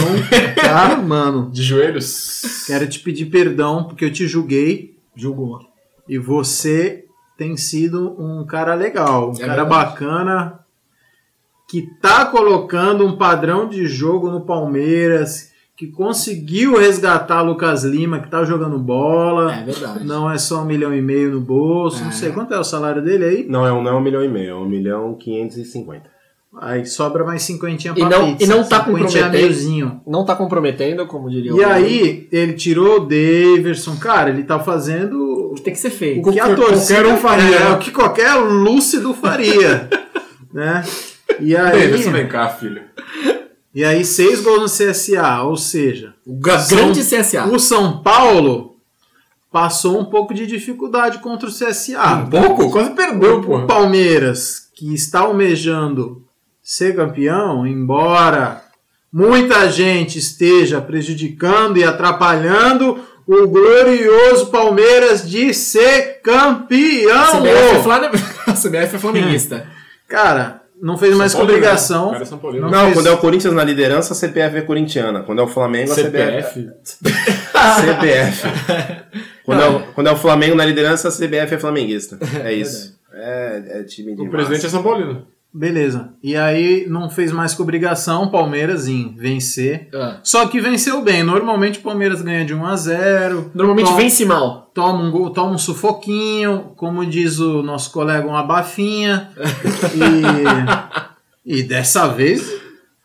tá, 0.56 0.96
mano? 0.96 1.52
De 1.52 1.62
joelhos. 1.62 2.64
Quero 2.68 2.88
te 2.88 3.00
pedir 3.00 3.26
perdão 3.26 3.84
porque 3.84 4.06
eu 4.06 4.14
te 4.14 4.26
julguei 4.28 4.96
Julgou. 5.14 5.60
E 6.08 6.18
você 6.18 7.06
tem 7.38 7.58
sido 7.58 8.16
um 8.22 8.46
cara 8.46 8.74
legal, 8.76 9.30
um 9.32 9.34
É 9.34 9.40
cara 9.46 9.64
verdade. 9.64 9.70
bacana 9.70 10.60
que 11.68 11.82
tá 12.02 12.26
colocando 12.26 13.06
um 13.06 13.18
padrão 13.18 13.68
de 13.68 13.88
jogo 13.88 14.30
no 14.30 14.42
Palmeiras, 14.42 15.52
que 15.76 15.88
conseguiu 15.88 16.78
resgatar 16.78 17.42
Lucas 17.42 17.84
Lima, 17.84 18.20
que 18.20 18.30
tá 18.30 18.46
jogando 18.46 18.78
bola. 18.80 19.54
É 19.54 19.64
verdade. 19.64 20.06
Não 20.06 20.32
é 20.32 20.38
só 20.38 20.62
um 20.62 20.66
milhão 20.66 20.94
e 20.96 21.02
meio 21.02 21.32
no 21.32 21.42
bolso, 21.42 22.02
não 22.02 22.10
É. 22.10 22.14
sei 22.14 22.32
quanto 22.32 22.54
é 22.54 22.60
o 22.60 22.64
salário 22.64 23.02
dele 23.04 23.26
aí. 23.26 23.46
Não 23.50 23.66
é, 23.68 23.74
um, 23.74 23.84
não 23.84 23.92
é 23.92 23.96
um 23.96 24.02
milhão 24.02 24.24
e 24.24 24.30
meio, 24.30 24.52
é 24.52 24.56
um 24.56 24.70
milhão 24.70 25.16
quinhentos 25.16 25.58
e 25.58 25.66
cinquenta. 25.66 26.10
Aí 26.62 26.86
sobra 26.86 27.26
mais 27.26 27.42
cinquentinha 27.42 27.94
E 27.98 28.00
pra 28.00 28.10
não- 28.10 28.28
pizza. 28.28 28.44
e 28.46 28.48
não 28.56 28.64
tá 28.64 28.80
comprometendo. 28.80 30.02
Não 30.08 30.24
tá 30.24 30.36
comprometendo, 30.38 31.06
como 31.06 31.30
diria 31.30 31.54
o 31.54 31.60
E 31.60 31.64
aí, 31.66 32.30
ele 32.32 32.54
tirou 32.54 33.02
o 33.02 33.06
Daverson. 33.06 33.98
Cara, 33.98 34.30
ele 34.30 34.44
tá 34.44 34.58
fazendo 34.58 35.25
Tem 35.66 35.74
que 35.74 35.80
ser 35.80 35.88
o 35.90 35.92
feito. 35.92 36.32
que 36.32 36.40
a 36.40 36.46
Qualquer- 36.46 36.56
torcida 36.56 37.02
qualquer 37.04 37.14
um 37.14 37.18
faria, 37.18 37.56
É, 37.56 37.60
né? 37.60 37.70
o 37.72 37.80
que 37.80 37.92
qualquer 37.92 38.34
lúcido 38.36 39.14
faria. 39.14 39.90
né? 40.54 40.84
E 41.40 41.54
Davidson, 41.54 42.10
aí, 42.10 42.14
vem 42.14 42.28
cá, 42.30 42.48
filho. 42.50 42.82
e 43.74 43.84
aí, 43.84 44.06
seis 44.06 44.40
gols 44.42 44.62
no 44.62 44.68
CSA. 44.88 45.42
Ou 45.44 45.58
seja, 45.58 46.14
O 46.26 46.40
São- 46.60 46.78
grande 46.78 47.02
CSA. 47.04 47.46
o 47.48 47.60
São 47.60 48.02
Paulo 48.02 48.76
passou 49.52 50.00
um 50.00 50.06
pouco 50.06 50.34
de 50.34 50.46
dificuldade 50.46 51.20
contra 51.20 51.48
o 51.50 51.52
CSA. 51.52 52.16
Um 52.16 52.30
pouco? 52.30 52.70
Quase 52.72 52.92
perdeu, 52.92 53.40
O 53.40 53.44
porra. 53.44 53.66
Palmeiras, 53.68 54.70
que 54.76 54.94
está 54.94 55.22
almejando 55.22 56.24
ser 56.62 56.96
campeão, 56.96 57.66
embora 57.66 58.62
muita 59.12 59.70
gente 59.72 60.20
esteja 60.20 60.82
prejudicando 60.82 61.78
e 61.78 61.84
atrapalhando 61.84 63.00
o 63.28 63.48
glorioso 63.48 64.48
Palmeiras 64.48 65.28
de 65.30 65.54
ser 65.54 66.20
campeão. 66.22 67.42
CBF 67.42 68.50
é, 68.50 68.54
CBF 68.86 68.96
é 68.96 69.00
flamenguista. 69.00 69.68
Cara, 70.08 70.62
não 70.82 70.98
fez 70.98 71.16
mais 71.16 71.32
São 71.32 71.40
Paulino, 71.42 71.60
né? 71.60 71.66
obrigação. 71.68 72.12
Cara 72.12 72.24
é 72.24 72.26
São 72.26 72.38
Paulino. 72.38 72.64
Não 72.66 72.72
Não, 72.72 72.84
fez- 72.86 72.94
quando 72.96 73.08
é 73.08 73.12
o 73.12 73.18
Corinthians 73.18 73.54
na 73.54 73.64
liderança, 73.64 74.14
a 74.14 74.16
CPF 74.16 74.58
é 74.58 74.62
corintiana. 74.62 75.24
Quando 75.24 75.40
é 75.40 75.44
o 75.44 75.48
Flamengo, 75.48 75.92
a 75.92 75.96
CBF. 75.96 76.70
CBF. 77.82 78.48
quando, 79.46 79.62
é 79.62 79.68
o, 79.68 79.80
quando 79.94 80.08
é 80.08 80.12
o 80.12 80.18
Flamengo 80.18 80.56
na 80.56 80.66
liderança, 80.66 81.08
a 81.08 81.12
CBF 81.12 81.56
é 81.56 81.58
flamenguista. 81.60 82.20
É 82.44 82.54
isso. 82.54 82.96
É, 83.14 83.80
é 83.80 83.84
time 83.84 84.16
de 84.16 84.22
O 84.22 84.30
presidente 84.30 84.60
é 84.60 84.64
massa. 84.64 84.70
São 84.70 84.84
Paulino. 84.84 85.26
Beleza. 85.58 86.10
E 86.22 86.36
aí 86.36 86.86
não 86.90 87.10
fez 87.10 87.32
mais 87.32 87.54
que 87.54 87.62
obrigação 87.62 88.24
o 88.24 88.30
Palmeiras 88.30 88.90
em 88.90 89.16
vencer. 89.16 89.88
Ah. 89.96 90.20
Só 90.22 90.46
que 90.48 90.60
venceu 90.60 91.02
bem. 91.02 91.24
Normalmente 91.24 91.80
o 91.80 91.82
Palmeiras 91.82 92.22
ganha 92.22 92.44
de 92.44 92.54
1 92.54 92.66
a 92.66 92.76
0. 92.76 93.52
Normalmente 93.56 93.88
Tom- 93.90 93.96
vence 93.96 94.26
mal. 94.26 94.70
toma 94.74 95.02
um 95.02 95.10
gol, 95.12 95.30
toma 95.30 95.54
um 95.54 95.58
sufoquinho, 95.58 96.74
como 96.76 97.06
diz 97.06 97.40
o 97.40 97.64
nosso 97.64 97.90
colega, 97.94 98.28
uma 98.28 98.44
bafinha. 98.44 99.30
E, 101.46 101.60
e 101.60 101.64
dessa 101.64 102.08
vez, 102.08 102.52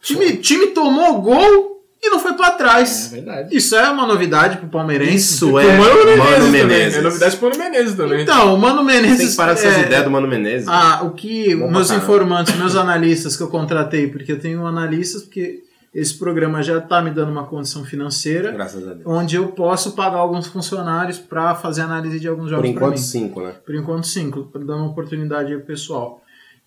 time, 0.02 0.36
time 0.38 0.68
tomou 0.68 1.20
gol 1.22 1.69
e 2.02 2.08
não 2.10 2.18
foi 2.18 2.32
pra 2.34 2.52
trás. 2.52 3.08
verdade. 3.12 3.54
Isso 3.54 3.76
é 3.76 3.90
uma 3.90 4.06
novidade 4.06 4.56
pro 4.58 4.68
palmeirense. 4.68 5.34
Isso 5.34 5.52
O 5.52 5.58
é 5.58 5.76
Mano 5.76 6.04
Menezes, 6.04 6.18
Mano. 6.38 6.50
Menezes. 6.50 6.98
É 6.98 7.00
novidade 7.02 7.36
pro 7.36 7.48
Mano 7.50 7.58
Menezes 7.62 7.94
também. 7.94 8.22
Então, 8.22 8.54
o 8.54 8.58
Mano 8.58 8.82
Menezes. 8.84 9.18
Tem 9.18 9.28
que 9.28 9.36
parar 9.36 9.54
com 9.54 9.60
essas 9.60 9.74
é, 9.76 9.82
ideias 9.82 10.04
do 10.04 10.10
Mano 10.10 10.26
Menezes. 10.28 10.66
Ah, 10.68 11.00
o 11.04 11.10
que 11.10 11.54
meus 11.54 11.88
caramba. 11.88 11.94
informantes, 12.04 12.56
meus 12.56 12.74
analistas 12.76 13.36
que 13.36 13.42
eu 13.42 13.48
contratei, 13.48 14.06
porque 14.08 14.32
eu 14.32 14.40
tenho 14.40 14.64
analistas, 14.66 15.22
porque 15.22 15.60
esse 15.94 16.16
programa 16.18 16.62
já 16.62 16.80
tá 16.80 17.02
me 17.02 17.10
dando 17.10 17.32
uma 17.32 17.44
condição 17.44 17.84
financeira, 17.84 18.52
Graças 18.52 18.86
a 18.86 18.94
Deus. 18.94 19.02
onde 19.04 19.34
eu 19.36 19.48
posso 19.48 19.92
pagar 19.92 20.18
alguns 20.18 20.46
funcionários 20.46 21.18
para 21.18 21.54
fazer 21.56 21.82
análise 21.82 22.18
de 22.20 22.28
alguns 22.28 22.44
Por 22.44 22.50
jogos 22.50 22.62
pra 22.62 22.70
enquanto, 22.70 22.92
mim. 22.92 23.02
cinco, 23.02 23.42
né? 23.42 23.54
Por 23.66 23.74
enquanto, 23.74 24.06
cinco, 24.06 24.44
para 24.44 24.62
dar 24.64 24.76
uma 24.76 24.86
oportunidade 24.86 25.50
aí 25.52 25.58
pro 25.58 25.66
pessoal. 25.66 26.22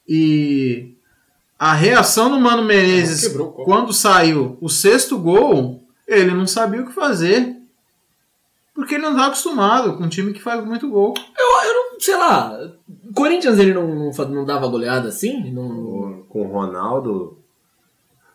E 0.07 0.93
a 1.57 1.73
reação 1.73 2.29
do 2.29 2.39
Mano 2.39 2.63
Menezes 2.63 3.27
Quebrou 3.27 3.49
o 3.49 3.63
quando 3.63 3.93
saiu 3.93 4.57
o 4.59 4.67
sexto 4.69 5.17
gol, 5.17 5.83
ele 6.07 6.31
não 6.33 6.45
sabia 6.47 6.81
o 6.81 6.87
que 6.87 6.93
fazer. 6.93 7.55
Porque 8.75 8.95
ele 8.95 9.03
não 9.03 9.15
tá 9.15 9.27
acostumado 9.27 9.95
com 9.95 10.03
um 10.03 10.09
time 10.09 10.33
que 10.33 10.41
faz 10.41 10.65
muito 10.65 10.89
gol. 10.89 11.13
Sei 11.99 12.17
lá, 12.17 12.57
o 13.09 13.13
Corinthians 13.13 13.59
ele 13.59 13.73
não, 13.73 13.87
não, 13.87 14.11
não 14.29 14.45
dava 14.45 14.67
goleada 14.67 15.09
assim? 15.09 15.51
Não... 15.51 15.63
O- 15.67 16.25
Com 16.27 16.41
o 16.41 16.51
Ronaldo, 16.51 17.37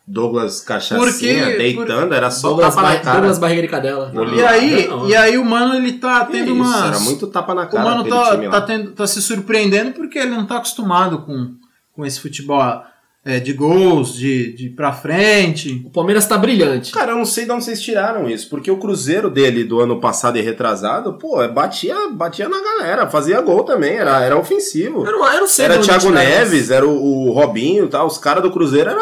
Douglas 0.07 0.61
Cachacinha 0.61 1.05
Porque- 1.05 1.57
deitando, 1.57 2.13
era 2.15 2.31
só 2.31 2.47
Douglas, 2.47 2.73
tapa 2.73 2.87
na 2.89 2.99
cara. 2.99 3.17
Douglas 3.17 3.37
Barriga 3.37 3.61
de 3.61 3.67
Cadela. 3.67 4.09
Goleiro. 4.09 4.39
E 4.39 4.43
aí, 4.43 4.87
não. 4.87 5.07
e 5.09 5.15
aí 5.15 5.37
o 5.37 5.45
Mano 5.45 5.75
ele 5.75 5.93
tá 5.93 6.25
tendo 6.25 6.45
isso, 6.51 6.53
umas. 6.53 6.83
Era 6.85 6.99
muito 7.01 7.27
tapa 7.27 7.53
na 7.53 7.63
O 7.65 7.69
cara 7.69 7.83
Mano 7.83 8.01
aquele 8.01 8.15
tá, 8.15 8.31
time 8.31 8.49
tá, 8.49 8.61
tendo, 8.61 8.91
tá 8.93 9.05
se 9.05 9.21
surpreendendo 9.21 9.91
porque 9.91 10.17
ele 10.17 10.31
não 10.31 10.47
tá 10.47 10.55
acostumado 10.57 11.19
com, 11.23 11.53
com 11.93 12.05
esse 12.05 12.19
futebol 12.19 12.81
é, 13.29 13.39
de 13.39 13.53
gols, 13.53 14.13
de, 14.15 14.53
de 14.53 14.69
pra 14.69 14.91
frente. 14.91 15.81
O 15.85 15.89
Palmeiras 15.89 16.25
tá 16.25 16.37
brilhante. 16.37 16.91
Cara, 16.91 17.11
eu 17.11 17.17
não 17.17 17.25
sei 17.25 17.45
de 17.45 17.51
onde 17.51 17.63
vocês 17.63 17.81
tiraram 17.81 18.29
isso, 18.29 18.49
porque 18.49 18.69
o 18.71 18.77
Cruzeiro 18.77 19.29
dele 19.29 19.63
do 19.63 19.79
ano 19.79 19.99
passado 19.99 20.37
e 20.37 20.41
retrasado, 20.41 21.13
pô, 21.13 21.41
é, 21.41 21.47
batia, 21.47 21.95
batia 22.11 22.47
na 22.49 22.61
galera, 22.61 23.09
fazia 23.09 23.41
gol 23.41 23.63
também, 23.63 23.95
era, 23.97 24.23
era 24.23 24.37
ofensivo. 24.37 25.05
Eu 25.05 25.11
não, 25.11 25.33
eu 25.33 25.41
não 25.41 25.47
sei 25.47 25.65
Era 25.65 25.79
Thiago 25.79 26.09
Neves, 26.09 26.63
isso. 26.63 26.73
era 26.73 26.87
o, 26.87 27.27
o 27.27 27.31
Robinho 27.31 27.85
e 27.85 27.89
tal, 27.89 28.07
os 28.07 28.17
caras 28.17 28.41
do 28.43 28.51
Cruzeiro 28.51 28.89
era, 28.89 29.01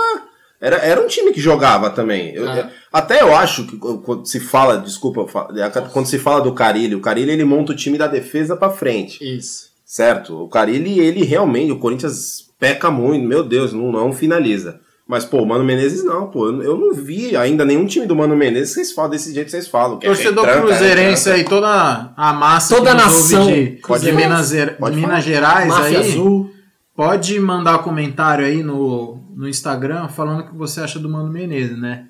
era, 0.60 0.76
era 0.78 1.02
um 1.02 1.08
time 1.08 1.32
que 1.32 1.40
jogava 1.42 1.90
também. 1.90 2.34
Eu- 2.34 2.48
Ah. 2.50 2.70
Até 2.92 3.22
eu 3.22 3.36
acho 3.36 3.66
que 3.68 3.76
quando 3.78 4.26
se 4.26 4.40
fala, 4.40 4.78
desculpa, 4.78 5.26
é, 5.56 5.70
quando 5.92 6.06
se 6.08 6.18
fala 6.18 6.42
do 6.42 6.54
Carilli, 6.54 6.96
o 6.96 7.02
Carilli 7.02 7.32
ele 7.32 7.44
monta 7.44 7.74
o 7.74 7.76
time 7.76 7.98
da 7.98 8.08
defesa 8.08 8.56
pra 8.56 8.70
frente. 8.72 9.20
Isso. 9.22 9.68
Certo? 9.86 10.44
O 10.44 10.48
Carilli, 10.50 11.00
ele 11.00 11.24
realmente, 11.24 11.72
o 11.72 11.80
Corinthians 11.80 12.47
peca 12.60 12.90
muito, 12.92 13.28
meu 13.28 13.44
Deus, 13.44 13.74
não, 13.74 13.92
não 13.92 14.14
finaliza. 14.14 14.80
Mas, 15.08 15.24
pô, 15.24 15.42
o 15.42 15.46
Mano 15.46 15.64
Menezes 15.64 16.04
não, 16.04 16.28
pô. 16.28 16.48
Eu 16.50 16.78
não 16.78 16.94
vi 16.94 17.34
ainda 17.38 17.64
nenhum 17.64 17.86
time 17.86 18.06
do 18.06 18.14
Mano 18.14 18.36
Menezes 18.36 18.70
que 18.76 18.82
vocês 18.82 18.92
falam 18.92 19.12
desse 19.12 19.34
jeito 19.34 19.46
que 19.46 19.52
vocês 19.52 19.68
falam. 19.68 20.00
Que 20.00 20.06
é 20.06 20.10
Torcedor 20.10 20.44
retranca, 20.46 20.68
cruzeirense 20.68 21.30
é 21.30 21.34
aí, 21.34 21.44
toda 21.46 22.14
a 22.18 22.34
massa 22.34 22.76
Toda 22.76 22.90
que 22.94 23.02
a 23.02 23.06
nação 23.06 23.48
de, 23.48 23.80
Pode 23.88 24.04
de. 24.06 24.12
Minas, 24.12 24.52
Pode 24.78 24.96
Minas. 24.98 25.24
Gerais 25.24 25.70
Máfia 25.70 26.00
aí, 26.00 26.10
Azul. 26.12 26.52
pode 26.94 27.40
mandar 27.40 27.78
comentário 27.80 28.46
aí 28.46 28.62
no, 28.62 29.18
no 29.34 29.48
Instagram 29.48 30.10
falando 30.10 30.42
o 30.42 30.48
que 30.50 30.56
você 30.58 30.82
acha 30.82 31.00
do 31.00 31.08
Mano 31.08 31.32
Menezes, 31.32 31.80
né? 31.80 32.08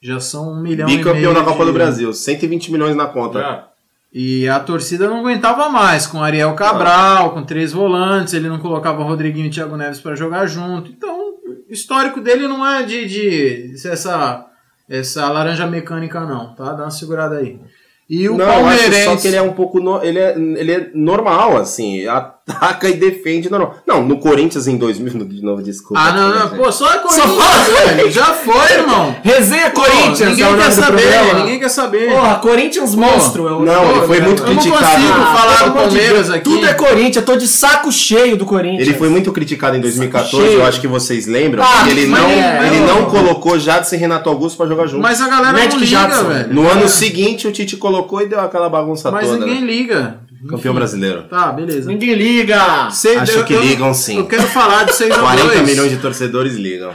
Já 0.00 0.20
são 0.20 0.52
um 0.52 0.62
milhão 0.62 0.88
e 0.88 0.96
Bicampeão 0.98 1.32
meio 1.32 1.34
da 1.34 1.42
Copa 1.42 1.64
de- 1.64 1.64
do 1.64 1.72
Brasil, 1.72 2.12
120 2.12 2.70
milhões 2.70 2.94
na 2.94 3.06
conta. 3.06 3.40
Já. 3.40 3.67
E 4.12 4.48
a 4.48 4.58
torcida 4.58 5.06
não 5.08 5.18
aguentava 5.20 5.68
mais, 5.68 6.06
com 6.06 6.22
Ariel 6.22 6.54
Cabral, 6.54 7.32
com 7.32 7.42
três 7.42 7.72
volantes, 7.72 8.32
ele 8.32 8.48
não 8.48 8.58
colocava 8.58 9.02
Rodriguinho 9.04 9.46
e 9.46 9.50
Thiago 9.50 9.76
Neves 9.76 10.00
para 10.00 10.16
jogar 10.16 10.46
junto. 10.46 10.90
Então, 10.90 11.34
o 11.68 11.72
histórico 11.72 12.20
dele 12.20 12.48
não 12.48 12.66
é 12.66 12.82
de, 12.82 13.06
de, 13.06 13.74
essa, 13.86 14.46
essa 14.88 15.28
laranja 15.30 15.66
mecânica, 15.66 16.20
não, 16.20 16.54
tá? 16.54 16.72
Dá 16.72 16.84
uma 16.84 16.90
segurada 16.90 17.36
aí. 17.36 17.60
E 18.08 18.26
o 18.30 18.38
não, 18.38 18.46
Palmeirense. 18.46 19.04
só 19.04 19.16
que 19.16 19.28
ele 19.28 19.36
é 19.36 19.42
um 19.42 19.52
pouco. 19.52 19.78
no- 19.78 20.02
ele, 20.02 20.18
é, 20.18 20.34
ele 20.38 20.72
é 20.72 20.90
normal, 20.94 21.58
assim. 21.58 22.06
Ataca 22.48 22.88
e 22.88 22.94
defende 22.94 23.50
normal. 23.50 23.76
Não, 23.86 24.02
no 24.02 24.18
Corinthians 24.18 24.66
em 24.66 24.76
2000, 24.76 25.24
de 25.26 25.42
novo, 25.42 25.62
desculpa. 25.62 26.02
Ah, 26.02 26.12
não, 26.12 26.34
não, 26.34 26.48
pô, 26.50 26.72
só 26.72 26.90
é 26.92 26.98
Corinthians, 26.98 27.36
fala- 27.36 27.86
velho. 27.94 28.10
Já 28.10 28.24
foi, 28.26 28.72
irmão. 28.72 29.14
Resenha 29.22 29.70
Pô, 29.70 29.82
Corinthians, 29.82 30.30
ninguém 30.30 30.44
é 30.54 30.56
quer 30.56 30.70
saber, 30.70 31.02
programa. 31.02 31.40
ninguém 31.40 31.58
quer 31.60 31.68
saber. 31.68 32.10
Porra, 32.10 32.34
Corinthians 32.36 32.94
monstro. 32.94 33.48
é 33.48 33.52
o- 33.52 33.60
Não, 33.64 33.84
Pô, 33.86 33.90
ele 33.96 34.06
foi 34.06 34.20
muito 34.20 34.42
eu 34.42 34.46
não 34.46 34.56
criticado. 34.56 34.84
consigo 34.86 35.12
Ah, 35.12 35.34
falar 35.36 35.56
do 35.58 35.64
de 35.64 35.70
Palmeiras 35.78 36.30
aqui. 36.30 36.44
Tudo 36.44 36.66
é 36.66 36.72
Corinthians, 36.74 37.16
eu 37.16 37.24
tô 37.24 37.36
de 37.36 37.46
saco 37.46 37.92
cheio 37.92 38.36
do 38.36 38.46
Corinthians. 38.46 38.88
Ele 38.88 38.96
foi 38.96 39.08
muito 39.10 39.30
criticado 39.30 39.76
em 39.76 39.80
2014, 39.80 40.46
cheio. 40.46 40.60
eu 40.60 40.66
acho 40.66 40.80
que 40.80 40.86
vocês 40.88 41.26
lembram. 41.26 41.62
Ah, 41.62 41.84
que 41.84 41.90
ele 41.90 42.06
mas 42.06 42.20
não, 42.22 42.30
é, 42.30 42.66
ele 42.66 42.76
é, 42.76 42.80
não 42.80 43.02
ó. 43.02 43.06
colocou 43.06 43.58
Jadson 43.58 43.94
e 43.94 43.98
Renato 43.98 44.28
Augusto 44.28 44.56
pra 44.56 44.66
jogar 44.66 44.86
junto. 44.86 45.02
Mas 45.02 45.20
a 45.20 45.28
galera 45.28 45.52
Magic 45.52 45.74
não 45.74 45.80
liga, 45.80 45.98
Johnson. 46.06 46.24
velho. 46.24 46.54
no 46.54 46.68
ano 46.68 46.88
seguinte, 46.88 47.46
o 47.46 47.52
Tite 47.52 47.76
colocou 47.76 48.22
e 48.22 48.26
deu 48.26 48.40
aquela 48.40 48.68
bagunça 48.70 49.10
Mas 49.10 49.26
toda. 49.28 49.44
ninguém 49.44 49.60
né? 49.60 49.66
liga. 49.66 50.20
Campeão 50.48 50.74
brasileiro. 50.74 51.24
Tá, 51.24 51.50
beleza. 51.52 51.88
Ninguém 51.88 52.14
liga. 52.14 52.90
Seis- 52.90 53.18
Acho 53.22 53.38
eu- 53.38 53.44
que 53.44 53.54
eu- 53.54 53.60
ligam 53.62 53.92
sim. 53.94 54.18
Eu 54.18 54.26
quero 54.26 54.42
falar 54.42 54.84
de 54.84 54.94
6 54.94 55.10
a 55.10 55.18
40 55.18 55.46
2 55.48 55.62
milhões 55.68 55.90
de 55.90 55.96
torcedores 55.96 56.54
ligam. 56.54 56.94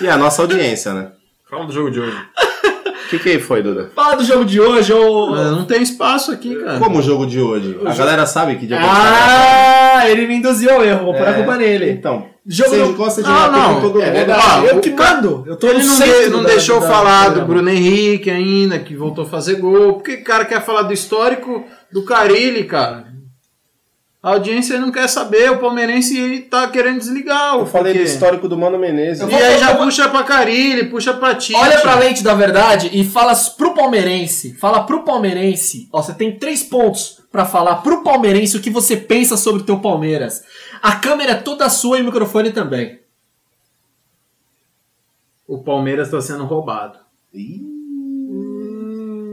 E 0.00 0.08
a 0.08 0.16
nossa 0.16 0.40
audiência, 0.42 0.94
né? 0.94 1.12
Fala 1.50 1.66
do 1.66 1.72
jogo 1.72 1.90
de 1.90 2.00
hoje. 2.00 2.16
O 3.06 3.08
que, 3.08 3.18
que 3.20 3.38
foi, 3.38 3.62
Duda? 3.62 3.90
Fala 3.94 4.16
do 4.16 4.24
jogo 4.24 4.44
de 4.44 4.60
hoje, 4.60 4.92
ô... 4.92 5.28
Mas 5.30 5.50
Não 5.52 5.64
tem 5.64 5.80
espaço 5.82 6.32
aqui, 6.32 6.54
cara. 6.56 6.78
Como 6.78 6.98
o 6.98 7.02
jogo 7.02 7.24
de 7.26 7.40
hoje? 7.40 7.78
A 7.86 7.94
galera 7.94 8.26
sabe 8.26 8.56
que 8.56 8.66
dia 8.66 8.76
que 8.76 8.82
a 8.82 8.86
tá 8.86 9.92
Ah, 9.98 10.08
ele 10.10 10.26
me 10.26 10.36
induziu 10.36 10.70
ao 10.72 10.84
erro, 10.84 11.04
vou 11.06 11.14
pôr 11.14 11.26
a 11.26 11.30
É, 11.30 11.32
culpa 11.34 11.56
nele. 11.56 11.90
Então, 11.90 12.26
Jogo 12.48 12.70
você 12.70 12.82
do- 12.82 12.92
gosta 12.94 13.22
de 13.22 13.28
Não, 13.28 13.34
bater 13.36 13.52
não, 13.58 13.80
todo 13.80 14.00
É 14.02 14.06
mundo. 14.06 14.14
verdade, 14.14 14.42
Ah, 14.44 14.64
eu 14.66 14.76
o 14.76 14.80
que 14.80 14.90
mando. 14.90 15.44
Eu 15.46 15.56
tô 15.56 15.68
Ele 15.68 15.78
no 15.82 15.86
não, 15.86 15.96
de- 15.98 16.28
não 16.30 16.42
da- 16.42 16.48
deixou 16.48 16.80
da- 16.80 16.86
falar 16.88 17.28
do 17.30 17.34
programa. 17.36 17.46
Bruno 17.62 17.70
Henrique 17.70 18.30
ainda, 18.30 18.78
que 18.78 18.94
voltou 18.94 19.24
a 19.24 19.28
fazer 19.28 19.56
gol. 19.56 19.94
Porque 19.94 20.14
o 20.14 20.24
cara 20.24 20.44
quer 20.44 20.64
falar 20.64 20.82
do 20.82 20.92
histórico 20.92 21.64
do 21.92 22.04
Carilli, 22.04 22.64
cara. 22.64 23.04
A 24.26 24.30
audiência 24.30 24.80
não 24.80 24.90
quer 24.90 25.06
saber, 25.08 25.52
o 25.52 25.58
palmeirense 25.60 26.18
ele 26.18 26.40
tá 26.40 26.66
querendo 26.66 26.98
desligar. 26.98 27.54
Eu 27.60 27.64
falei 27.64 27.92
do 27.92 27.98
porque- 28.00 28.12
histórico 28.12 28.48
do 28.48 28.58
Mano 28.58 28.76
Menezes. 28.76 29.20
Eu 29.22 29.28
E 29.28 29.30
vou- 29.30 29.38
aí 29.40 29.56
já 29.60 29.72
vou- 29.74 29.84
puxa 29.84 30.08
pra 30.08 30.24
Carilli, 30.24 30.90
puxa 30.90 31.14
pra 31.14 31.36
Tite. 31.36 31.54
Olha 31.54 31.80
pra 31.80 31.94
lente 31.94 32.24
da 32.24 32.34
verdade 32.34 32.90
e 32.92 33.04
fala 33.04 33.32
pro 33.56 33.72
palmeirense. 33.72 34.54
Fala 34.54 34.82
pro 34.82 35.04
palmeirense. 35.04 35.88
Ó, 35.92 36.02
você 36.02 36.12
tem 36.12 36.36
três 36.40 36.64
pontos 36.64 37.20
pra 37.30 37.44
falar 37.44 37.76
pro 37.76 38.02
palmeirense 38.02 38.56
o 38.56 38.60
que 38.60 38.68
você 38.68 38.96
pensa 38.96 39.36
sobre 39.36 39.62
o 39.62 39.64
teu 39.64 39.78
Palmeiras. 39.78 40.42
A 40.82 40.96
câmera 40.96 41.30
é 41.30 41.36
toda 41.36 41.68
sua 41.70 41.98
e 41.98 42.02
o 42.02 42.04
microfone 42.06 42.50
também. 42.50 42.98
O 45.46 45.58
Palmeiras 45.62 46.10
tá 46.10 46.20
sendo 46.20 46.42
roubado. 46.46 46.98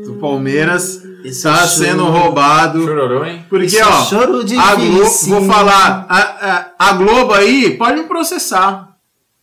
O 0.07 0.19
Palmeiras 0.19 1.01
tá 1.41 1.67
sendo 1.67 2.05
roubado. 2.05 2.83
Chororô, 2.83 3.25
hein? 3.25 3.45
Porque, 3.49 3.81
ó, 3.81 4.03
choro 4.03 4.41
a 4.57 4.75
Globo, 4.75 5.09
vou 5.27 5.45
falar, 5.45 6.05
a, 6.09 6.19
a, 6.19 6.89
a 6.89 6.93
Globo 6.93 7.33
aí 7.33 7.77
pode 7.77 8.01
me 8.01 8.07
processar. 8.07 8.89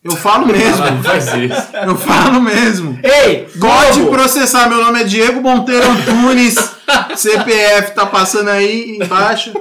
Eu 0.03 0.15
falo 0.15 0.47
mesmo. 0.47 1.03
Faz 1.03 1.27
isso. 1.27 1.67
Eu 1.85 1.95
falo 1.95 2.41
mesmo. 2.41 2.99
Ei, 3.03 3.47
Pode 3.59 3.99
Globo! 3.99 4.11
processar, 4.11 4.67
meu 4.67 4.81
nome 4.81 5.01
é 5.01 5.03
Diego 5.03 5.41
Monteiro 5.41 5.85
Antunes, 5.85 6.55
CPF 7.15 7.93
tá 7.93 8.07
passando 8.07 8.49
aí 8.49 8.97
embaixo. 8.97 9.53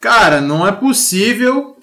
Cara, 0.00 0.40
não 0.40 0.66
é 0.66 0.72
possível. 0.72 1.76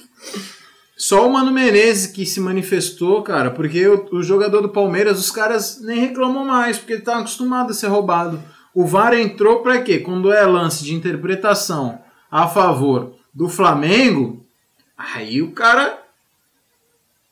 Só 0.97 1.27
o 1.27 1.33
Mano 1.33 1.51
Menezes 1.51 2.07
que 2.07 2.25
se 2.25 2.39
manifestou, 2.39 3.21
cara, 3.21 3.51
porque 3.51 3.85
o, 3.87 4.07
o 4.13 4.23
jogador 4.23 4.61
do 4.61 4.69
Palmeiras, 4.69 5.19
os 5.19 5.29
caras 5.29 5.81
nem 5.81 5.99
reclamam 5.99 6.45
mais, 6.45 6.77
porque 6.77 6.93
estão 6.93 7.19
acostumados 7.19 7.75
a 7.75 7.79
ser 7.79 7.87
roubado. 7.87 8.41
O 8.73 8.85
VAR 8.85 9.13
entrou 9.13 9.61
pra 9.61 9.81
quê? 9.81 9.99
Quando 9.99 10.31
é 10.31 10.43
lance 10.45 10.83
de 10.83 10.93
interpretação 10.93 11.99
a 12.31 12.47
favor 12.47 13.13
do 13.33 13.47
Flamengo, 13.47 14.43
aí 14.97 15.41
o 15.41 15.51
cara 15.51 15.99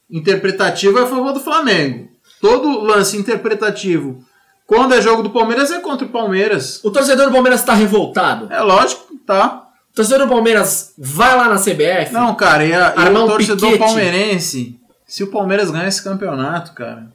interpretativo 0.09 0.99
é 0.99 1.03
a 1.03 1.07
favor 1.07 1.33
do 1.33 1.39
Flamengo. 1.39 2.09
Todo 2.39 2.81
lance 2.81 3.17
interpretativo, 3.17 4.23
quando 4.67 4.93
é 4.93 5.01
jogo 5.01 5.23
do 5.23 5.29
Palmeiras, 5.29 5.71
é 5.71 5.79
contra 5.79 6.05
o 6.05 6.09
Palmeiras. 6.09 6.83
O 6.83 6.91
torcedor 6.91 7.27
do 7.27 7.31
Palmeiras 7.31 7.63
tá 7.63 7.73
revoltado. 7.73 8.51
É 8.51 8.61
lógico, 8.61 9.15
tá? 9.25 9.67
O 9.91 9.95
torcedor 9.95 10.27
do 10.27 10.33
Palmeiras 10.33 10.93
vai 10.97 11.35
lá 11.35 11.49
na 11.49 11.59
CBF. 11.59 12.13
Não, 12.13 12.33
cara, 12.35 12.65
e, 12.65 12.73
a, 12.73 12.93
e 12.95 13.09
o 13.09 13.27
torcedor 13.27 13.71
piquete. 13.71 13.79
palmeirense, 13.79 14.79
se 15.05 15.23
o 15.23 15.27
Palmeiras 15.27 15.69
ganhar 15.69 15.87
esse 15.87 16.03
campeonato, 16.03 16.73
cara, 16.73 17.11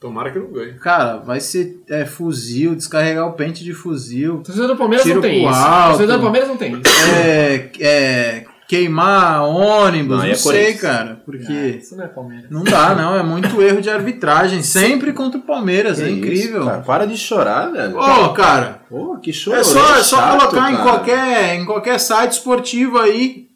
Tomara 0.00 0.30
que 0.30 0.38
não 0.38 0.52
ganhe. 0.52 0.74
cara, 0.74 1.16
vai 1.16 1.40
ser 1.40 1.82
é, 1.88 2.04
fuzil, 2.04 2.76
descarregar 2.76 3.26
o 3.26 3.32
pente 3.32 3.64
de 3.64 3.72
fuzil, 3.72 4.42
torcedor 4.44 4.68
do 4.68 4.76
Palmeiras 4.76 5.04
não 5.06 5.20
tem 5.20 5.44
isso. 5.44 5.58
Alto. 5.58 5.88
torcedor 5.90 6.16
do 6.18 6.22
Palmeiras 6.22 6.48
não 6.48 6.56
tem 6.56 6.72
isso. 6.72 6.82
é, 7.16 7.70
é, 7.80 8.44
queimar 8.68 9.42
ônibus, 9.42 10.18
Não, 10.18 10.24
não, 10.24 10.30
é 10.30 10.34
sei, 10.36 10.74
cara, 10.74 11.20
porque 11.24 11.52
Isso 11.52 11.96
não 11.96 12.04
é 12.04 12.06
Palmeiras. 12.06 12.50
não 12.50 12.62
dá, 12.62 12.94
não, 12.94 13.16
é 13.16 13.22
muito 13.24 13.60
erro 13.60 13.80
de 13.80 13.90
arbitragem, 13.90 14.62
sempre 14.62 15.12
contra 15.12 15.40
o 15.40 15.42
Palmeiras, 15.42 15.98
Que 15.98 16.04
é 16.04 16.08
isso, 16.10 16.18
incrível. 16.18 16.64
cara, 16.64 16.82
para 16.82 17.04
de 17.06 17.16
chorar, 17.16 17.72
velho. 17.72 17.98
Ô, 17.98 18.28
cara, 18.34 18.82
Pô, 18.88 19.18
que 19.18 19.32
choro. 19.32 19.56
É 19.58 19.64
só, 19.64 19.96
é 19.96 20.02
só 20.02 20.18
chato, 20.18 20.38
colocar 20.38 20.72
em 20.72 20.76
qualquer, 20.76 21.54
em 21.56 21.64
qualquer 21.64 21.98
site 21.98 22.32
esportivo 22.32 22.98
aí. 22.98 23.47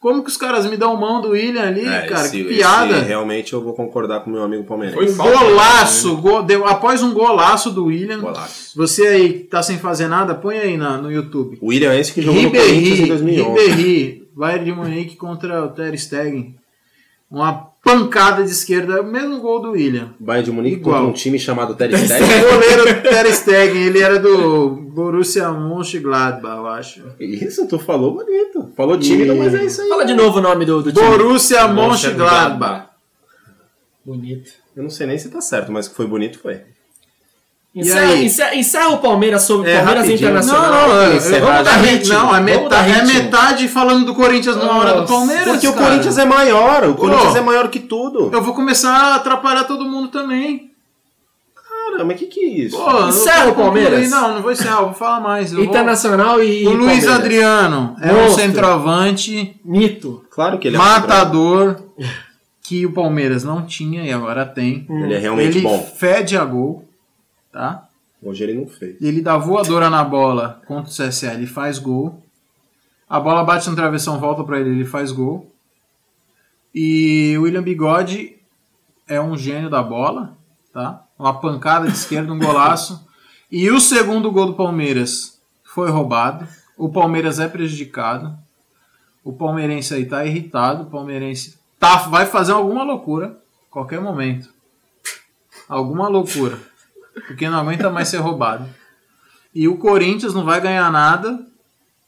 Como 0.00 0.22
que 0.24 0.30
os 0.30 0.36
caras 0.38 0.64
me 0.64 0.78
dão 0.78 0.96
mão 0.96 1.20
do 1.20 1.30
William 1.32 1.62
ali, 1.62 1.84
É, 1.86 2.06
cara? 2.06 2.22
esse- 2.24 2.42
que 2.42 2.44
piada. 2.44 2.96
esse 2.96 3.04
realmente 3.06 3.52
eu 3.52 3.62
vou 3.62 3.74
concordar 3.74 4.20
com 4.20 4.30
meu 4.30 4.42
amigo 4.42 4.64
palmeirense. 4.64 4.96
Foi 4.96 5.12
Um 5.12 5.16
golaço, 5.16 6.16
gol- 6.16 6.42
deu- 6.42 6.66
após 6.66 7.02
um 7.02 7.12
golaço 7.12 7.70
do 7.70 7.84
William. 7.84 8.18
Golaço. 8.20 8.72
Você 8.76 9.06
aí 9.06 9.32
que 9.34 9.38
tá 9.40 9.62
sem 9.62 9.76
fazer 9.78 10.08
nada, 10.08 10.34
põe 10.34 10.58
aí 10.58 10.76
na, 10.78 10.96
no 10.96 11.12
YouTube. 11.12 11.58
O 11.60 11.66
William 11.68 11.92
é 11.92 12.00
esse 12.00 12.12
que 12.14 12.22
jogou 12.22 12.40
no 12.42 12.50
Corinthians 12.50 12.72
em 12.78 12.80
Ribéry, 12.80 13.08
2011. 13.08 13.66
Ribéry, 13.66 14.28
Bayern 14.34 14.64
de 14.64 14.72
Munique 14.72 15.16
contra 15.16 15.64
o 15.64 15.68
Ter 15.68 15.98
Stegen. 15.98 16.54
Uma 17.30 17.70
pancada 17.82 18.42
de 18.42 18.50
esquerda, 18.50 19.00
o 19.00 19.04
mesmo 19.06 19.40
gol 19.40 19.60
do 19.62 19.70
William. 19.70 20.12
Bayern 20.18 20.44
de 20.44 20.52
Munique 20.52 20.76
Igual. 20.78 20.96
contra 20.96 21.10
um 21.10 21.12
time 21.12 21.38
chamado 21.38 21.74
Ter 21.76 21.92
O 21.94 21.96
Stegen. 21.96 22.26
goleiro 22.50 23.02
Ter 23.02 23.32
Stegen, 23.32 23.82
ele 23.82 24.00
era 24.00 24.18
do 24.18 24.70
Borussia 24.70 25.48
Mönchengladbach, 25.52 26.56
eu 26.58 26.66
acho. 26.66 27.02
Isso, 27.20 27.66
tu 27.68 27.78
falou 27.78 28.14
bonito. 28.14 28.72
Falou 28.76 28.98
tímido, 28.98 29.32
E- 29.34 29.38
mas 29.38 29.54
é 29.54 29.64
isso 29.64 29.80
aí. 29.80 29.88
Fala 29.88 30.04
de 30.04 30.14
novo 30.14 30.38
o 30.38 30.42
nome 30.42 30.64
do, 30.64 30.82
do 30.82 30.92
time. 30.92 31.06
Borussia 31.06 31.68
Mönchengladbach. 31.68 32.88
Bonito. 34.04 34.50
Eu 34.76 34.82
não 34.82 34.90
sei 34.90 35.06
nem 35.06 35.18
se 35.18 35.28
tá 35.30 35.40
certo, 35.40 35.70
mas 35.70 35.86
que 35.88 35.94
foi 35.94 36.06
bonito 36.06 36.38
foi. 36.40 36.60
Encerra, 37.72 38.00
aí? 38.12 38.26
encerra, 38.26 38.54
encerra 38.56 38.88
o 38.88 38.98
Palmeiras 38.98 39.42
sobre 39.42 39.68
o 39.68 39.70
É, 39.70 39.76
Palmeiras 39.76 40.02
rapidinho. 40.04 40.28
Internacional. 40.28 40.70
Não, 40.72 40.88
não, 40.88 41.02
é, 41.02 41.16
Encerrar 41.16 41.36
é, 41.36 41.40
vamos 41.40 41.64
dar 41.64 41.76
ritmo. 41.76 42.14
Não, 42.14 42.20
é 42.20 42.40
Vamos 42.40 42.68
dar 42.70 42.82
metade, 42.84 42.90
é 42.90 43.04
metade 43.22 43.68
falando 43.68 44.06
do 44.06 44.14
Corinthians 44.14 44.56
na 44.56 44.72
hora 44.76 45.00
do 45.00 45.06
Palmeiras. 45.06 45.44
Porque 45.44 45.68
o 45.68 45.72
cara. 45.74 45.86
Corinthians 45.86 46.18
é 46.18 46.24
maior, 46.24 46.84
o 46.88 46.94
Corinthians 46.94 47.32
Pô. 47.32 47.38
é 47.38 47.40
maior 47.40 47.68
que 47.68 47.78
tudo. 47.78 48.30
Eu 48.32 48.42
vou 48.42 48.54
começar 48.54 48.90
a 48.92 49.14
atrapalhar 49.16 49.64
todo 49.64 49.84
mundo 49.84 50.08
também. 50.08 50.68
Cara, 51.92 52.04
mas 52.04 52.18
que 52.18 52.26
que 52.26 52.40
é 52.40 52.48
isso? 52.48 52.76
Pô, 52.76 53.06
Encerra 53.08 53.48
o 53.50 53.54
Palmeiras. 53.54 54.10
Não, 54.10 54.34
não 54.34 54.42
vou 54.42 54.50
encerrar, 54.50 54.80
vou 54.82 54.92
falar 54.92 55.20
mais. 55.20 55.52
Eu 55.52 55.58
vou- 55.58 55.66
Internacional 55.66 56.42
e. 56.42 56.66
O 56.66 56.70
Luiz 56.72 57.04
Palmeiras. 57.04 57.14
Adriano 57.14 57.96
é 58.02 58.12
um 58.12 58.30
centroavante, 58.30 59.54
Mito. 59.64 60.24
Claro 60.30 60.58
que 60.58 60.66
ele 60.68 60.76
é 60.76 60.78
matador, 60.78 61.76
que 62.62 62.84
o 62.84 62.92
Palmeiras 62.92 63.44
não 63.44 63.62
tinha 63.64 64.02
e 64.04 64.12
agora 64.12 64.44
tem. 64.44 64.86
Ele 64.90 65.14
é 65.14 65.18
realmente 65.18 65.58
Ele 65.58 65.60
bom. 65.62 65.78
fede 65.96 66.36
a 66.36 66.44
gol, 66.44 66.84
tá? 67.52 67.88
Hoje 68.22 68.44
ele 68.44 68.54
não 68.54 68.66
fez. 68.66 69.00
Ele 69.00 69.22
dá 69.22 69.36
voadora 69.36 69.88
na 69.88 70.04
bola 70.04 70.60
contra 70.66 70.90
o 70.90 70.94
CSA, 70.94 71.34
ele 71.34 71.46
faz 71.46 71.78
gol. 71.78 72.22
A 73.08 73.18
bola 73.18 73.42
bate 73.42 73.68
no 73.68 73.76
travessão, 73.76 74.20
volta 74.20 74.44
pra 74.44 74.60
ele, 74.60 74.70
ele 74.70 74.84
faz 74.84 75.10
gol. 75.10 75.50
E 76.74 77.34
o 77.38 77.42
William 77.42 77.62
Bigode 77.62 78.36
é 79.08 79.20
um 79.20 79.36
gênio 79.36 79.68
da 79.68 79.82
bola, 79.82 80.36
tá? 80.72 81.04
Uma 81.18 81.40
pancada 81.40 81.86
de 81.86 81.94
esquerda, 81.94 82.32
um 82.32 82.38
golaço. 82.38 83.06
E 83.52 83.68
o 83.68 83.80
segundo 83.80 84.30
gol 84.30 84.46
do 84.46 84.54
Palmeiras 84.54 85.42
foi 85.64 85.90
roubado. 85.90 86.46
O 86.78 86.88
Palmeiras 86.88 87.40
é 87.40 87.48
prejudicado. 87.48 88.38
O 89.24 89.32
palmeirense 89.32 89.92
aí 89.92 90.06
tá 90.06 90.24
irritado. 90.24 90.84
O 90.84 90.86
palmeirense 90.86 91.58
tá, 91.76 91.96
vai 91.96 92.26
fazer 92.26 92.52
alguma 92.52 92.84
loucura 92.84 93.36
qualquer 93.68 94.00
momento. 94.00 94.48
Alguma 95.68 96.08
loucura. 96.08 96.60
Porque 97.26 97.48
não 97.48 97.58
aguenta 97.58 97.90
mais 97.90 98.08
ser 98.08 98.18
roubado. 98.18 98.68
E 99.54 99.66
o 99.66 99.76
Corinthians 99.76 100.34
não 100.34 100.44
vai 100.44 100.60
ganhar 100.60 100.90
nada, 100.92 101.44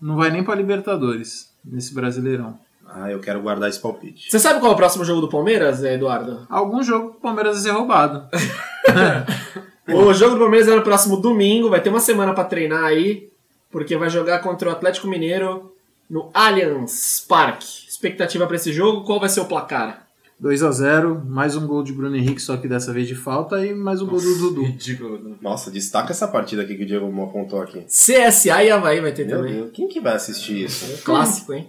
não 0.01 0.17
vai 0.17 0.31
nem 0.31 0.45
pra 0.45 0.55
Libertadores 0.55 1.53
nesse 1.65 1.95
Brasileirão. 1.95 2.59
Ah, 2.89 3.11
eu 3.11 3.21
quero 3.21 3.41
guardar 3.41 3.69
esse 3.69 3.81
palpite. 3.81 4.31
Você 4.31 4.39
sabe 4.39 4.61
qual 4.61 4.73
é 4.73 4.75
o 4.75 4.77
próximo 4.77 5.05
jogo 5.05 5.23
do 5.23 5.29
Palmeiras, 5.29 5.83
Eduardo? 5.83 6.47
Algum 6.49 6.83
jogo 6.83 7.09
o 7.17 7.21
Palmeiras 7.21 7.55
vai 7.55 7.63
ser 7.63 7.71
roubado. 7.71 8.29
O 9.89 10.15
jogo 10.15 10.37
do 10.37 10.41
Palmeiras 10.41 10.69
é 10.69 10.77
no 10.77 10.83
próximo 10.83 11.17
domingo, 11.17 11.69
vai 11.69 11.81
ter 11.81 11.89
uma 11.91 12.01
semana 12.01 12.33
pra 12.33 12.45
treinar 12.45 12.85
aí, 12.85 13.29
porque 13.71 13.97
vai 13.97 14.09
jogar 14.09 14.39
contra 14.39 14.69
o 14.69 14.73
Atlético 14.73 15.09
Mineiro 15.09 15.75
no 16.09 16.31
Allianz 16.33 17.25
Parque. 17.29 17.67
Expectativa 17.89 18.47
pra 18.47 18.57
esse 18.57 18.73
jogo, 18.73 19.05
qual 19.05 19.19
vai 19.19 19.29
ser 19.29 19.41
o 19.41 19.47
placar? 19.47 20.07
2 20.43 20.61
a 20.65 20.73
0 20.73 21.23
mais 21.25 21.55
um 21.55 21.69
gol 21.69 21.85
de 21.85 21.93
Bruno 21.93 22.17
Henrique, 22.17 22.43
só 22.43 22.57
que 22.57 22.67
dessa 22.67 22.93
vez 22.93 23.07
de 23.07 23.15
falta, 23.15 23.65
e 23.65 23.73
mais 23.73 24.03
um 24.03 24.09
gol 24.09 24.21
do 24.21 24.39
Dudu. 24.39 24.65
Ridículo. 24.65 25.39
Nossa, 25.41 25.71
destaca 25.71 26.11
essa 26.11 26.27
partida 26.27 26.63
aqui 26.63 26.75
que 26.75 26.83
o 26.83 26.87
Diego 26.87 27.07
apontou 27.23 27.63
aqui. 27.63 27.83
CSA 27.83 28.65
e 28.65 28.71
Havaí 28.73 29.01
vai 29.01 29.13
ter 29.13 29.25
Meu 29.25 29.37
também. 29.37 29.55
Deus, 29.55 29.71
quem 29.73 29.87
que 29.87 30.01
vai 30.01 30.15
assistir 30.15 30.65
isso? 30.65 31.01
Clássico, 31.05 31.53
hein? 31.53 31.69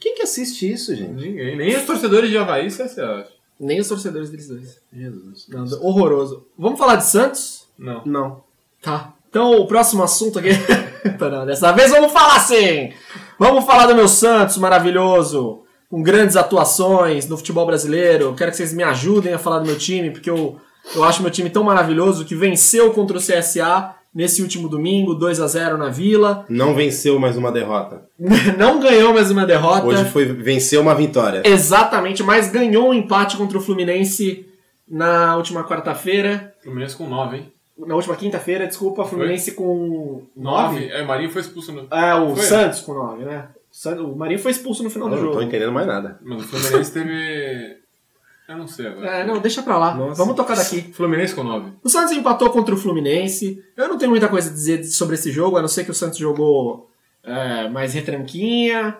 Quem 0.00 0.16
que 0.16 0.22
assiste 0.22 0.68
isso, 0.68 0.96
gente? 0.96 1.12
Ninguém. 1.12 1.56
Nem 1.56 1.76
os 1.76 1.84
torcedores 1.84 2.28
de 2.28 2.36
Havaí, 2.36 2.68
você 2.68 2.82
acha? 2.82 3.28
Nem 3.58 3.78
os 3.78 3.86
torcedores 3.86 4.30
deles 4.30 4.48
dois. 4.48 4.80
Jesus. 4.92 5.46
Não, 5.48 5.64
horroroso. 5.80 6.44
Vamos 6.58 6.80
falar 6.80 6.96
de 6.96 7.06
Santos? 7.06 7.68
Não. 7.78 8.02
Não. 8.04 8.42
Tá. 8.82 9.14
Então, 9.30 9.60
o 9.60 9.66
próximo 9.68 10.02
assunto 10.02 10.40
aqui. 10.40 10.48
Não, 11.20 11.46
dessa 11.46 11.70
vez 11.70 11.92
vamos 11.92 12.10
falar 12.10 12.40
sim! 12.40 12.92
Vamos 13.38 13.64
falar 13.64 13.86
do 13.86 13.94
meu 13.94 14.08
Santos 14.08 14.58
maravilhoso, 14.58 15.65
com 15.96 16.02
grandes 16.02 16.36
atuações 16.36 17.26
no 17.26 17.38
futebol 17.38 17.64
brasileiro. 17.64 18.34
Quero 18.34 18.50
que 18.50 18.58
vocês 18.58 18.74
me 18.74 18.82
ajudem 18.82 19.32
a 19.32 19.38
falar 19.38 19.60
do 19.60 19.64
meu 19.64 19.78
time, 19.78 20.10
porque 20.10 20.28
eu, 20.28 20.60
eu 20.94 21.02
acho 21.02 21.22
meu 21.22 21.30
time 21.30 21.48
tão 21.48 21.64
maravilhoso 21.64 22.26
que 22.26 22.34
venceu 22.34 22.92
contra 22.92 23.16
o 23.16 23.20
CSA 23.20 23.94
nesse 24.14 24.42
último 24.42 24.68
domingo, 24.68 25.14
2 25.14 25.40
a 25.40 25.46
0 25.46 25.78
na 25.78 25.88
Vila. 25.88 26.44
Não 26.50 26.74
venceu 26.74 27.18
mais 27.18 27.38
uma 27.38 27.50
derrota. 27.50 28.02
Não 28.58 28.78
ganhou 28.78 29.14
mais 29.14 29.30
uma 29.30 29.46
derrota. 29.46 29.86
Hoje 29.86 30.04
foi 30.10 30.26
venceu 30.26 30.82
uma 30.82 30.94
vitória. 30.94 31.40
Exatamente, 31.46 32.22
mas 32.22 32.50
ganhou 32.50 32.90
um 32.90 32.94
empate 32.94 33.38
contra 33.38 33.56
o 33.56 33.60
Fluminense 33.62 34.46
na 34.86 35.34
última 35.34 35.64
quarta-feira. 35.64 36.52
Fluminense 36.62 36.94
com 36.94 37.08
9, 37.08 37.36
hein? 37.38 37.52
Na 37.78 37.94
última 37.94 38.16
quinta-feira, 38.16 38.66
desculpa, 38.66 39.02
Fluminense 39.06 39.52
com 39.52 40.26
9. 40.36 40.78
9? 40.78 40.88
É, 40.92 41.02
Marinho 41.02 41.30
foi 41.30 41.40
expulso 41.40 41.72
no. 41.72 41.86
É, 41.90 42.14
o 42.16 42.36
Foi? 42.36 42.44
Santos 42.44 42.80
com 42.80 42.92
9, 42.92 43.24
né? 43.24 43.48
O 44.02 44.16
Marinho 44.16 44.38
foi 44.38 44.50
expulso 44.52 44.82
no 44.82 44.90
final 44.90 45.08
Eu 45.08 45.10
do 45.10 45.16
não 45.20 45.26
tô 45.28 45.32
jogo. 45.34 45.46
entendendo 45.46 45.72
mais 45.72 45.86
nada. 45.86 46.18
Mas 46.22 46.42
o 46.42 46.44
Fluminense 46.48 46.92
teve. 46.92 47.76
Eu 48.48 48.56
não 48.56 48.66
sei 48.68 48.86
agora. 48.86 49.06
É, 49.08 49.26
não, 49.26 49.38
deixa 49.40 49.62
pra 49.62 49.76
lá. 49.76 49.94
Nossa. 49.94 50.14
Vamos 50.14 50.36
tocar 50.36 50.56
daqui. 50.56 50.80
Fluminense 50.92 51.34
com 51.34 51.42
9. 51.42 51.72
O 51.82 51.88
Santos 51.88 52.12
empatou 52.12 52.48
contra 52.50 52.74
o 52.74 52.78
Fluminense. 52.78 53.62
Eu 53.76 53.88
não 53.88 53.98
tenho 53.98 54.10
muita 54.10 54.28
coisa 54.28 54.48
a 54.50 54.52
dizer 54.52 54.84
sobre 54.84 55.16
esse 55.16 55.30
jogo, 55.32 55.56
a 55.56 55.60
não 55.60 55.68
ser 55.68 55.84
que 55.84 55.90
o 55.90 55.94
Santos 55.94 56.16
jogou 56.18 56.88
é, 57.24 57.68
mais 57.68 57.92
retranquinha. 57.92 58.96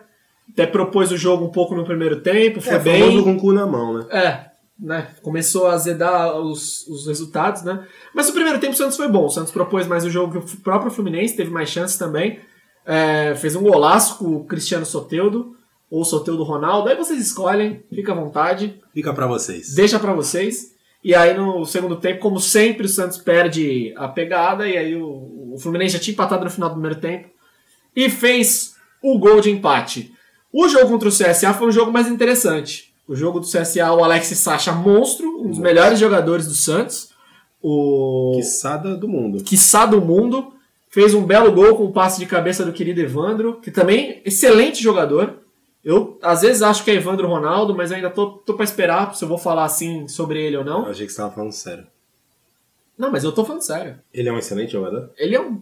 Até 0.53 0.66
propôs 0.66 1.11
o 1.12 1.16
jogo 1.16 1.45
um 1.45 1.51
pouco 1.51 1.74
no 1.74 1.85
primeiro 1.85 2.20
tempo, 2.20 2.61
foi 2.61 2.74
É, 2.74 2.79
bem. 2.79 3.01
famoso 3.03 3.24
com 3.24 3.35
o 3.35 3.41
cu 3.41 3.53
na 3.53 3.66
mão, 3.66 3.95
né? 3.99 4.07
É, 4.11 4.51
né? 4.79 5.09
Começou 5.22 5.66
a 5.66 5.72
azedar 5.72 6.39
os, 6.39 6.87
os 6.87 7.07
resultados, 7.07 7.62
né? 7.62 7.85
Mas 8.14 8.29
o 8.29 8.33
primeiro 8.33 8.59
tempo 8.61 8.72
o 8.72 8.77
Santos 8.77 8.97
foi 8.97 9.09
bom. 9.09 9.27
O 9.27 9.31
Santos 9.31 9.51
propôs 9.53 9.87
mais 9.87 10.05
o 10.05 10.11
jogo 10.11 10.41
que 10.41 10.55
o 10.55 10.61
próprio 10.61 10.91
Fluminense, 10.91 11.35
teve 11.37 11.51
mais 11.51 11.68
chances 11.68 11.97
também. 11.99 12.41
É, 12.87 13.34
fez 13.34 13.57
um 13.57 13.62
golaço 13.62 14.18
com 14.18 14.37
o 14.37 14.45
Cristiano 14.45 14.87
Soteudo, 14.87 15.57
ou 15.91 16.05
Soteudo 16.05 16.43
Ronaldo. 16.45 16.89
Aí 16.89 16.97
vocês 16.97 17.20
escolhem, 17.20 17.82
fica 17.93 18.12
à 18.12 18.14
vontade, 18.14 18.80
Fica 18.95 19.12
pra 19.12 19.26
vocês. 19.26 19.74
deixa 19.74 19.99
pra 19.99 20.12
vocês. 20.12 20.74
E 21.05 21.14
aí 21.14 21.34
no 21.37 21.64
segundo 21.64 21.97
tempo, 21.97 22.20
como 22.20 22.41
sempre, 22.41 22.87
o 22.87 22.89
Santos 22.89 23.18
perde 23.18 23.93
a 23.97 24.09
pegada. 24.09 24.66
E 24.68 24.76
aí 24.76 24.97
o, 24.97 25.53
o 25.55 25.59
Fluminense 25.59 25.95
já 25.95 25.99
tinha 26.01 26.12
empatado 26.14 26.45
no 26.45 26.51
final 26.51 26.68
do 26.68 26.74
primeiro 26.74 27.01
tempo. 27.01 27.28
E 27.95 28.09
fez 28.11 28.74
o 29.03 29.18
gol 29.18 29.41
de 29.41 29.51
empate. 29.51 30.12
O 30.53 30.68
jogo 30.68 30.89
contra 30.89 31.09
o 31.09 31.12
CSA 31.12 31.53
foi 31.55 31.68
um 31.68 31.72
jogo 31.72 31.93
mais 31.93 32.09
interessante. 32.09 32.93
O 33.07 33.14
jogo 33.14 33.39
do 33.39 33.47
CSA, 33.47 33.93
o 33.93 34.03
Alex 34.03 34.26
Sacha, 34.39 34.72
monstro, 34.72 35.41
um 35.43 35.49
dos 35.51 35.59
melhores 35.59 35.99
jogadores 35.99 36.47
do 36.47 36.55
Santos. 36.55 37.11
O 37.62 38.32
Quiçada 38.37 38.97
do 38.97 39.07
mundo. 39.09 39.43
quiçá 39.45 39.87
do 39.87 40.01
mundo. 40.01 40.53
Fez 40.97 41.12
um 41.12 41.26
belo 41.26 41.53
gol 41.53 41.76
com 41.76 41.84
o 41.84 41.92
passe 41.92 42.18
de 42.18 42.24
cabeça 42.24 42.64
do 42.64 42.72
querido 42.72 43.03
Evandro, 43.03 43.61
que 43.61 43.70
também 43.70 44.22
excelente 44.24 44.82
jogador. 44.82 45.40
Eu 45.84 46.18
às 46.22 46.40
vezes 46.40 46.62
acho 46.62 46.82
que 46.82 46.90
é 46.90 46.94
Evandro 46.94 47.28
Ronaldo, 47.28 47.74
mas 47.74 47.92
ainda 47.92 48.09
tô, 48.09 48.28
tô 48.28 48.55
pra 48.55 48.64
esperar 48.64 49.14
se 49.14 49.22
eu 49.22 49.28
vou 49.28 49.36
falar 49.36 49.66
assim 49.66 50.09
sobre 50.09 50.42
ele 50.42 50.57
ou 50.57 50.64
não. 50.64 50.86
Eu 50.86 50.92
achei 50.92 51.05
que 51.05 51.12
você 51.12 51.18
tava 51.18 51.34
falando 51.34 51.53
sério. 51.53 51.86
Não, 52.97 53.12
mas 53.12 53.24
eu 53.24 53.32
tô 53.32 53.44
falando 53.44 53.61
sério. 53.61 53.99
Ele 54.11 54.30
é 54.30 54.32
um 54.32 54.38
excelente 54.38 54.72
jogador? 54.72 55.11
Ele 55.18 55.36
é 55.36 55.40
um. 55.42 55.61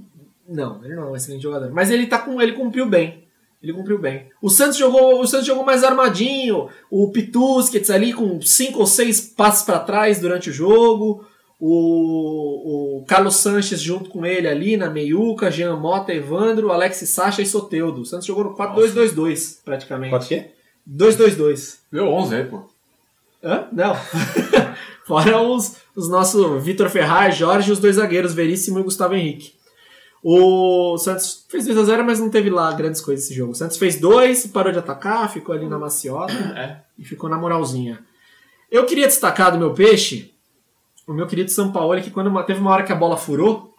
Não, 0.49 0.85
ele 0.85 0.95
não 0.95 1.09
é 1.09 1.11
um 1.11 1.17
excelente 1.17 1.43
jogador. 1.43 1.69
Mas 1.73 1.91
ele 1.91 2.07
tá 2.07 2.21
com. 2.21 2.41
ele 2.41 2.53
cumpriu 2.53 2.87
bem. 2.87 3.25
Ele 3.61 3.73
cumpriu 3.73 3.99
bem. 3.99 4.29
O 4.41 4.49
Santos 4.49 4.77
jogou, 4.77 5.21
o 5.21 5.27
Santos 5.27 5.49
jogou 5.49 5.65
mais 5.65 5.83
armadinho. 5.83 6.69
O 6.89 7.11
Pitusquets 7.11 7.91
ali 7.91 8.13
com 8.13 8.41
cinco 8.41 8.79
ou 8.79 8.87
seis 8.87 9.21
passos 9.21 9.65
para 9.65 9.81
trás 9.81 10.21
durante 10.21 10.51
o 10.51 10.53
jogo. 10.53 11.27
O, 11.67 12.99
o 12.99 13.05
Carlos 13.07 13.37
Sanches 13.37 13.81
junto 13.81 14.11
com 14.11 14.27
ele 14.27 14.47
ali 14.47 14.77
na 14.77 14.91
meiuca, 14.91 15.51
Jean 15.51 15.77
Mota, 15.77 16.13
Evandro, 16.13 16.71
Alex 16.71 16.99
Sacha 17.09 17.41
e 17.41 17.47
Soteudo. 17.47 18.03
O 18.03 18.05
Santos 18.05 18.27
jogou 18.27 18.45
no 18.45 18.55
4-2-2-2, 18.55 19.61
praticamente. 19.65 20.11
Pode 20.11 20.29
quê? 20.29 20.51
2-2-2. 20.87 21.79
Deu 21.91 22.07
11 22.07 22.35
aí, 22.35 22.45
pô. 22.45 22.65
Hã? 23.43 23.67
Não. 23.73 23.95
Fora 25.09 25.41
os, 25.41 25.77
os 25.97 26.07
nossos 26.11 26.63
Vitor 26.63 26.91
Ferraz, 26.91 27.35
Jorge 27.35 27.71
e 27.71 27.73
os 27.73 27.79
dois 27.79 27.97
zagueiros, 27.97 28.35
Veríssimo 28.35 28.79
e 28.81 28.83
Gustavo 28.83 29.15
Henrique. 29.15 29.55
O 30.23 30.99
Santos 30.99 31.47
fez 31.49 31.67
2x0, 31.67 32.03
mas 32.03 32.21
não 32.21 32.29
teve 32.29 32.51
lá 32.51 32.71
grandes 32.73 33.01
coisas 33.01 33.25
esse 33.25 33.35
jogo. 33.35 33.53
O 33.53 33.55
Santos 33.55 33.79
fez 33.79 33.99
dois, 33.99 34.47
parou 34.47 34.71
de 34.71 34.79
atacar, 34.81 35.33
ficou 35.33 35.55
ali 35.55 35.67
na 35.67 35.79
maciota 35.79 36.35
É. 36.57 36.77
e 36.99 37.05
ficou 37.07 37.31
na 37.31 37.39
moralzinha. 37.39 38.01
Eu 38.71 38.85
queria 38.85 39.07
destacar 39.07 39.51
do 39.51 39.59
meu 39.59 39.73
peixe 39.73 40.34
o 41.07 41.13
meu 41.13 41.27
querido 41.27 41.51
São 41.51 41.71
Paulo, 41.73 41.93
que 42.03 42.11
quando 42.11 42.43
teve 42.45 42.61
uma 42.61 42.71
hora 42.71 42.83
que 42.83 42.93
a 42.93 42.97
bola 42.97 43.17
furou 43.17 43.75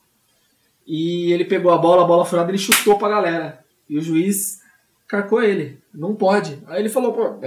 e 0.88 1.32
ele 1.32 1.46
pegou 1.46 1.72
a 1.72 1.78
bola, 1.78 2.04
a 2.04 2.08
bola 2.08 2.26
furada, 2.26 2.52
ele 2.52 2.58
chutou 2.58 2.98
pra 2.98 3.10
galera. 3.10 3.60
E 3.90 3.98
o 3.98 4.02
juiz 4.02 4.60
carcou 5.08 5.42
ele. 5.44 5.80
Não 5.94 6.14
pode. 6.16 6.60
Aí 6.68 6.82
ele 6.82 6.90
falou, 6.90 7.14
pô, 7.14 7.40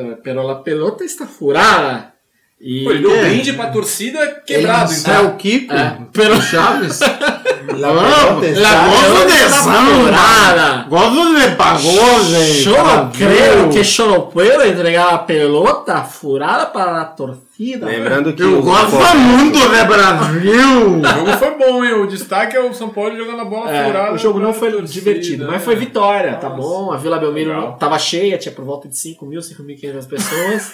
la 0.43 0.57
pelota 0.57 1.05
está 1.05 1.26
furada. 1.26 2.12
E 2.61 2.83
Pô, 2.83 2.91
ele 2.91 3.03
deu 3.03 3.14
É. 3.14 3.29
brinde 3.29 3.53
pra 3.53 3.70
torcida 3.70 4.43
quebrado, 4.45 4.93
É 4.93 4.97
então. 4.97 5.29
o 5.29 5.37
Kiko? 5.37 5.72
É, 5.72 5.99
pero 6.12 6.41
Chaves? 6.43 6.99
La 7.76 7.88
pelota 7.88 8.60
la 8.60 8.86
gozo 8.88 9.24
de 9.26 9.38
furada. 9.50 10.86
Gozo 10.88 11.32
de 11.34 11.48
pagode. 11.56 12.62
Yo 12.64 12.82
no 12.82 13.12
creo 13.12 13.68
que 13.70 13.82
yo 13.84 14.06
no 14.06 14.28
puedo 14.30 14.62
entregar 14.64 15.12
a 15.14 15.26
pelota 15.26 16.02
furada 16.02 16.72
para 16.72 17.00
a 17.00 17.04
torcida. 17.04 17.86
Lembrando 17.86 18.32
que 18.34 18.42
Eu 18.42 18.58
os 18.60 18.64
gosto 18.64 18.96
muito 19.18 19.58
de 19.58 19.84
Brasil. 19.84 21.00
O 21.08 21.26
jogo 21.26 21.32
foi 21.38 21.50
bom, 21.58 21.84
hein? 21.84 21.92
O 21.94 22.06
destaque 22.06 22.56
é 22.56 22.60
o 22.60 22.72
São 22.72 22.88
Paulo 22.90 23.16
jogando 23.16 23.40
a 23.40 23.44
bola 23.44 23.70
É, 23.70 23.84
furada. 23.86 24.12
o 24.14 24.18
jogo 24.18 24.38
não 24.38 24.52
foi 24.54 24.70
torcida, 24.70 24.92
divertido, 24.92 25.44
mas 25.44 25.54
né? 25.54 25.58
foi 25.58 25.74
vitória, 25.76 26.34
tá 26.36 26.48
Nossa, 26.48 26.62
bom? 26.62 26.92
A 26.92 26.96
Vila 26.96 27.18
Belmiro 27.18 27.50
legal. 27.50 27.76
tava 27.78 27.98
cheia, 27.98 28.38
tinha 28.38 28.52
por 28.54 28.64
volta 28.64 28.88
de 28.88 28.96
5 28.96 29.26
mil, 29.26 29.40
5.500 29.40 30.06
pessoas. 30.08 30.72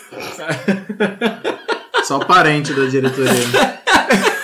Só 2.05 2.19
parente 2.19 2.73
da 2.75 2.85
diretoria. 2.85 3.33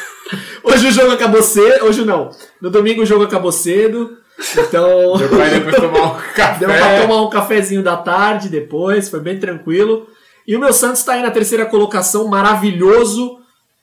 Hoje 0.62 0.88
o 0.88 0.92
jogo 0.92 1.12
acabou 1.12 1.42
cedo, 1.42 1.84
hoje 1.84 2.04
não. 2.04 2.30
No 2.60 2.70
domingo 2.70 3.02
o 3.02 3.06
jogo 3.06 3.24
acabou 3.24 3.52
cedo, 3.52 4.18
então 4.56 5.16
Meu 5.18 5.28
pai 5.28 5.50
depois 5.50 5.76
tomar 5.76 6.02
um 6.02 6.20
café. 6.34 6.58
deu 6.60 6.68
pra 6.68 7.00
tomar 7.00 7.22
um 7.22 7.30
cafezinho 7.30 7.82
da 7.82 7.96
tarde 7.96 8.48
depois, 8.48 9.08
foi 9.08 9.20
bem 9.20 9.38
tranquilo. 9.38 10.06
E 10.46 10.56
o 10.56 10.60
meu 10.60 10.72
Santos 10.72 11.02
tá 11.02 11.12
aí 11.12 11.22
na 11.22 11.30
terceira 11.30 11.66
colocação, 11.66 12.26
maravilhoso, 12.26 13.38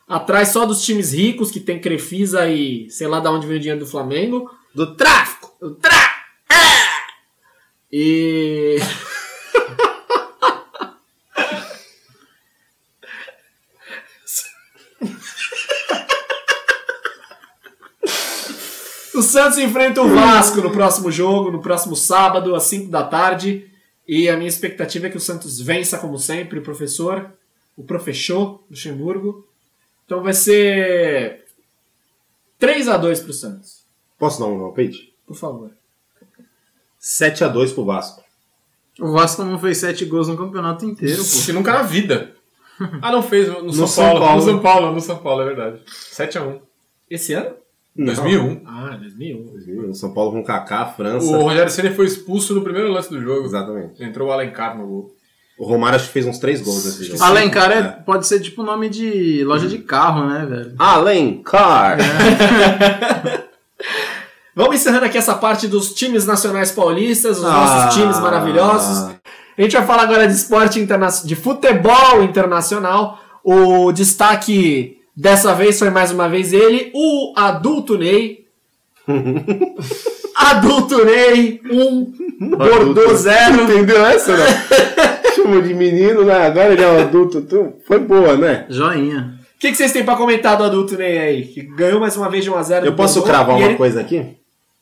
atrás 0.08 0.50
só 0.50 0.66
dos 0.66 0.84
times 0.84 1.14
ricos, 1.14 1.52
que 1.52 1.60
tem 1.60 1.80
Crefisa 1.80 2.48
e 2.48 2.90
sei 2.90 3.08
lá 3.08 3.20
de 3.20 3.28
onde 3.28 3.48
vem 3.48 3.58
o 3.58 3.60
dinheiro 3.60 3.80
do 3.80 3.90
Flamengo. 3.90 4.50
Do 4.74 4.96
tráfico! 4.96 5.56
O 5.62 5.72
Tra! 5.72 6.16
Ah! 6.50 7.08
E. 7.92 8.78
o 19.20 19.24
Santos 19.24 19.58
enfrenta 19.58 20.02
o 20.02 20.08
Vasco 20.10 20.62
no 20.62 20.72
próximo 20.72 21.12
jogo, 21.12 21.52
no 21.52 21.62
próximo 21.62 21.96
sábado, 21.96 22.56
às 22.56 22.64
5 22.64 22.90
da 22.90 23.04
tarde. 23.04 23.70
E 24.08 24.30
a 24.30 24.38
minha 24.38 24.48
expectativa 24.48 25.08
é 25.08 25.10
que 25.10 25.18
o 25.18 25.22
Santos 25.22 25.60
vença, 25.60 25.98
como 25.98 26.18
sempre, 26.18 26.60
o 26.60 26.64
professor, 26.64 27.32
o 27.76 27.84
professor 27.84 28.64
Luxemburgo. 28.70 29.46
Então 30.06 30.24
vai 30.24 30.34
ser 30.34 31.44
3 32.58 32.88
a 32.88 32.98
2 32.98 33.20
pro 33.20 33.34
Santos, 33.34 33.84
Posso 34.18 34.40
dar 34.40 34.46
um 34.48 34.58
palpite? 34.60 35.14
por 35.26 35.36
favor. 35.36 35.72
7x2 37.02 37.74
pro 37.74 37.86
Vasco. 37.86 38.24
O 39.00 39.12
Vasco 39.12 39.44
não 39.44 39.60
fez 39.60 39.78
sete 39.78 40.06
gols 40.06 40.28
no 40.28 40.38
campeonato 40.38 40.84
inteiro, 40.86 41.24
pô. 41.24 41.46
Que 41.46 41.54
nunca 41.54 41.74
na 41.74 41.84
vida. 41.84 42.34
Ah, 43.02 43.12
não 43.12 43.24
fez 43.24 43.48
no, 43.48 43.74
São, 43.74 43.88
São 43.88 44.04
Paulo. 44.06 44.20
Paulo. 44.20 44.36
No 44.36 44.46
São 44.46 44.60
Paulo, 44.60 44.92
no 44.92 45.02
São 45.02 45.18
Paulo, 45.18 45.42
é 45.42 45.46
verdade. 45.46 45.82
7x1. 46.14 46.62
Esse 47.10 47.34
ano? 47.34 47.56
2001. 47.98 48.62
Ah, 48.66 48.98
2001. 49.00 49.90
O 49.90 49.94
São 49.96 50.14
Paulo 50.14 50.32
com 50.32 50.44
Kaká, 50.44 50.86
França. 50.86 51.26
O 51.26 51.42
Rogério 51.44 51.72
Ceni 51.72 51.90
foi 51.96 52.06
expulso 52.06 52.54
no 52.54 52.62
primeiro 52.62 52.92
lance 52.92 53.10
do 53.10 53.20
jogo. 53.22 53.46
Exatamente. 53.46 54.04
Entrou 54.04 54.30
o 54.30 54.32
Alencar 54.32 54.78
no 54.78 54.86
gol. 54.88 55.14
O 55.58 55.66
Romário 55.66 55.96
acho 55.96 56.06
que 56.08 56.14
fez 56.14 56.26
uns 56.28 56.38
três 56.38 56.62
gols 56.62 56.86
nesse 56.86 57.06
jogo. 57.06 57.24
Alencar 57.24 57.72
é, 57.72 57.82
pode 57.82 58.28
ser 58.28 58.40
tipo 58.40 58.62
nome 58.62 58.90
de 58.90 59.44
loja 59.44 59.68
de 59.68 59.80
carro, 59.80 60.28
né, 60.30 60.46
velho? 60.46 60.74
Alencar! 60.78 61.98
Vamos 64.56 64.76
encerrando 64.76 65.06
aqui 65.06 65.18
essa 65.18 65.36
parte 65.36 65.68
dos 65.68 65.94
times 65.94 66.26
nacionais 66.26 66.72
paulistas, 66.72 67.40
os 67.40 67.46
Ah. 67.46 67.52
nossos 67.52 67.96
times 67.96 68.20
maravilhosos. 68.20 69.16
A 69.58 69.62
gente 69.62 69.76
vai 69.76 69.86
falar 69.86 70.04
agora 70.04 70.28
de 70.28 70.34
esporte 70.34 70.80
internacional, 70.80 71.28
de 71.28 71.36
futebol 71.36 72.24
internacional. 72.24 73.20
O 73.44 73.92
destaque 73.92 74.98
dessa 75.18 75.54
vez 75.56 75.80
foi 75.80 75.90
mais 75.90 76.12
uma 76.12 76.30
vez 76.30 76.54
ele, 76.54 76.92
o 76.94 77.34
adulto 77.36 77.98
Ney. 77.98 78.46
adulto 80.36 81.04
Ney, 81.04 81.60
um, 81.72 82.14
Bordeaux 82.58 83.14
zero. 83.22 83.64
Entendeu 83.64 84.06
essa, 84.06 84.38
né? 84.38 84.46
Chamou 85.36 85.62
de 85.62 85.74
menino, 85.74 86.24
né? 86.24 86.46
Agora 86.46 86.72
ele 86.74 86.84
é 86.84 86.88
um 86.88 87.00
adulto. 87.00 87.42
Tu... 87.42 87.74
Foi 87.86 88.00
boa, 88.00 88.38
né? 88.38 88.66
Joinha. 88.70 89.38
O 89.56 89.60
que, 89.60 89.72
que 89.72 89.78
vocês 89.78 89.92
têm 89.92 90.06
pra 90.06 90.16
comentar 90.16 90.56
do 90.58 90.64
adulto 90.64 90.96
Ney 90.96 91.18
aí? 91.18 91.46
Que 91.48 91.62
ganhou 91.64 92.00
mais 92.00 92.16
uma 92.16 92.30
vez 92.30 92.44
de 92.44 92.52
1x0 92.52 92.86
Eu 92.86 92.96
posso 92.96 93.24
cravar 93.24 93.58
uma 93.58 93.76
coisa 93.76 94.02
aqui? 94.02 94.24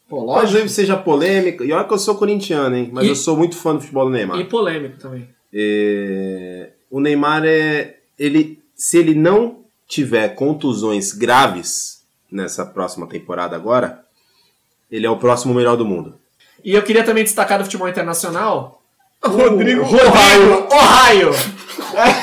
Pô, 0.09 0.19
lógico. 0.21 0.51
Talvez 0.51 0.71
seja 0.71 0.95
polêmica. 0.97 1.63
E 1.63 1.71
olha 1.71 1.83
que 1.85 1.93
eu 1.93 1.97
sou 1.97 2.15
corintiano, 2.15 2.75
hein? 2.75 2.89
Mas 2.91 3.05
E- 3.05 3.09
eu 3.09 3.15
sou 3.15 3.37
muito 3.37 3.55
fã 3.55 3.73
do 3.73 3.79
futebol 3.81 4.05
do 4.05 4.11
Neymar. 4.11 4.39
E 4.39 4.43
polêmico 4.43 4.97
também. 4.99 5.27
É, 5.53 6.69
O 6.91 6.99
Neymar 6.99 7.43
é. 7.45 7.95
Ele, 8.19 8.59
se 8.75 8.97
ele 8.97 9.13
não 9.15 9.64
tiver 9.87 10.29
contusões 10.29 11.11
graves 11.11 12.03
nessa 12.31 12.65
próxima 12.65 13.07
temporada 13.07 13.55
agora, 13.55 14.03
ele 14.91 15.05
é 15.05 15.09
o 15.09 15.17
próximo 15.17 15.53
melhor 15.53 15.75
do 15.77 15.85
mundo. 15.85 16.15
E 16.63 16.73
eu 16.73 16.83
queria 16.83 17.03
também 17.03 17.23
destacar 17.23 17.57
do 17.57 17.65
futebol 17.65 17.87
internacional. 17.87 18.81
Rodrigo 19.23 19.81
o 19.81 19.85
Rodrigo 19.85 20.67
Ohio. 20.73 21.29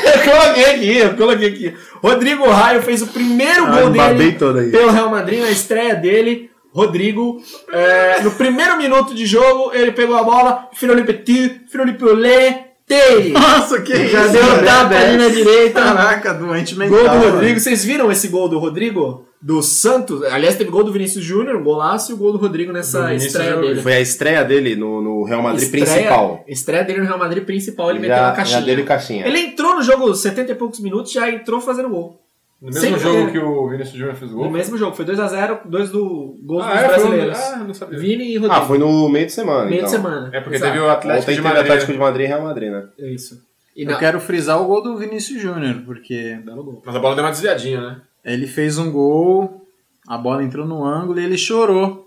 eu 0.04 0.30
coloquei 0.30 0.64
aqui, 0.64 0.96
eu 0.96 1.16
coloquei 1.16 1.48
aqui. 1.48 1.76
Rodrigo 2.02 2.44
Ohio 2.44 2.82
fez 2.82 3.02
o 3.02 3.06
primeiro 3.06 3.66
Ah, 3.66 3.80
gol 3.80 3.90
dele 3.90 4.32
pelo 4.70 4.90
Real 4.90 5.10
Madrid 5.10 5.40
na 5.40 5.50
estreia 5.50 5.94
dele. 5.94 6.50
Rodrigo, 6.72 7.42
é, 7.70 8.22
no 8.22 8.30
primeiro 8.30 8.78
minuto 8.78 9.14
de 9.14 9.26
jogo, 9.26 9.72
ele 9.74 9.92
pegou 9.92 10.16
a 10.16 10.22
bola, 10.22 10.70
Firoli 10.72 11.04
Petit, 11.04 11.60
Pelé, 11.98 12.71
Tei. 12.86 13.32
Nossa, 13.32 13.80
que 13.80 14.08
Já 14.08 14.24
isso, 14.24 14.32
deu 14.32 14.44
velho? 14.44 14.64
tapa 14.66 14.94
ali 14.96 15.16
na 15.16 15.28
direita. 15.28 15.80
Caraca, 15.80 16.34
doente 16.34 16.76
mental. 16.76 16.98
Gol 16.98 17.08
do 17.08 17.18
velho. 17.20 17.32
Rodrigo. 17.32 17.60
Vocês 17.60 17.84
viram 17.84 18.10
esse 18.10 18.28
gol 18.28 18.48
do 18.48 18.58
Rodrigo? 18.58 19.26
Do 19.40 19.60
Santos? 19.60 20.22
Aliás, 20.24 20.54
teve 20.56 20.70
gol 20.70 20.84
do 20.84 20.92
Vinícius 20.92 21.24
Júnior, 21.24 21.56
um 21.56 21.64
golaço, 21.64 22.12
e 22.12 22.14
o 22.14 22.16
gol 22.16 22.30
do 22.32 22.38
Rodrigo 22.38 22.72
nessa 22.72 23.02
Do 23.08 23.14
estreia 23.14 23.50
Júnior. 23.54 23.68
dele. 23.70 23.82
Foi 23.82 23.92
a 23.94 24.00
estreia 24.00 24.44
dele 24.44 24.76
no, 24.76 25.00
no 25.02 25.24
Real 25.24 25.42
Madrid 25.42 25.64
Estreia- 25.64 25.84
principal. 25.86 26.44
Estreia 26.46 26.84
dele 26.84 27.00
no 27.00 27.06
Real 27.06 27.18
Madrid 27.18 27.44
principal, 27.44 27.90
ele 27.90 27.98
meteu 27.98 28.16
já, 28.16 28.22
uma 28.28 28.32
caixinha. 28.32 28.60
já 28.60 28.64
dele 28.66 28.82
caixinha. 28.84 29.26
Ele 29.26 29.38
entrou 29.40 29.74
no 29.74 29.82
jogo 29.82 30.14
70 30.14 30.52
e 30.52 30.54
poucos 30.54 30.78
minutos, 30.78 31.10
já 31.10 31.28
entrou 31.28 31.60
fazendo 31.60 31.88
gol. 31.88 32.21
No 32.62 32.66
mesmo 32.68 32.80
Sem 32.80 32.90
jogo 32.96 33.24
brincadeira. 33.24 33.32
que 33.32 33.38
o 33.44 33.68
Vinícius 33.68 33.96
Júnior 33.96 34.14
fez 34.14 34.30
o 34.30 34.34
gol. 34.36 34.44
No 34.44 34.50
mesmo 34.52 34.78
jogo, 34.78 34.94
foi 34.94 35.04
2x0, 35.04 35.60
dois 35.64 35.90
do 35.90 36.38
gols 36.44 36.62
Ah, 36.64 36.68
dos 36.68 36.76
é, 36.76 36.78
foi 36.78 36.86
um- 36.86 37.08
brasileiros. 37.08 37.38
Ah, 37.38 37.56
não 37.66 37.74
sabia. 37.74 37.98
Vini 37.98 38.24
e 38.24 38.36
Rodrigo. 38.36 38.54
Ah, 38.54 38.60
foi 38.64 38.78
no 38.78 39.08
meio 39.08 39.26
de 39.26 39.32
semana. 39.32 39.64
Meio 39.64 39.74
então. 39.78 39.84
de 39.86 39.90
semana. 39.90 40.30
É 40.32 40.40
porque 40.40 40.56
Exato. 40.56 40.72
teve 40.72 40.84
o 40.84 40.88
Atlético 40.88 41.22
Ontem 41.22 41.30
de 41.32 41.36
teve 41.42 41.48
Madrid. 41.48 41.64
Atlético 41.64 41.92
de 41.92 41.98
Madrid 41.98 42.24
e 42.24 42.28
Real 42.28 42.42
Madrid, 42.42 42.70
né? 42.70 42.84
É 43.00 43.10
isso. 43.12 43.42
E 43.74 43.82
Eu 43.82 43.90
não, 43.90 43.98
quero 43.98 44.20
frisar 44.20 44.62
o 44.62 44.66
gol 44.66 44.80
do 44.80 44.96
Vinícius 44.96 45.42
Júnior, 45.42 45.82
porque 45.84 46.38
belo 46.44 46.62
gol. 46.62 46.82
Mas 46.86 46.94
a 46.94 47.00
bola 47.00 47.16
deu 47.16 47.24
uma 47.24 47.30
desviadinha, 47.32 47.80
né? 47.80 48.00
ele 48.24 48.46
fez 48.46 48.78
um 48.78 48.92
gol, 48.92 49.66
a 50.06 50.16
bola 50.16 50.44
entrou 50.44 50.64
no 50.64 50.84
ângulo 50.84 51.18
e 51.18 51.24
ele 51.24 51.36
chorou. 51.36 52.06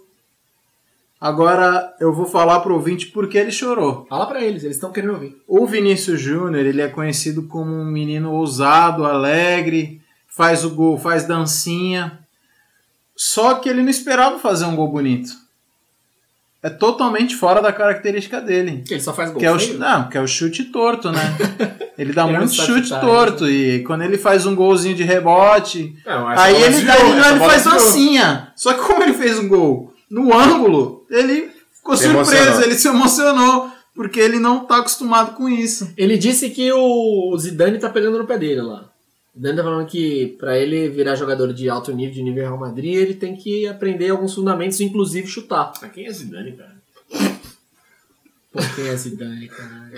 Agora 1.20 1.94
eu 2.00 2.14
vou 2.14 2.26
falar 2.26 2.60
pro 2.60 2.74
ouvinte 2.76 3.08
por 3.08 3.28
que 3.28 3.38
ele 3.38 3.52
chorou. 3.52 4.06
Fala 4.10 4.26
pra 4.28 4.44
eles, 4.44 4.64
eles 4.64 4.76
estão 4.78 4.92
querendo 4.92 5.14
ouvir. 5.14 5.36
O 5.48 5.66
Vinícius 5.66 6.20
Júnior, 6.22 6.66
ele 6.66 6.82
é 6.82 6.88
conhecido 6.88 7.44
como 7.48 7.72
um 7.74 7.86
menino 7.86 8.32
ousado, 8.34 9.06
alegre, 9.06 10.02
faz 10.36 10.66
o 10.66 10.70
gol, 10.70 10.98
faz 10.98 11.26
dancinha. 11.26 12.20
Só 13.16 13.56
que 13.56 13.70
ele 13.70 13.82
não 13.82 13.90
esperava 13.90 14.38
fazer 14.40 14.66
um 14.66 14.76
gol 14.76 14.90
bonito. 14.90 15.32
É 16.62 16.70
totalmente 16.70 17.36
fora 17.36 17.62
da 17.62 17.72
característica 17.72 18.42
dele. 18.42 18.84
Ele 18.90 19.00
só 19.00 19.14
faz 19.14 19.30
gol. 19.30 19.40
Que 19.40 19.46
é, 19.46 19.52
o, 19.52 19.78
não, 19.78 20.10
que 20.10 20.18
é 20.18 20.22
o 20.22 20.28
chute 20.28 20.66
torto, 20.66 21.12
né? 21.12 21.22
Ele 21.98 22.12
dá 22.12 22.24
Ele 22.24 22.34
não 22.34 22.40
muito 22.40 22.54
chute 22.56 22.88
chutar, 22.88 23.00
torto. 23.00 23.48
E 23.48 23.84
quando 23.84 24.02
ele 24.02 24.18
faz 24.18 24.46
um 24.46 24.54
golzinho 24.54 24.94
de 24.96 25.04
rebote, 25.04 25.96
Não, 26.06 26.30
essa 26.30 26.44
aí 26.44 26.54
bola 26.54 26.66
ele, 26.66 26.76
essa 26.76 27.06
ele 27.06 27.40
bola 27.40 27.50
faz 27.52 27.64
dancinha. 27.64 28.52
Só 28.54 28.74
que 28.74 28.82
como 28.82 29.02
ele 29.02 29.14
fez 29.14 29.40
um 29.40 29.48
gol 29.48 29.94
no 30.10 30.38
ângulo, 30.38 31.06
ele 31.10 31.50
ficou 31.74 31.96
Se 31.96 32.04
surpreso, 32.04 32.36
emocionou. 32.36 32.62
ele 32.64 32.76
se 32.76 32.88
emocionou. 32.90 33.72
Porque 33.96 34.20
ele 34.20 34.40
não 34.40 34.66
tá 34.66 34.80
acostumado 34.80 35.36
com 35.36 35.48
isso. 35.48 35.94
Ele 35.96 36.18
disse 36.18 36.50
que 36.50 36.70
o 36.74 37.34
Zidane 37.38 37.80
tá 37.80 37.90
pegando 37.90 38.18
no 38.18 38.28
pé 38.28 38.38
dele 38.38 38.62
lá. 38.62 38.90
O 39.36 39.38
Zidane 39.38 39.58
tá 39.58 39.64
falando 39.64 39.88
que 39.88 40.36
pra 40.40 40.58
ele 40.58 40.88
virar 40.88 41.16
jogador 41.16 41.52
de 41.54 41.70
alto 41.70 41.92
nível, 41.92 42.14
de 42.14 42.24
nível 42.24 42.44
Real 42.44 42.58
Madrid, 42.58 42.96
ele 42.96 43.14
tem 43.14 43.36
que 43.36 43.68
aprender 43.68 44.10
alguns 44.10 44.34
fundamentos, 44.34 44.80
inclusive 44.80 45.28
chutar. 45.28 45.74
Ah, 45.82 45.90
Quem 45.90 46.08
é 46.08 46.12
Zidane, 46.12 46.54
cara? 46.54 46.76
Pô, 48.52 48.60
quem 48.76 48.88
é 48.88 48.96
Zidane, 48.96 49.50
cara? 49.50 49.92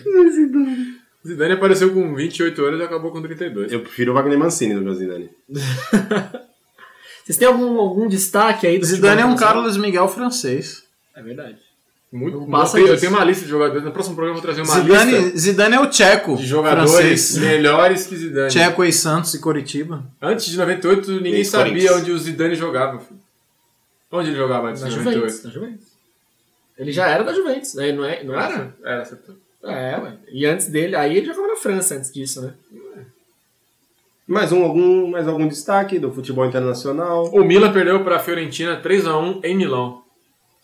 Zidane 1.26 1.54
apareceu 1.54 1.94
com 1.94 2.16
28 2.16 2.66
anos 2.66 2.80
e 2.80 2.84
acabou 2.84 3.12
com 3.12 3.22
32. 3.22 3.72
Eu 3.72 3.82
prefiro 3.82 4.12
o 4.12 4.16
Wagner 4.16 4.40
Mancini 4.40 4.74
do 4.74 4.82
que 4.82 4.90
o 4.90 4.96
Zidane. 4.96 5.30
Vocês 7.24 7.38
têm 7.38 7.48
algum, 7.48 7.78
algum 7.80 8.08
destaque 8.08 8.66
aí 8.66 8.80
do 8.80 8.86
Zidane 8.86 9.22
é 9.22 9.26
um 9.26 9.36
Carlos 9.36 9.78
Miguel 9.78 10.08
francês. 10.08 10.84
É 11.16 11.22
verdade. 11.22 11.60
Muito, 12.12 12.40
Não 12.40 12.48
passa 12.50 12.78
eu, 12.78 12.84
tenho, 12.84 12.88
eu 12.88 12.96
disso. 12.96 13.06
tenho 13.08 13.18
uma 13.20 13.26
lista 13.26 13.44
de 13.44 13.50
jogadores. 13.52 13.84
No 13.84 13.92
próximo 13.92 14.16
programa 14.16 14.38
eu 14.40 14.42
vou 14.42 14.54
trazer 14.54 14.68
uma 14.70 14.82
Zidane, 14.82 15.12
lista 15.12 15.38
Zidane 15.38 15.76
é 15.76 15.80
o 15.82 15.88
tcheco 15.90 16.38
de 16.38 16.46
jogadores 16.46 16.92
francês. 16.92 17.38
melhores 17.38 18.08
que 18.08 18.16
Zidane. 18.16 18.50
Tcheco 18.50 18.84
e 18.86 18.94
Santos 18.94 19.34
e 19.34 19.40
Coritiba. 19.40 20.06
Antes 20.22 20.46
de 20.46 20.58
98, 20.58 21.12
ninguém 21.12 21.42
E 21.42 21.46
sabia 21.46 21.72
Corinthians. 21.74 21.96
onde 22.02 22.12
o 22.12 22.18
Zidane 22.18 22.56
jogava. 22.56 23.00
filho. 23.00 23.20
Onde 24.10 24.30
ele 24.30 24.38
jogava 24.38 24.70
antes 24.70 24.82
Na 24.84 24.88
de 24.88 24.96
Juventus, 24.96 25.16
98? 25.16 25.48
na 25.48 25.52
Juventus. 25.54 25.88
Ele 26.78 26.92
já 26.94 27.08
era 27.08 27.24
da 27.26 27.34
Juventus, 27.34 27.74
né? 27.74 27.92
não, 27.92 28.06
é, 28.06 28.24
não 28.24 28.40
era? 28.40 28.74
Era, 28.86 29.02
acertou. 29.02 29.36
É, 29.66 29.98
ué. 30.00 30.14
E 30.32 30.46
antes 30.46 30.68
dele, 30.68 30.96
aí 30.96 31.18
ele 31.18 31.26
jogava 31.26 31.48
na 31.50 31.56
França 31.58 31.96
antes 31.96 32.10
disso, 32.14 32.42
né? 32.42 32.54
Mais, 34.26 34.52
um, 34.52 34.64
algum, 34.64 35.10
mais 35.10 35.28
algum 35.28 35.48
destaque 35.48 36.00
do 36.00 36.12
futebol 36.12 36.46
internacional? 36.46 37.26
O 37.34 37.44
Milan 37.44 37.72
perdeu 37.74 38.02
para 38.04 38.18
a 38.18 38.20
Fiorentina 38.20 38.80
3x1 38.82 39.40
em 39.44 39.56
Milão. 39.58 40.04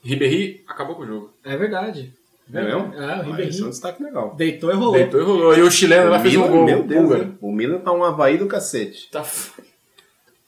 Ribéry 0.03 0.63
acabou 0.67 0.95
com 0.95 1.03
o 1.03 1.07
jogo. 1.07 1.33
É 1.43 1.55
verdade. 1.55 2.13
É 2.53 2.61
mesmo? 2.61 2.93
É, 2.93 2.97
o 2.97 3.03
Ah, 3.03 3.15
Ribeirinho 3.23 3.49
esse 3.49 3.61
é 3.61 3.65
um 3.65 3.69
destaque 3.69 4.03
legal. 4.03 4.35
deitou 4.35 4.69
e 4.69 4.73
rolou. 4.75 4.93
Deitou 4.93 5.21
e 5.21 5.23
rolou. 5.23 5.57
E 5.57 5.61
o 5.61 5.71
chileno 5.71 6.09
lá 6.09 6.19
fez 6.19 6.35
um 6.35 6.41
Milan, 6.41 6.51
gol. 6.51 6.65
meu 6.65 6.83
Deus, 6.83 7.27
o 7.41 7.51
Milan 7.51 7.79
tá 7.79 7.91
um 7.93 8.03
Havaí 8.03 8.37
do 8.37 8.47
cacete. 8.47 9.09
Tá 9.09 9.21
f- 9.23 9.61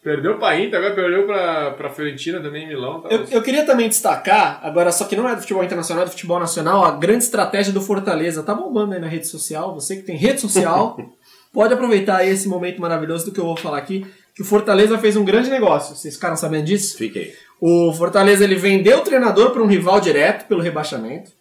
Perdeu 0.03 0.37
pra 0.37 0.59
Inter, 0.59 0.77
agora 0.77 0.93
perdeu 0.93 1.25
pra, 1.25 1.71
pra 1.71 1.89
Fiorentina 1.89 2.39
também 2.39 2.65
em 2.65 2.67
Milão. 2.67 3.01
Tá 3.01 3.09
Eu, 3.09 3.23
eu 3.31 3.41
queria 3.41 3.65
também 3.65 3.89
destacar, 3.89 4.59
agora 4.61 4.91
só 4.91 5.05
que 5.05 5.15
não 5.15 5.27
é 5.27 5.33
do 5.33 5.41
futebol 5.41 5.63
internacional, 5.63 6.03
é 6.03 6.05
do 6.05 6.11
futebol 6.11 6.39
nacional, 6.39 6.85
a 6.85 6.91
grande 6.91 7.23
estratégia 7.23 7.73
do 7.73 7.81
Fortaleza. 7.81 8.43
Tá 8.43 8.53
bombando 8.53 8.93
aí 8.93 8.99
na 9.01 9.07
rede 9.07 9.25
social. 9.25 9.73
Você 9.73 9.95
que 9.95 10.03
tem 10.03 10.15
rede 10.15 10.39
social, 10.41 10.95
pode 11.51 11.73
aproveitar 11.73 12.17
aí 12.17 12.29
esse 12.29 12.47
momento 12.47 12.79
maravilhoso 12.79 13.25
do 13.25 13.31
que 13.31 13.39
eu 13.39 13.45
vou 13.45 13.57
falar 13.57 13.79
aqui, 13.79 14.05
que 14.35 14.43
o 14.43 14.45
Fortaleza 14.45 14.95
fez 14.99 15.15
um 15.15 15.25
grande 15.25 15.49
negócio. 15.49 15.95
Vocês 15.95 16.13
ficaram 16.13 16.35
sabendo 16.35 16.65
disso? 16.65 16.95
Fiquei. 16.99 17.33
O 17.59 17.93
Fortaleza 17.93 18.43
ele 18.43 18.55
vendeu 18.55 18.99
o 18.99 19.01
treinador 19.03 19.51
para 19.51 19.61
um 19.63 19.67
rival 19.67 19.99
direto 19.99 20.45
pelo 20.47 20.61
rebaixamento. 20.61 21.31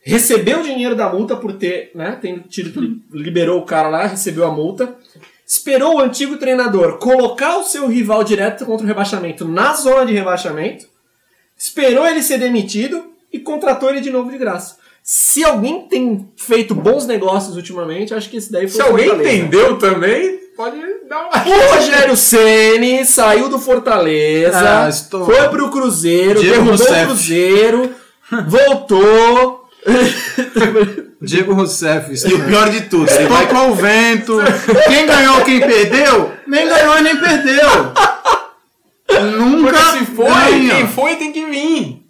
Recebeu 0.00 0.60
o 0.60 0.62
dinheiro 0.62 0.94
da 0.94 1.08
multa 1.12 1.36
por 1.36 1.52
ter, 1.54 1.90
né, 1.94 2.16
tendo 2.20 2.40
tido, 2.48 2.80
li- 2.80 3.02
liberou 3.12 3.58
o 3.60 3.64
cara 3.66 3.88
lá, 3.88 4.06
recebeu 4.06 4.44
a 4.46 4.50
multa. 4.52 4.94
Esperou 5.46 5.96
o 5.96 6.00
antigo 6.00 6.36
treinador 6.36 6.98
colocar 6.98 7.56
o 7.58 7.64
seu 7.64 7.86
rival 7.88 8.22
direto 8.22 8.64
contra 8.66 8.84
o 8.84 8.88
rebaixamento 8.88 9.46
na 9.46 9.72
zona 9.74 10.04
de 10.06 10.12
rebaixamento. 10.12 10.86
Esperou 11.56 12.06
ele 12.06 12.22
ser 12.22 12.38
demitido 12.38 13.04
e 13.32 13.38
contratou 13.38 13.90
ele 13.90 14.00
de 14.00 14.10
novo 14.10 14.30
de 14.30 14.38
graça. 14.38 14.76
Se 15.02 15.42
alguém 15.42 15.88
tem 15.88 16.28
feito 16.36 16.74
bons 16.74 17.06
negócios 17.06 17.56
ultimamente, 17.56 18.12
acho 18.14 18.28
que 18.30 18.36
esse 18.36 18.52
daí 18.52 18.68
foi 18.68 18.80
Se 18.82 18.82
alguém 18.86 19.08
entendeu 19.40 19.78
também, 19.78 20.38
pode 20.58 20.76
dar 21.08 21.20
uma. 21.20 21.30
O 21.46 21.74
Rogério 21.76 22.16
Ceni 22.16 23.06
saiu 23.06 23.48
do 23.48 23.60
Fortaleza, 23.60 24.82
Ah, 24.84 24.88
estou- 24.88 25.24
foi 25.24 25.48
pro 25.48 25.70
Cruzeiro, 25.70 26.40
Diego 26.40 26.54
derrubou 26.64 26.76
Rousseff. 26.76 27.02
o 27.02 27.06
Cruzeiro, 27.06 27.94
voltou. 28.48 29.64
Diego 31.22 31.54
Rousseff. 31.54 32.12
E 32.28 32.34
o 32.34 32.44
pior 32.44 32.68
de 32.70 32.82
tudo, 32.82 33.08
ele 33.10 33.28
vai 33.28 33.46
Tocou 33.46 33.70
o 33.70 33.74
vento. 33.74 34.36
Quem 34.88 35.06
ganhou, 35.06 35.40
quem 35.42 35.60
perdeu? 35.60 36.32
Nem 36.46 36.68
ganhou 36.68 36.98
e 36.98 37.02
nem 37.02 37.16
perdeu. 37.16 37.68
Nunca 39.38 39.72
Porque 39.72 39.98
se 39.98 40.06
foi, 40.06 40.26
ganha. 40.26 40.74
quem 40.74 40.88
foi 40.88 41.16
tem 41.16 41.32
que 41.32 41.46
vir. 41.46 42.02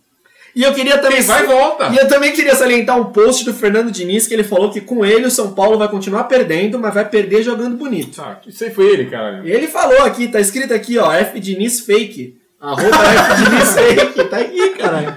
E 0.59 0.62
eu 0.64 0.74
queria 0.74 0.98
também. 0.98 1.18
Quem 1.18 1.26
vai, 1.26 1.46
volta. 1.46 1.86
E 1.92 1.96
eu 1.96 2.09
também 2.09 2.32
queria 2.32 2.54
salientar 2.56 2.98
um 2.98 3.04
post 3.12 3.44
do 3.44 3.54
Fernando 3.54 3.92
Diniz 3.92 4.26
que 4.26 4.34
ele 4.34 4.42
falou 4.42 4.70
que 4.72 4.80
com 4.80 5.04
ele 5.06 5.26
o 5.26 5.30
São 5.30 5.52
Paulo 5.52 5.78
vai 5.78 5.88
continuar 5.88 6.24
perdendo, 6.24 6.78
mas 6.80 6.92
vai 6.92 7.09
perder 7.09 7.44
jogando 7.44 7.76
bonito. 7.76 8.20
Ah, 8.20 8.38
isso 8.44 8.64
aí 8.64 8.70
foi 8.70 8.86
ele, 8.86 9.06
cara. 9.06 9.40
Ele 9.44 9.68
falou 9.68 10.02
aqui, 10.02 10.26
tá 10.26 10.40
escrito 10.40 10.74
aqui, 10.74 10.98
ó, 10.98 11.12
F 11.12 11.38
Diniz 11.38 11.78
Fake. 11.78 12.36
Arroba 12.61 12.88
F 12.88 13.44
Diniz 13.44 13.70
Fake. 13.72 14.24
Tá 14.28 14.38
aqui, 14.38 14.70
caralho. 14.70 15.14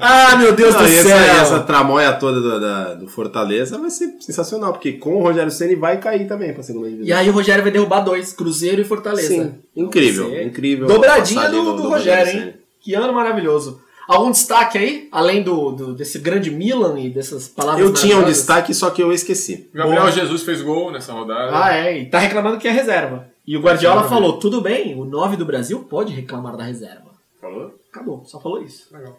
Ah, 0.00 0.36
meu 0.36 0.52
Deus 0.52 0.74
Não, 0.74 0.80
do 0.82 0.86
essa, 0.88 1.08
céu. 1.08 1.16
essa 1.16 1.60
tramóia 1.60 2.12
toda 2.12 2.40
do, 2.40 2.60
da- 2.60 2.94
do 2.94 3.08
Fortaleza 3.08 3.78
vai 3.78 3.90
ser 3.90 4.14
sensacional, 4.20 4.72
porque 4.72 4.92
com 4.92 5.16
o 5.16 5.22
Rogério 5.22 5.50
Ceni 5.50 5.74
vai 5.74 5.98
cair 5.98 6.26
também 6.28 6.52
pra 6.52 6.62
segunda 6.62 6.88
divisão. 6.88 7.08
E 7.08 7.12
aí 7.12 7.28
o 7.28 7.32
Rogério 7.32 7.62
vai 7.62 7.72
derrubar 7.72 8.00
dois, 8.00 8.32
Cruzeiro 8.32 8.80
e 8.80 8.84
Fortaleza. 8.84 9.28
Sim, 9.28 9.54
incrível, 9.76 10.40
incrível. 10.42 10.86
Dobradinha 10.86 11.40
passagem 11.42 11.64
do, 11.64 11.76
do 11.76 11.88
Rogério, 11.88 12.32
hein? 12.32 12.38
Ceni. 12.40 12.54
Que 12.80 12.94
ano 12.94 13.12
maravilhoso. 13.12 13.80
Algum 14.08 14.30
destaque 14.30 14.78
aí? 14.78 15.08
Além 15.12 15.42
do, 15.42 15.70
do- 15.72 15.94
desse 15.94 16.18
grande 16.18 16.50
Milan 16.50 16.98
e 17.00 17.08
dessas 17.10 17.48
palavras 17.48 17.84
Eu 17.86 17.92
tinha 17.94 18.18
um 18.18 18.24
destaque, 18.24 18.74
só 18.74 18.90
que 18.90 19.02
eu 19.02 19.12
esqueci. 19.12 19.68
Gabriel 19.72 20.02
Boa. 20.02 20.12
Jesus 20.12 20.42
fez 20.42 20.60
gol 20.60 20.90
nessa 20.90 21.12
rodada. 21.12 21.50
Ah, 21.56 21.74
é. 21.74 21.98
E 22.00 22.06
tá 22.06 22.18
reclamando 22.18 22.58
que 22.58 22.66
é 22.68 22.72
reserva. 22.72 23.28
E 23.46 23.56
o 23.56 23.60
Guardiola 23.60 24.04
falou, 24.04 24.34
tudo 24.38 24.60
bem, 24.60 24.98
o 25.00 25.04
9 25.04 25.36
do 25.36 25.44
Brasil 25.44 25.80
pode 25.80 26.12
reclamar 26.12 26.56
da 26.56 26.64
reserva. 26.64 27.10
Falou? 27.40 27.74
Acabou, 27.90 28.22
só 28.24 28.40
falou 28.40 28.62
isso. 28.62 28.86
Legal. 28.92 29.18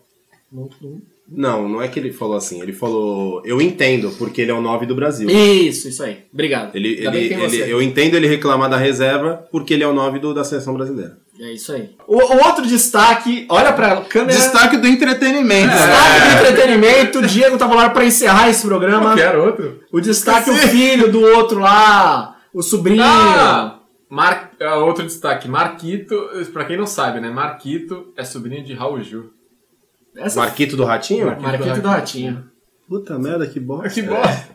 Não- 0.52 0.70
não- 0.82 1.02
Não, 1.28 1.70
não 1.70 1.82
é 1.82 1.88
que 1.88 1.98
ele 2.00 2.12
falou 2.14 2.36
assim. 2.36 2.62
Ele 2.62 2.74
falou, 2.74 3.42
eu 3.46 3.62
entendo, 3.62 4.12
porque 4.18 4.42
ele 4.42 4.52
é 4.52 4.54
o 4.54 4.62
9 4.62 4.86
do 4.86 4.94
Brasil. 4.96 5.30
Isso, 5.30 5.88
isso 5.88 6.04
aí. 6.04 6.20
Obrigado. 6.32 6.76
Ele, 6.76 6.90
ele, 7.06 7.34
ele- 7.34 7.72
eu 7.72 7.82
entendo 7.82 8.16
ele 8.16 8.28
reclamar 8.28 8.70
da 8.70 8.78
reserva, 8.78 9.46
porque 9.52 9.74
ele 9.74 9.84
é 9.84 9.88
o 9.88 9.94
9 9.94 10.20
do, 10.20 10.34
da 10.34 10.44
seleção 10.44 10.74
brasileira. 10.74 11.18
É 11.40 11.52
isso 11.52 11.72
aí. 11.74 11.96
O, 12.08 12.16
o 12.18 12.46
outro 12.46 12.66
destaque, 12.66 13.48
olha 13.50 13.74
pra 13.74 14.02
câmera. 14.02 14.34
Destaque 14.38 14.78
do 14.78 14.88
entretenimento. 14.88 15.68
né? 15.68 15.74
Destaque 15.74 16.20
do 16.20 16.36
entretenimento, 16.52 17.22
Diego 17.24 17.58
Tavalar 17.58 17.92
pra 17.92 18.06
encerrar 18.06 18.50
esse 18.50 18.66
programa. 18.68 19.08
Qualquer 19.08 19.36
outro. 19.36 19.80
O 19.92 20.00
destaque, 20.00 20.50
o 20.52 20.56
filho 20.56 21.12
do 21.12 21.22
outro 21.22 21.60
lá, 21.60 22.38
o 22.54 22.62
sobrinho. 22.62 23.02
Ah! 23.04 23.80
Mar... 24.10 24.52
ah, 24.62 24.76
Outro 24.76 25.04
destaque. 25.04 25.48
Marquito, 25.48 26.16
pra 26.54 26.66
quem 26.66 26.78
não 26.78 26.86
sabe, 26.86 27.20
né? 27.20 27.32
Marquito 27.32 28.14
é 28.16 28.24
sobrinho 28.24 28.64
de 28.64 28.74
Raul 28.76 29.02
Gil. 29.02 29.32
Essa 30.16 30.40
Marquito 30.40 30.78
do 30.78 30.84
Ratinho? 30.86 31.26
Marquito 31.42 31.82
do 31.82 31.88
Ratinho. 31.88 32.44
Puta 32.88 33.18
merda, 33.18 33.48
que 33.48 33.60
bosta. 33.60 33.90
Que 33.90 34.04
bosta. 34.04 34.50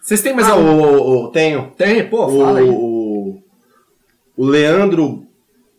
Vocês 0.00 0.22
têm 0.22 0.32
mais 0.32 0.48
Ah, 0.48 0.52
algum? 0.52 0.80
o, 0.80 1.24
o- 1.26 1.28
tenho. 1.28 1.72
Tem, 1.76 2.08
pô, 2.08 2.24
O, 2.24 2.40
fala 2.46 2.60
aí. 2.60 2.68
o, 2.70 3.42
o 4.34 4.46
Leandro, 4.46 5.26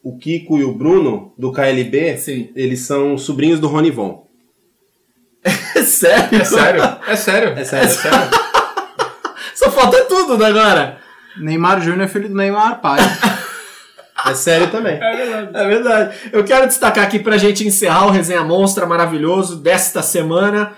o 0.03 0.17
Kiko 0.17 0.57
e 0.57 0.63
o 0.63 0.73
Bruno, 0.73 1.33
do 1.37 1.51
KLB, 1.51 2.17
Sim. 2.17 2.49
eles 2.55 2.81
são 2.81 3.17
sobrinhos 3.17 3.59
do 3.59 3.67
Ronivon. 3.67 4.25
Sério? 5.85 6.41
É 6.41 6.43
sério? 6.43 6.83
É 7.07 7.15
sério? 7.15 7.49
É 7.57 7.63
sério. 7.63 8.29
Só 9.55 9.71
falta 9.71 10.05
tudo 10.05 10.37
né, 10.37 10.45
agora. 10.47 10.97
Neymar 11.37 11.81
Júnior 11.81 12.01
é 12.01 12.07
filho 12.07 12.29
do 12.29 12.35
Neymar 12.35 12.81
pai. 12.81 12.99
É 14.23 14.35
sério 14.35 14.69
também. 14.69 14.99
É 15.01 15.15
verdade. 15.15 15.49
É 15.51 15.67
verdade. 15.67 16.17
Eu 16.31 16.43
quero 16.43 16.67
destacar 16.67 17.03
aqui 17.03 17.17
pra 17.17 17.39
gente 17.39 17.65
encerrar 17.65 18.05
o 18.05 18.11
Resenha 18.11 18.43
Monstra 18.43 18.85
maravilhoso 18.85 19.55
desta 19.55 20.03
semana. 20.03 20.73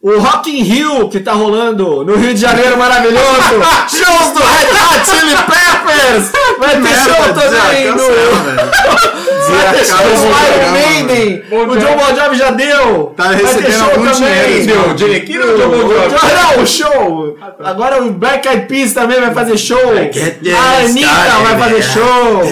O 0.00 0.16
Rock 0.20 0.48
in 0.48 0.62
Rio, 0.62 1.08
que 1.08 1.18
tá 1.18 1.32
rolando 1.32 2.04
no 2.04 2.16
Rio 2.16 2.32
de 2.32 2.40
Janeiro 2.40 2.78
maravilhoso. 2.78 3.18
Shows 3.90 4.32
do 4.32 4.38
Red 4.38 4.70
Hot 4.70 5.10
Chili 5.10 5.36
Peppers. 5.36 6.32
Vai 6.56 6.80
ter 6.80 6.94
show 6.98 7.34
também 7.34 7.86
no... 7.90 9.18
Vai 9.48 9.74
ter 9.74 9.84
show 9.84 9.96
do 9.96 10.28
Iron 10.46 10.72
Maiden. 10.72 11.42
O 11.50 11.76
John 11.76 11.96
Bon 11.96 12.14
Jovi 12.14 12.36
já 12.36 12.50
deu. 12.50 13.14
Tá 13.16 13.30
recebendo 13.30 13.82
algum 13.82 14.12
dinheiro, 14.12 14.66
Deu, 14.66 14.98
Jenny 14.98 15.20
Kidd 15.20 15.38
ou 15.38 15.56
John 15.56 15.70
Bon 15.70 15.78
Jovi? 15.78 16.16
Não, 16.34 16.62
o 16.62 16.66
show. 16.66 17.36
Agora 17.64 18.02
o 18.02 18.12
Black 18.12 18.46
Eyed 18.46 18.66
Peas 18.66 18.92
também 18.92 19.20
vai 19.20 19.32
fazer 19.32 19.56
show. 19.56 19.78
A 19.78 20.84
Anitta 20.84 21.08
vai 21.42 21.58
fazer 21.58 21.82
show. 21.82 22.42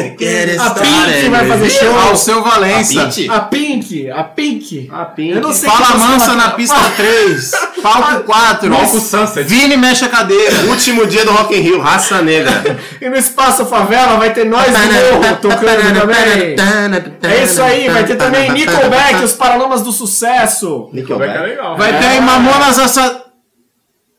A 0.59 0.71
Pink 0.71 1.29
vai 1.29 1.47
fazer 1.47 1.65
man. 1.65 1.71
show. 1.71 2.01
Alceu 2.09 2.43
Valença. 2.43 3.05
Pitty? 3.05 3.31
A 3.31 3.41
Pink, 3.41 4.11
a 4.11 4.25
Pink. 4.25 4.91
A 4.91 5.05
Pink. 5.05 5.31
Eu 5.31 5.41
não 5.41 5.53
sei 5.53 5.69
Fala 5.69 5.87
que 5.87 5.99
mansa 5.99 6.35
na 6.35 6.51
pista 6.51 6.81
3. 6.97 7.36
Palco 7.83 8.25
4. 8.25 8.71
Palco 8.71 9.01
Sunset. 9.01 9.45
Vini 9.49 9.77
mexe 9.77 10.05
a 10.05 10.09
cadeira. 10.09 10.61
Último 10.69 11.07
dia 11.07 11.25
do 11.25 11.31
Rock 11.33 11.55
in 11.57 11.61
Rio, 11.61 11.81
raça 11.81 12.21
negra. 12.23 12.53
E 13.01 13.09
no 13.09 13.17
Espaço 13.17 13.67
Favela 13.67 14.17
vai 14.17 14.33
ter 14.33 14.45
nós 14.47 14.67
do 14.67 14.73
Morro 14.73 15.37
tocando 15.41 16.01
também. 16.01 16.57
É 17.23 17.43
isso 17.45 17.63
aí, 17.63 17.89
vai 17.89 18.05
ter 18.05 18.17
também 18.17 18.51
Nickelback, 18.53 19.23
os 19.23 19.33
Paralamas 19.35 19.83
do 19.83 19.93
Sucesso. 19.93 20.85
Vai 20.85 20.91
que 20.91 20.97
é 20.97 21.01
Nickelback. 21.01 21.39
legal. 21.39 21.77
Vai 21.77 21.91
É. 21.91 21.99
ter 21.99 22.21
Mamonas 22.21 22.79
Assa... 22.79 23.26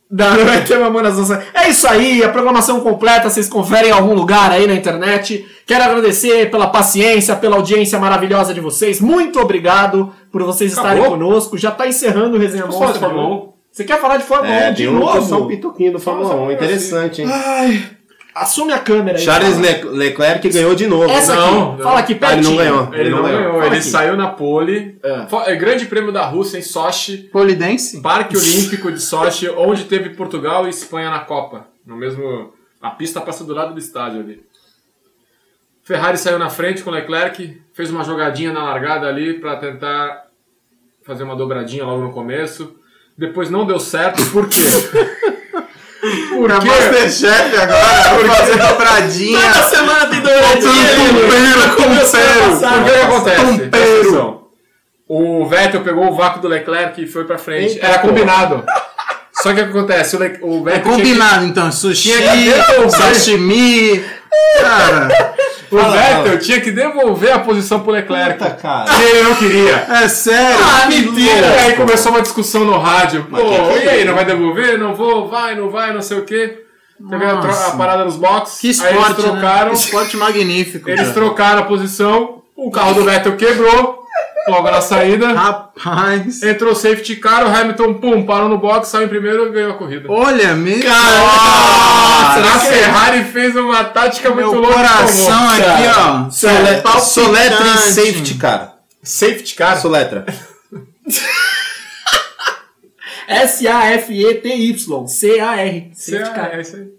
Não, 0.10 0.36
não 0.38 0.46
vai 0.46 0.64
ter 0.64 0.80
Mamonas 0.80 1.20
Assassinas. 1.20 1.44
É 1.54 1.70
isso 1.70 1.86
aí, 1.88 2.24
a 2.24 2.30
programação 2.30 2.80
completa 2.80 3.30
vocês 3.30 3.50
conferem 3.50 3.90
em 3.90 3.94
algum 3.94 4.14
lugar 4.14 4.52
aí 4.52 4.66
na 4.66 4.74
internet. 4.74 5.46
Quero 5.66 5.84
agradecer 5.84 6.50
pela 6.50 6.68
paciência, 6.68 7.36
pela 7.36 7.58
audiência 7.58 8.00
maravilhosa 8.00 8.54
de 8.54 8.62
vocês. 8.62 9.02
Muito 9.02 9.38
obrigado 9.40 10.14
por 10.32 10.42
vocês 10.44 10.72
estarem 10.72 11.02
Acabou? 11.02 11.18
conosco. 11.18 11.58
Já 11.58 11.72
tá 11.72 11.88
encerrando 11.88 12.38
o 12.38 12.40
Resenha 12.40 12.66
Monstra. 12.66 12.94
de 12.94 13.00
Fórmula 13.00 13.28
1? 13.28 13.50
Você 13.70 13.84
quer 13.84 14.00
falar 14.00 14.18
de 14.18 14.24
Fórmula 14.24 14.50
1 14.50 14.54
É, 14.56 14.72
de 14.72 14.78
tem 14.86 14.88
um, 14.88 14.98
novo? 15.00 15.22
só 15.22 15.42
um 15.44 15.48
pitoquinho 15.48 15.92
do 15.92 16.00
Fórmula 16.00 16.28
Só- 16.28 16.34
só 16.34 16.44
1. 16.46 16.52
Interessante, 16.52 17.22
hein? 17.22 17.28
Ai, 17.30 17.84
assume 18.42 18.74
a 18.74 18.80
câmera 18.80 19.18
aí. 19.18 19.24
Charles. 19.24 19.58
Le- 19.58 19.84
Leclerc 19.90 20.50
ganhou 20.50 20.74
de 20.76 20.88
novo. 20.88 21.10
Essa 21.10 21.36
Não, 21.36 21.44
aqui, 21.72 21.78
não. 21.78 21.84
fala 21.84 22.00
aqui 22.00 22.14
Ah, 22.14 22.16
ele 22.16 22.20
pertinho. 22.44 22.50
não 22.50 22.58
ganhou. 22.58 22.94
Ele 22.94 23.10
não 23.10 23.24
ganhou, 23.24 23.54
Fala 23.54 23.66
ele 23.68 23.76
aqui. 23.78 23.86
saiu 23.86 24.16
na 24.18 24.28
pole. 24.28 24.98
É. 25.04 25.52
É, 25.52 25.56
Grande 25.56 25.86
Prêmio 25.86 26.12
da 26.12 26.26
Rússia 26.26 26.58
em 26.58 26.62
Sochi, 26.62 27.18
Polidense? 27.32 28.02
Parque 28.02 28.36
Olímpico 28.38 28.92
de 28.92 29.02
Sochi, 29.02 29.50
onde 29.50 29.86
teve 29.86 30.10
Portugal 30.12 30.66
e 30.66 30.70
Espanha 30.70 31.10
na 31.10 31.20
Copa. 31.20 31.68
No 31.86 31.96
mesmo. 31.96 32.54
A 32.82 32.92
pista 32.92 33.20
passa 33.22 33.44
do 33.44 33.54
lado 33.54 33.74
do 33.74 33.80
estádio 33.80 34.20
ali. 34.20 34.44
Ferrari 35.84 36.18
saiu 36.18 36.38
na 36.38 36.50
frente 36.50 36.84
com 36.84 36.92
Leclerc, 36.92 37.62
fez 37.74 37.90
uma 37.90 38.04
jogadinha 38.04 38.52
na 38.52 38.62
largada 38.64 39.08
ali 39.08 39.36
para 39.40 39.56
tentar 39.56 40.26
fazer 41.06 41.24
uma 41.24 41.36
dobradinha 41.36 41.86
logo 41.86 42.04
no 42.04 42.12
começo. 42.12 42.76
Depois 43.18 43.50
não 43.50 43.66
deu 43.66 43.80
certo, 43.80 44.22
por 44.32 44.48
quê? 44.48 44.60
Por 46.30 46.52
É 46.52 46.60
quê? 46.60 46.66
Masterchef 46.68 47.58
agora, 47.58 48.16
vou 48.16 48.36
fazer 48.36 48.58
dobradinha. 48.58 49.40
Toda 49.40 49.64
semana 49.64 50.06
tem 50.08 50.20
dobradinha. 50.22 50.62
Tompeiro, 50.62 51.76
tompeiro. 51.76 52.08
Por 52.58 52.84
que 52.86 52.92
que 52.92 53.00
acontece? 53.00 53.64
Atenção. 53.64 54.38
O 55.10 55.46
Vettel 55.48 55.82
pegou 55.82 56.08
o 56.10 56.16
vácuo 56.16 56.42
do 56.42 56.48
Leclerc 56.48 57.02
e 57.02 57.08
foi 57.08 57.24
pra 57.24 57.38
frente. 57.38 57.76
Eita, 57.76 57.86
Era 57.88 58.00
combinado. 58.00 58.64
Só 59.42 59.54
que 59.54 59.62
o 59.62 59.64
que 59.66 59.70
acontece? 59.70 60.16
O, 60.16 60.20
Le... 60.20 60.38
o 60.42 60.68
É 60.68 60.72
Vettel 60.74 60.84
que- 60.84 60.90
combinado, 60.98 61.46
então. 61.46 61.72
Sushi, 61.72 62.10
que 62.12 62.90
sashimi. 62.90 64.04
Cara, 64.62 65.08
O 65.70 65.78
Fala, 65.78 65.98
Vettel 65.98 66.24
fala. 66.26 66.38
tinha 66.38 66.62
que 66.62 66.72
devolver 66.72 67.30
a 67.34 67.40
posição 67.40 67.82
pro 67.82 67.92
Leclerc. 67.92 68.38
Puta, 68.40 68.52
cara. 68.52 68.90
E 68.90 69.04
ele 69.04 69.24
não 69.24 69.36
queria. 69.36 69.86
é 70.02 70.08
sério. 70.08 70.58
Ah, 70.64 70.86
E 70.90 71.02
mentira. 71.02 71.52
aí 71.62 71.74
começou 71.74 72.14
uma 72.14 72.22
discussão 72.22 72.64
no 72.64 72.78
rádio. 72.80 73.26
Pô, 73.30 73.32
Mas 73.32 73.82
é 73.82 73.86
e 73.86 73.90
aí, 73.90 74.06
não 74.06 74.16
vai 74.16 74.24
devolver? 74.24 74.80
Não 74.80 74.96
vou, 74.96 75.28
vai, 75.28 75.56
não 75.56 75.70
vai, 75.70 75.94
não 75.94 76.02
sei 76.02 76.20
o 76.20 76.24
quê. 76.24 76.64
Teve 77.10 77.26
a, 77.26 77.34
a 77.40 77.72
parada 77.72 78.06
nos 78.06 78.16
boxes. 78.16 78.60
Que 78.80 78.86
aí 78.86 78.94
eles 78.94 79.08
esporte, 79.10 79.22
trocaram. 79.22 79.66
né? 79.66 79.72
Que 79.72 79.76
esporte 79.84 80.16
magnífico. 80.18 80.90
Eles 80.90 81.02
cara. 81.02 81.14
trocaram 81.14 81.60
a 81.60 81.66
posição. 81.66 82.42
O 82.56 82.72
carro 82.72 82.94
do 82.94 83.04
Vettel 83.04 83.36
quebrou. 83.36 84.07
Logo 84.48 84.72
na 84.72 84.82
saída. 84.82 85.34
Rapaz. 85.34 86.42
Entrou 86.42 86.72
o 86.72 86.76
safety 86.76 87.18
car, 87.18 87.44
o 87.46 87.50
Hamilton, 87.56 87.94
pum, 87.96 88.26
parou 88.26 88.48
no 88.48 88.58
box, 88.58 88.88
saiu 88.90 89.06
em 89.06 89.10
primeiro 89.10 89.48
e 89.48 89.52
ganhou 89.52 89.72
a 89.72 89.78
corrida. 89.78 90.06
Olha, 90.10 90.54
meu. 90.56 90.78
Nossa, 90.78 92.40
a 92.56 92.60
Ferrari 92.60 93.24
fez 93.26 93.56
uma 93.56 93.84
tática 93.84 94.30
muito 94.30 94.52
Meu 94.52 94.60
louca. 94.62 94.74
coração 94.76 95.26
tomou. 95.38 95.50
aqui, 95.52 95.88
ó. 96.00 96.30
Sole- 96.30 96.82
palpitante. 96.82 97.06
Soletra 97.06 97.66
e 97.66 97.78
safety 97.92 98.34
car. 98.36 98.74
Safety 99.04 99.56
car? 99.56 99.78
Soletra. 99.82 100.26
S-A-F-E-T-Y. 103.28 105.08
C-A-R. 105.08 105.92
Safety 105.94 106.32
car. 106.34 106.50
É 106.54 106.62
isso 106.62 106.76
aí. 106.76 106.97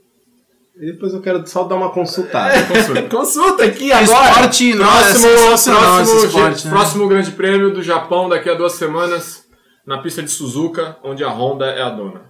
E 0.81 0.93
depois 0.93 1.12
eu 1.12 1.20
quero 1.20 1.45
só 1.47 1.64
dar 1.64 1.74
uma 1.76 1.91
consultada. 1.91 2.55
Consulta 3.11 3.64
aqui 3.64 3.91
agora. 3.91 4.29
Esporte, 4.31 4.74
nossa, 4.74 5.29
Próximo, 5.29 5.29
é 5.29 5.37
próximo, 5.81 6.24
esporte, 6.24 6.64
né? 6.66 6.70
próximo 6.72 7.09
grande 7.09 7.31
prêmio 7.33 7.72
do 7.72 7.83
Japão 7.83 8.29
daqui 8.29 8.49
a 8.49 8.55
duas 8.55 8.72
semanas, 8.74 9.45
na 9.87 9.99
pista 9.99 10.22
de 10.22 10.31
Suzuka, 10.31 10.97
onde 11.03 11.24
a 11.24 11.29
Honda 11.31 11.66
é 11.66 11.83
a 11.83 11.91
dona. 11.91 12.29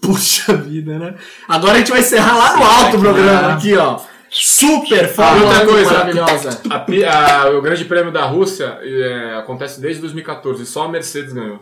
Puxa 0.00 0.54
vida, 0.56 0.98
né? 0.98 1.14
Agora 1.46 1.74
a 1.74 1.78
gente 1.78 1.92
vai 1.92 2.00
encerrar 2.00 2.36
lá 2.36 2.56
no 2.56 2.64
alto 2.64 2.96
o 2.96 3.00
programa. 3.00 3.52
Aqui, 3.54 3.76
ó. 3.76 4.00
Super 4.28 5.06
Fórmula 5.08 5.46
outra 5.50 5.64
1 5.64 5.66
coisa. 5.68 5.92
maravilhosa. 5.92 6.60
A 6.70 7.42
a- 7.44 7.50
o 7.50 7.60
grande 7.62 7.84
prêmio 7.84 8.10
da 8.10 8.24
Rússia 8.24 8.78
é, 8.82 9.36
acontece 9.36 9.80
desde 9.80 10.00
2014, 10.00 10.64
só 10.66 10.84
a 10.84 10.88
Mercedes 10.88 11.32
ganhou. 11.32 11.60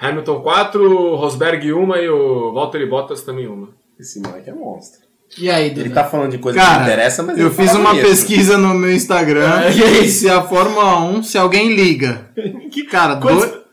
Hamilton 0.00 0.40
4, 0.40 1.16
Rosberg 1.16 1.72
1 1.72 1.96
e 1.96 2.08
o 2.08 2.52
Valtteri 2.54 2.86
Bottas 2.86 3.22
também 3.22 3.46
uma. 3.48 3.68
Esse 3.98 4.20
moleque 4.20 4.50
é 4.50 4.52
monstro. 4.52 5.00
E 5.38 5.50
aí, 5.50 5.66
Ele 5.70 5.84
Duda? 5.84 5.94
tá 5.96 6.04
falando 6.04 6.30
de 6.30 6.38
coisa 6.38 6.58
que 6.58 6.64
Cara, 6.64 6.78
não 6.78 6.84
interessa, 6.86 7.22
mas 7.22 7.36
eu 7.38 7.46
ele 7.46 7.54
fiz 7.54 7.74
uma 7.74 7.90
bonito. 7.90 8.06
pesquisa 8.06 8.56
no 8.56 8.74
meu 8.74 8.92
Instagram. 8.92 9.60
É, 9.62 9.72
e 9.72 9.82
aí? 9.82 10.08
Se 10.08 10.30
a 10.30 10.40
Fórmula 10.42 11.00
1, 11.02 11.22
se 11.24 11.36
alguém 11.36 11.74
liga 11.74 12.30
Que- 12.70 12.84
Cara, 12.84 13.16
Quantos- 13.16 13.50
do- 13.50 13.66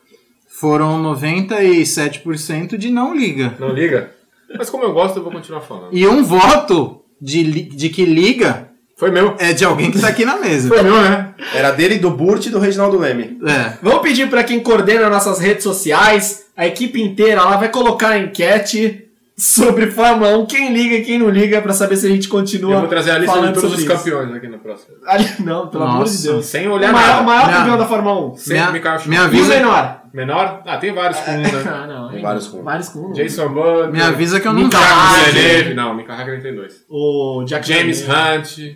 foram 0.48 1.02
97% 1.04 2.78
de 2.78 2.90
não 2.90 3.16
liga. 3.16 3.54
Não 3.60 3.70
liga? 3.74 4.12
Mas 4.58 4.70
como 4.70 4.84
eu 4.84 4.94
gosto, 4.94 5.18
eu 5.18 5.24
vou 5.24 5.32
continuar 5.32 5.62
falando. 5.62 5.90
E 5.92 6.08
um 6.08 6.24
voto 6.24 7.02
de, 7.22 7.44
li- 7.44 7.64
de 7.64 7.90
que 7.90 8.06
liga 8.06 8.70
Foi 8.98 9.12
meu. 9.12 9.36
é 9.40 9.54
de 9.54 9.66
alguém 9.66 9.92
que 9.92 10.00
tá 10.00 10.08
aqui 10.08 10.26
na 10.26 10.38
mesa. 10.38 10.68
Foi 10.70 10.82
meu, 10.82 11.02
né? 11.02 11.34
Era 11.54 11.72
dele, 11.72 11.98
do 11.98 12.10
Burt 12.12 12.46
e 12.46 12.50
do 12.50 12.60
Reginaldo 12.60 12.98
Leme. 12.98 13.38
É. 13.46 13.78
Vamos 13.82 14.02
pedir 14.02 14.30
para 14.30 14.44
quem 14.44 14.60
coordena 14.60 15.10
nossas 15.10 15.40
redes 15.40 15.64
sociais, 15.64 16.46
a 16.56 16.66
equipe 16.68 17.02
inteira 17.02 17.44
lá 17.44 17.58
vai 17.58 17.70
colocar 17.70 18.10
a 18.10 18.20
enquete 18.20 19.03
sobre 19.36 19.90
Fórmula 19.92 20.38
1, 20.38 20.46
quem 20.46 20.72
liga 20.74 20.96
e 20.96 21.04
quem 21.04 21.18
não 21.18 21.30
liga, 21.30 21.62
para 21.62 21.74
saber 21.74 21.98
se 21.98 22.06
a 22.06 22.10
gente 22.10 22.28
continua 22.28 22.74
Eu 22.76 22.80
vou 22.82 22.88
trazer 22.90 23.12
a 23.12 23.18
lista 23.18 23.34
de 23.34 23.40
falando 23.40 23.54
todos 23.56 23.74
os 23.74 23.80
sobre 23.82 23.94
isso. 23.96 24.04
campeões 24.06 24.36
aqui 24.36 24.48
no 24.48 24.60
próximo. 24.60 24.96
Ali- 25.06 25.30
Não, 25.40 25.68
pelo 25.68 25.84
amor 25.84 26.06
de 26.06 26.12
Nossa. 26.12 26.24
Deus. 26.32 26.46
Sem 26.46 26.68
O 26.68 26.74
olhar 26.74 26.94
maior, 26.94 27.08
nada. 27.08 27.22
o 27.22 27.26
maior 27.26 27.46
Minha- 27.48 27.58
campeão 27.58 27.78
da 27.78 27.86
Fórmula 27.86 28.28
1. 28.34 28.38
Sem 28.38 28.54
Minha- 28.58 28.72
Michael 28.72 29.00
Schumacher. 29.00 29.34
E 29.36 29.42
o 29.42 29.46
menor? 29.46 30.02
Menor? 30.14 30.62
Ah, 30.66 30.78
tem 30.78 30.94
vários 30.94 31.20
com 31.22 31.32
um, 31.32 31.42
né? 31.42 31.50
Ah, 31.68 31.88
não. 31.88 32.08
Tem 32.10 32.18
hein? 32.18 32.22
vários 32.24 32.48
com. 32.48 32.62
Vários 32.64 32.90
com. 32.90 33.12
Jason 33.14 33.50
Butler. 33.50 33.92
Me 33.92 34.02
avisa 34.02 34.40
que 34.40 34.48
eu 34.48 34.54
não 34.54 34.70
vou. 34.70 34.80
Hakkinen. 34.80 35.34
Villeneuve. 35.34 35.74
Não, 35.74 36.00
Hakkinen 36.00 36.42
tem 36.42 36.56
dois. 36.56 36.86
O 36.88 37.44
Jack 37.48 37.68
James. 37.68 38.04
Hunt. 38.08 38.76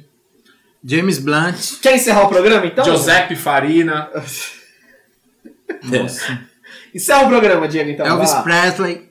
James 0.83 1.19
Blunt. 1.19 1.79
Quer 1.81 1.95
encerrar 1.95 2.23
o 2.23 2.29
programa 2.29 2.65
então? 2.65 2.83
Giuseppe 2.83 3.35
Farina. 3.35 4.09
Nossa. 5.83 6.39
Encerra 6.95 7.25
o 7.25 7.27
programa, 7.27 7.67
Diego, 7.67 7.89
então. 7.91 8.05
Elvis. 8.05 8.33
Presley. 8.35 9.06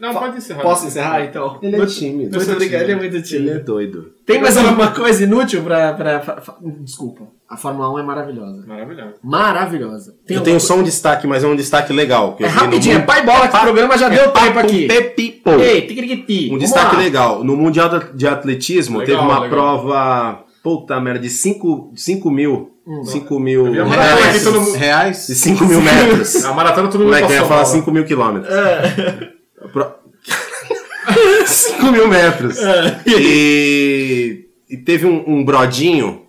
Não, 0.00 0.12
pode 0.14 0.36
encerrar. 0.38 0.62
Posso 0.62 0.86
encerrar 0.86 1.24
então? 1.24 1.58
Ele 1.62 1.80
é 1.80 1.86
tímido. 1.86 2.36
Muito 2.36 2.52
obrigado, 2.52 2.82
ele 2.82 2.92
é 2.92 2.96
muito 2.96 3.14
Ele 3.16 3.18
é 3.18 3.22
tímido. 3.22 3.64
doido. 3.64 4.12
Tem 4.26 4.40
mais 4.40 4.56
alguma 4.56 4.90
coisa 4.90 5.22
inútil 5.24 5.62
pra, 5.62 5.94
pra, 5.94 6.20
fa- 6.20 6.40
fa- 6.40 6.56
Desculpa. 6.80 7.24
A 7.48 7.56
Fórmula 7.56 7.92
1 7.94 7.98
é 8.00 8.02
maravilhosa. 8.02 8.64
Maravilhoso. 8.66 9.14
Maravilhosa. 9.22 10.14
Tem 10.26 10.36
Eu 10.36 10.42
tenho 10.42 10.56
alguma 10.56 10.60
só 10.60 10.74
um 10.76 10.82
destaque, 10.82 11.26
mas 11.26 11.44
é 11.44 11.46
um 11.46 11.54
destaque 11.54 11.92
legal. 11.92 12.34
que 12.34 12.44
É 12.44 12.48
rapidinho, 12.48 12.96
é 12.98 13.02
pai 13.02 13.24
bola 13.24 13.46
que 13.48 13.56
o 13.56 13.60
programa 13.60 13.96
já 13.96 14.08
deu 14.08 14.30
tempo 14.32 14.58
aqui. 14.58 14.86
Pepipo. 14.88 15.50
Ei, 15.50 15.82
tiquiriquiti. 15.82 16.46
Um 16.46 16.48
Vamos 16.48 16.60
destaque 16.64 16.96
lá. 16.96 17.02
legal. 17.02 17.44
No 17.44 17.56
Mundial 17.56 17.88
de 18.14 18.26
Atletismo, 18.26 18.98
Legal, 18.98 19.16
teve 19.16 19.28
uma 19.30 19.40
legal. 19.40 19.48
prova, 19.48 20.44
puta 20.62 21.00
merda, 21.00 21.20
de 21.20 21.30
5 21.30 21.92
mil. 22.30 22.72
5 23.04 23.40
mil. 23.40 23.66
Eu 23.74 23.84
vi 23.86 23.94
a 23.94 24.02
reais. 24.02 24.74
Reais. 24.74 25.26
De 25.28 25.34
5 25.34 25.64
mil 25.64 25.80
metros. 25.80 26.44
A 26.44 26.52
maratona 26.52 26.88
todo 26.88 27.02
Como 27.02 27.04
mundo 27.04 27.16
é 27.16 27.26
que 27.26 27.32
eu 27.32 27.36
ia 27.36 27.42
falar 27.42 27.62
bola. 27.62 27.64
5 27.64 27.90
mil 27.92 28.04
quilômetros? 28.04 28.52
É. 28.54 29.35
Pro- 31.46 31.54
5 31.54 31.92
mil 31.92 32.08
metros. 32.08 32.58
É. 32.58 33.00
E, 33.06 34.46
e 34.68 34.76
teve 34.76 35.06
um, 35.06 35.24
um 35.26 35.44
brodinho 35.44 36.22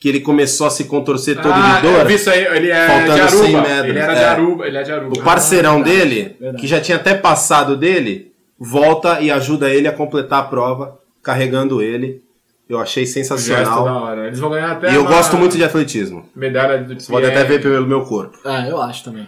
que 0.00 0.08
ele 0.08 0.20
começou 0.20 0.66
a 0.66 0.70
se 0.70 0.84
contorcer 0.84 1.36
todo 1.40 1.52
Ah, 1.52 1.80
de 1.80 1.86
eu 1.86 1.92
dor. 1.92 2.06
vi 2.06 2.14
isso 2.14 2.30
aí, 2.30 2.44
ele 2.56 2.70
é 2.70 2.86
Faltando 2.86 3.26
de 3.26 3.30
100 3.32 3.40
Aruba. 3.56 3.68
metros, 3.68 3.88
Ele 3.90 3.98
era 3.98 4.14
de 4.14 4.20
é. 4.20 4.24
Aruba, 4.26 4.66
ele 4.66 4.76
é 4.78 4.82
de 4.82 4.92
Aruba. 4.92 5.18
O 5.20 5.22
parceirão 5.24 5.74
verdade, 5.82 5.98
dele, 5.98 6.36
verdade. 6.38 6.60
que 6.60 6.66
já 6.68 6.80
tinha 6.80 6.96
até 6.96 7.14
passado 7.14 7.76
dele, 7.76 8.32
volta 8.58 9.20
e 9.20 9.30
ajuda 9.30 9.68
ele 9.70 9.88
a 9.88 9.92
completar 9.92 10.40
a 10.40 10.42
prova, 10.44 10.98
carregando 11.22 11.82
ele. 11.82 12.22
Eu 12.68 12.78
achei 12.78 13.04
Gesto 13.06 13.30
da 13.30 13.38
sensacional. 13.38 14.02
hora. 14.04 14.26
Eles 14.26 14.38
vão 14.38 14.50
ganhar 14.50 14.72
até 14.72 14.92
E 14.92 14.94
eu 14.94 15.00
uma 15.00 15.10
gosto 15.10 15.36
muito 15.36 15.56
de 15.56 15.64
atletismo. 15.64 16.28
medalha 16.36 16.78
do 16.78 17.00
Você 17.00 17.10
pode 17.10 17.26
até 17.26 17.42
ver 17.42 17.60
pelo 17.62 17.86
meu 17.86 18.02
corpo. 18.02 18.38
Ah, 18.44 18.68
eu 18.68 18.80
acho 18.80 19.02
também. 19.04 19.26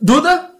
Duda? 0.00 0.50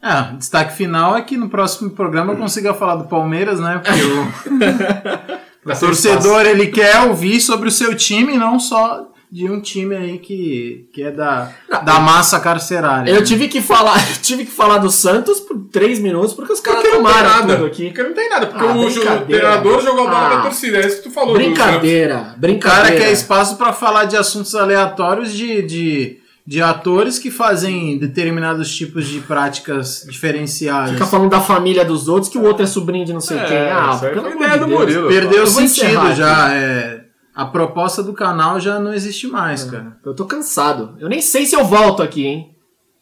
Ah, 0.00 0.32
destaque 0.38 0.76
final 0.76 1.16
é 1.16 1.22
que 1.22 1.36
no 1.36 1.48
próximo 1.48 1.90
programa 1.90 2.32
eu 2.32 2.36
consiga 2.36 2.72
falar 2.72 2.96
do 2.96 3.04
Palmeiras, 3.08 3.58
né? 3.58 3.80
Porque 3.84 4.00
o, 4.02 5.68
o 5.72 5.78
torcedor 5.80 6.46
ele 6.46 6.68
quer 6.68 7.00
ouvir 7.02 7.40
sobre 7.40 7.68
o 7.68 7.72
seu 7.72 7.94
time, 7.96 8.36
não 8.36 8.60
só 8.60 9.08
de 9.30 9.50
um 9.50 9.60
time 9.60 9.94
aí 9.94 10.18
que, 10.18 10.88
que 10.90 11.02
é 11.02 11.10
da, 11.10 11.50
da 11.84 11.98
massa 12.00 12.40
carcerária. 12.40 13.10
Eu 13.10 13.20
né? 13.20 13.26
tive 13.26 13.46
que 13.48 13.60
falar, 13.60 13.98
eu 14.08 14.22
tive 14.22 14.44
que 14.46 14.50
falar 14.50 14.78
do 14.78 14.88
Santos 14.90 15.38
por 15.40 15.58
três 15.70 15.98
minutos 15.98 16.32
porque 16.32 16.52
os 16.52 16.60
caras 16.60 16.82
não 16.84 16.92
tomaram 16.92 17.28
nada. 17.28 17.56
tudo 17.56 17.66
aqui. 17.66 17.88
Porque 17.88 18.02
não 18.04 18.14
tem 18.14 18.30
nada. 18.30 18.46
Porque 18.46 18.64
Ah, 18.64 18.70
o, 18.70 18.84
brincadeira. 18.84 19.24
treinador 19.26 19.82
jogou 19.82 20.06
a 20.06 20.10
bola 20.10 20.26
Ah. 20.26 20.36
na 20.36 20.42
torcida. 20.42 20.78
É 20.78 20.86
isso 20.86 20.98
que 20.98 21.02
tu 21.02 21.10
falou. 21.10 21.34
do 21.34 21.40
Brincadeira, 21.40 22.14
O 22.14 22.18
cara 22.20 22.34
brincadeira. 22.38 22.96
quer 22.96 23.12
espaço 23.12 23.56
para 23.56 23.72
falar 23.72 24.04
de 24.04 24.16
assuntos 24.16 24.54
aleatórios 24.54 25.32
de, 25.34 25.60
de, 25.60 26.18
de 26.48 26.62
atores 26.62 27.18
que 27.18 27.30
fazem 27.30 27.98
determinados 27.98 28.74
tipos 28.74 29.06
de 29.06 29.20
práticas 29.20 30.06
diferenciadas. 30.08 30.92
Fica 30.92 31.04
falando 31.04 31.28
da 31.28 31.42
família 31.42 31.84
dos 31.84 32.08
outros 32.08 32.32
que 32.32 32.38
o 32.38 32.42
outro 32.42 32.62
é 32.62 32.66
sobrinho 32.66 33.04
de 33.04 33.12
não 33.12 33.20
sei 33.20 33.36
É, 33.38 33.44
quem. 33.44 33.58
Ah, 33.70 33.98
pelo 34.00 34.20
amor 34.20 34.32
ideia 34.36 34.52
de 34.52 34.58
Deus. 34.64 34.70
Murilo. 34.80 35.08
Perdeu 35.08 35.38
Eu 35.40 35.44
o 35.44 35.46
sentido 35.46 36.14
já. 36.14 36.54
É, 36.54 37.04
a 37.34 37.44
proposta 37.44 38.02
do 38.02 38.14
canal 38.14 38.58
já 38.58 38.78
não 38.80 38.94
existe 38.94 39.26
mais, 39.26 39.62
cara. 39.64 39.98
Eu 40.02 40.14
tô 40.14 40.24
cansado. 40.24 40.96
Eu 40.98 41.06
nem 41.10 41.20
sei 41.20 41.44
se 41.44 41.54
eu 41.54 41.64
volto 41.66 42.02
aqui, 42.02 42.24
hein? 42.26 42.56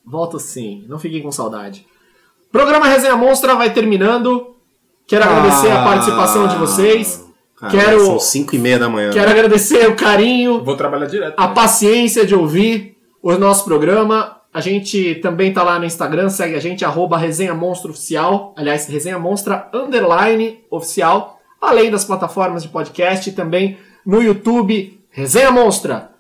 Volto 0.05 0.41
sim. 0.41 0.85
Não 0.89 0.99
fiquem 0.99 1.23
com 1.23 1.31
saudade. 1.31 1.87
Programa 2.51 2.89
Resenha 2.89 3.15
Monstra 3.17 3.55
vai 3.55 3.73
terminando. 3.73 4.57
Quero 5.07 5.23
agradecer 5.23 5.71
a 5.71 5.85
participação 5.85 6.49
de 6.49 6.57
vocês. 6.57 7.25
Cara, 7.57 7.73
Quero- 7.73 8.05
São 8.07 8.19
5 8.19 8.57
e 8.57 8.59
meia 8.59 8.79
da 8.81 8.89
manhã. 8.89 9.11
Quero 9.13 9.31
agradecer 9.31 9.89
o 9.89 9.95
carinho, 9.95 10.65
Vou 10.65 10.77
trabalhar 10.77 11.07
direto. 11.07 11.35
a 11.39 11.47
né? 11.47 11.55
paciência 11.55 12.27
de 12.27 12.35
ouvir 12.35 12.96
o 13.35 13.39
nosso 13.39 13.65
programa. 13.65 14.41
A 14.53 14.61
gente 14.61 15.17
também 15.17 15.53
tá 15.53 15.63
lá 15.63 15.79
no 15.79 15.85
Instagram, 15.85 16.31
segue 16.31 16.55
a 16.55 16.61
gente, 16.61 16.85
arroba 16.85 17.19
Resenha 17.19 17.55
Monstra 17.55 17.91
Oficial. 17.91 18.55
Aliás, 18.57 18.87
Resenha 18.87 19.19
Monstra 19.19 19.69
Underline 19.75 20.61
Oficial. 20.71 21.39
Além 21.61 21.91
das 21.91 22.05
plataformas 22.05 22.63
de 22.63 22.69
podcast, 22.69 23.33
também 23.33 23.79
no 24.05 24.23
YouTube, 24.23 25.01
Resenha 25.11 25.51
Monstra. 25.51 26.13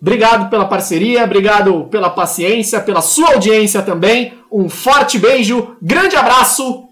Obrigado 0.00 0.50
pela 0.50 0.64
parceria, 0.64 1.24
obrigado 1.24 1.84
pela 1.84 2.10
paciência, 2.10 2.80
pela 2.80 3.00
sua 3.00 3.34
audiência 3.34 3.82
também. 3.82 4.34
Um 4.50 4.68
forte 4.68 5.18
beijo, 5.18 5.76
grande 5.80 6.16
abraço, 6.16 6.88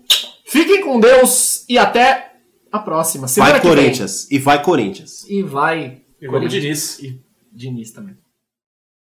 fiquem 0.47 0.83
com 0.83 1.01
Deus 1.01 1.64
e 1.68 1.79
até 1.79 2.33
a 2.70 2.79
próxima. 2.79 3.29
Semana 3.29 3.53
Vai 3.53 3.61
que 3.61 3.66
vem. 3.68 3.77
Corinthians. 3.77 4.31
E 4.31 4.39
vai 4.39 4.62
Corinthians. 4.62 5.27
E 5.29 5.43
vai. 5.43 6.03
E 6.20 6.27
vamos 6.27 6.41
Corinthians. 6.41 6.99
Diniz. 6.99 6.99
E 7.01 7.20
Diniz 7.53 7.91
também. 7.91 8.22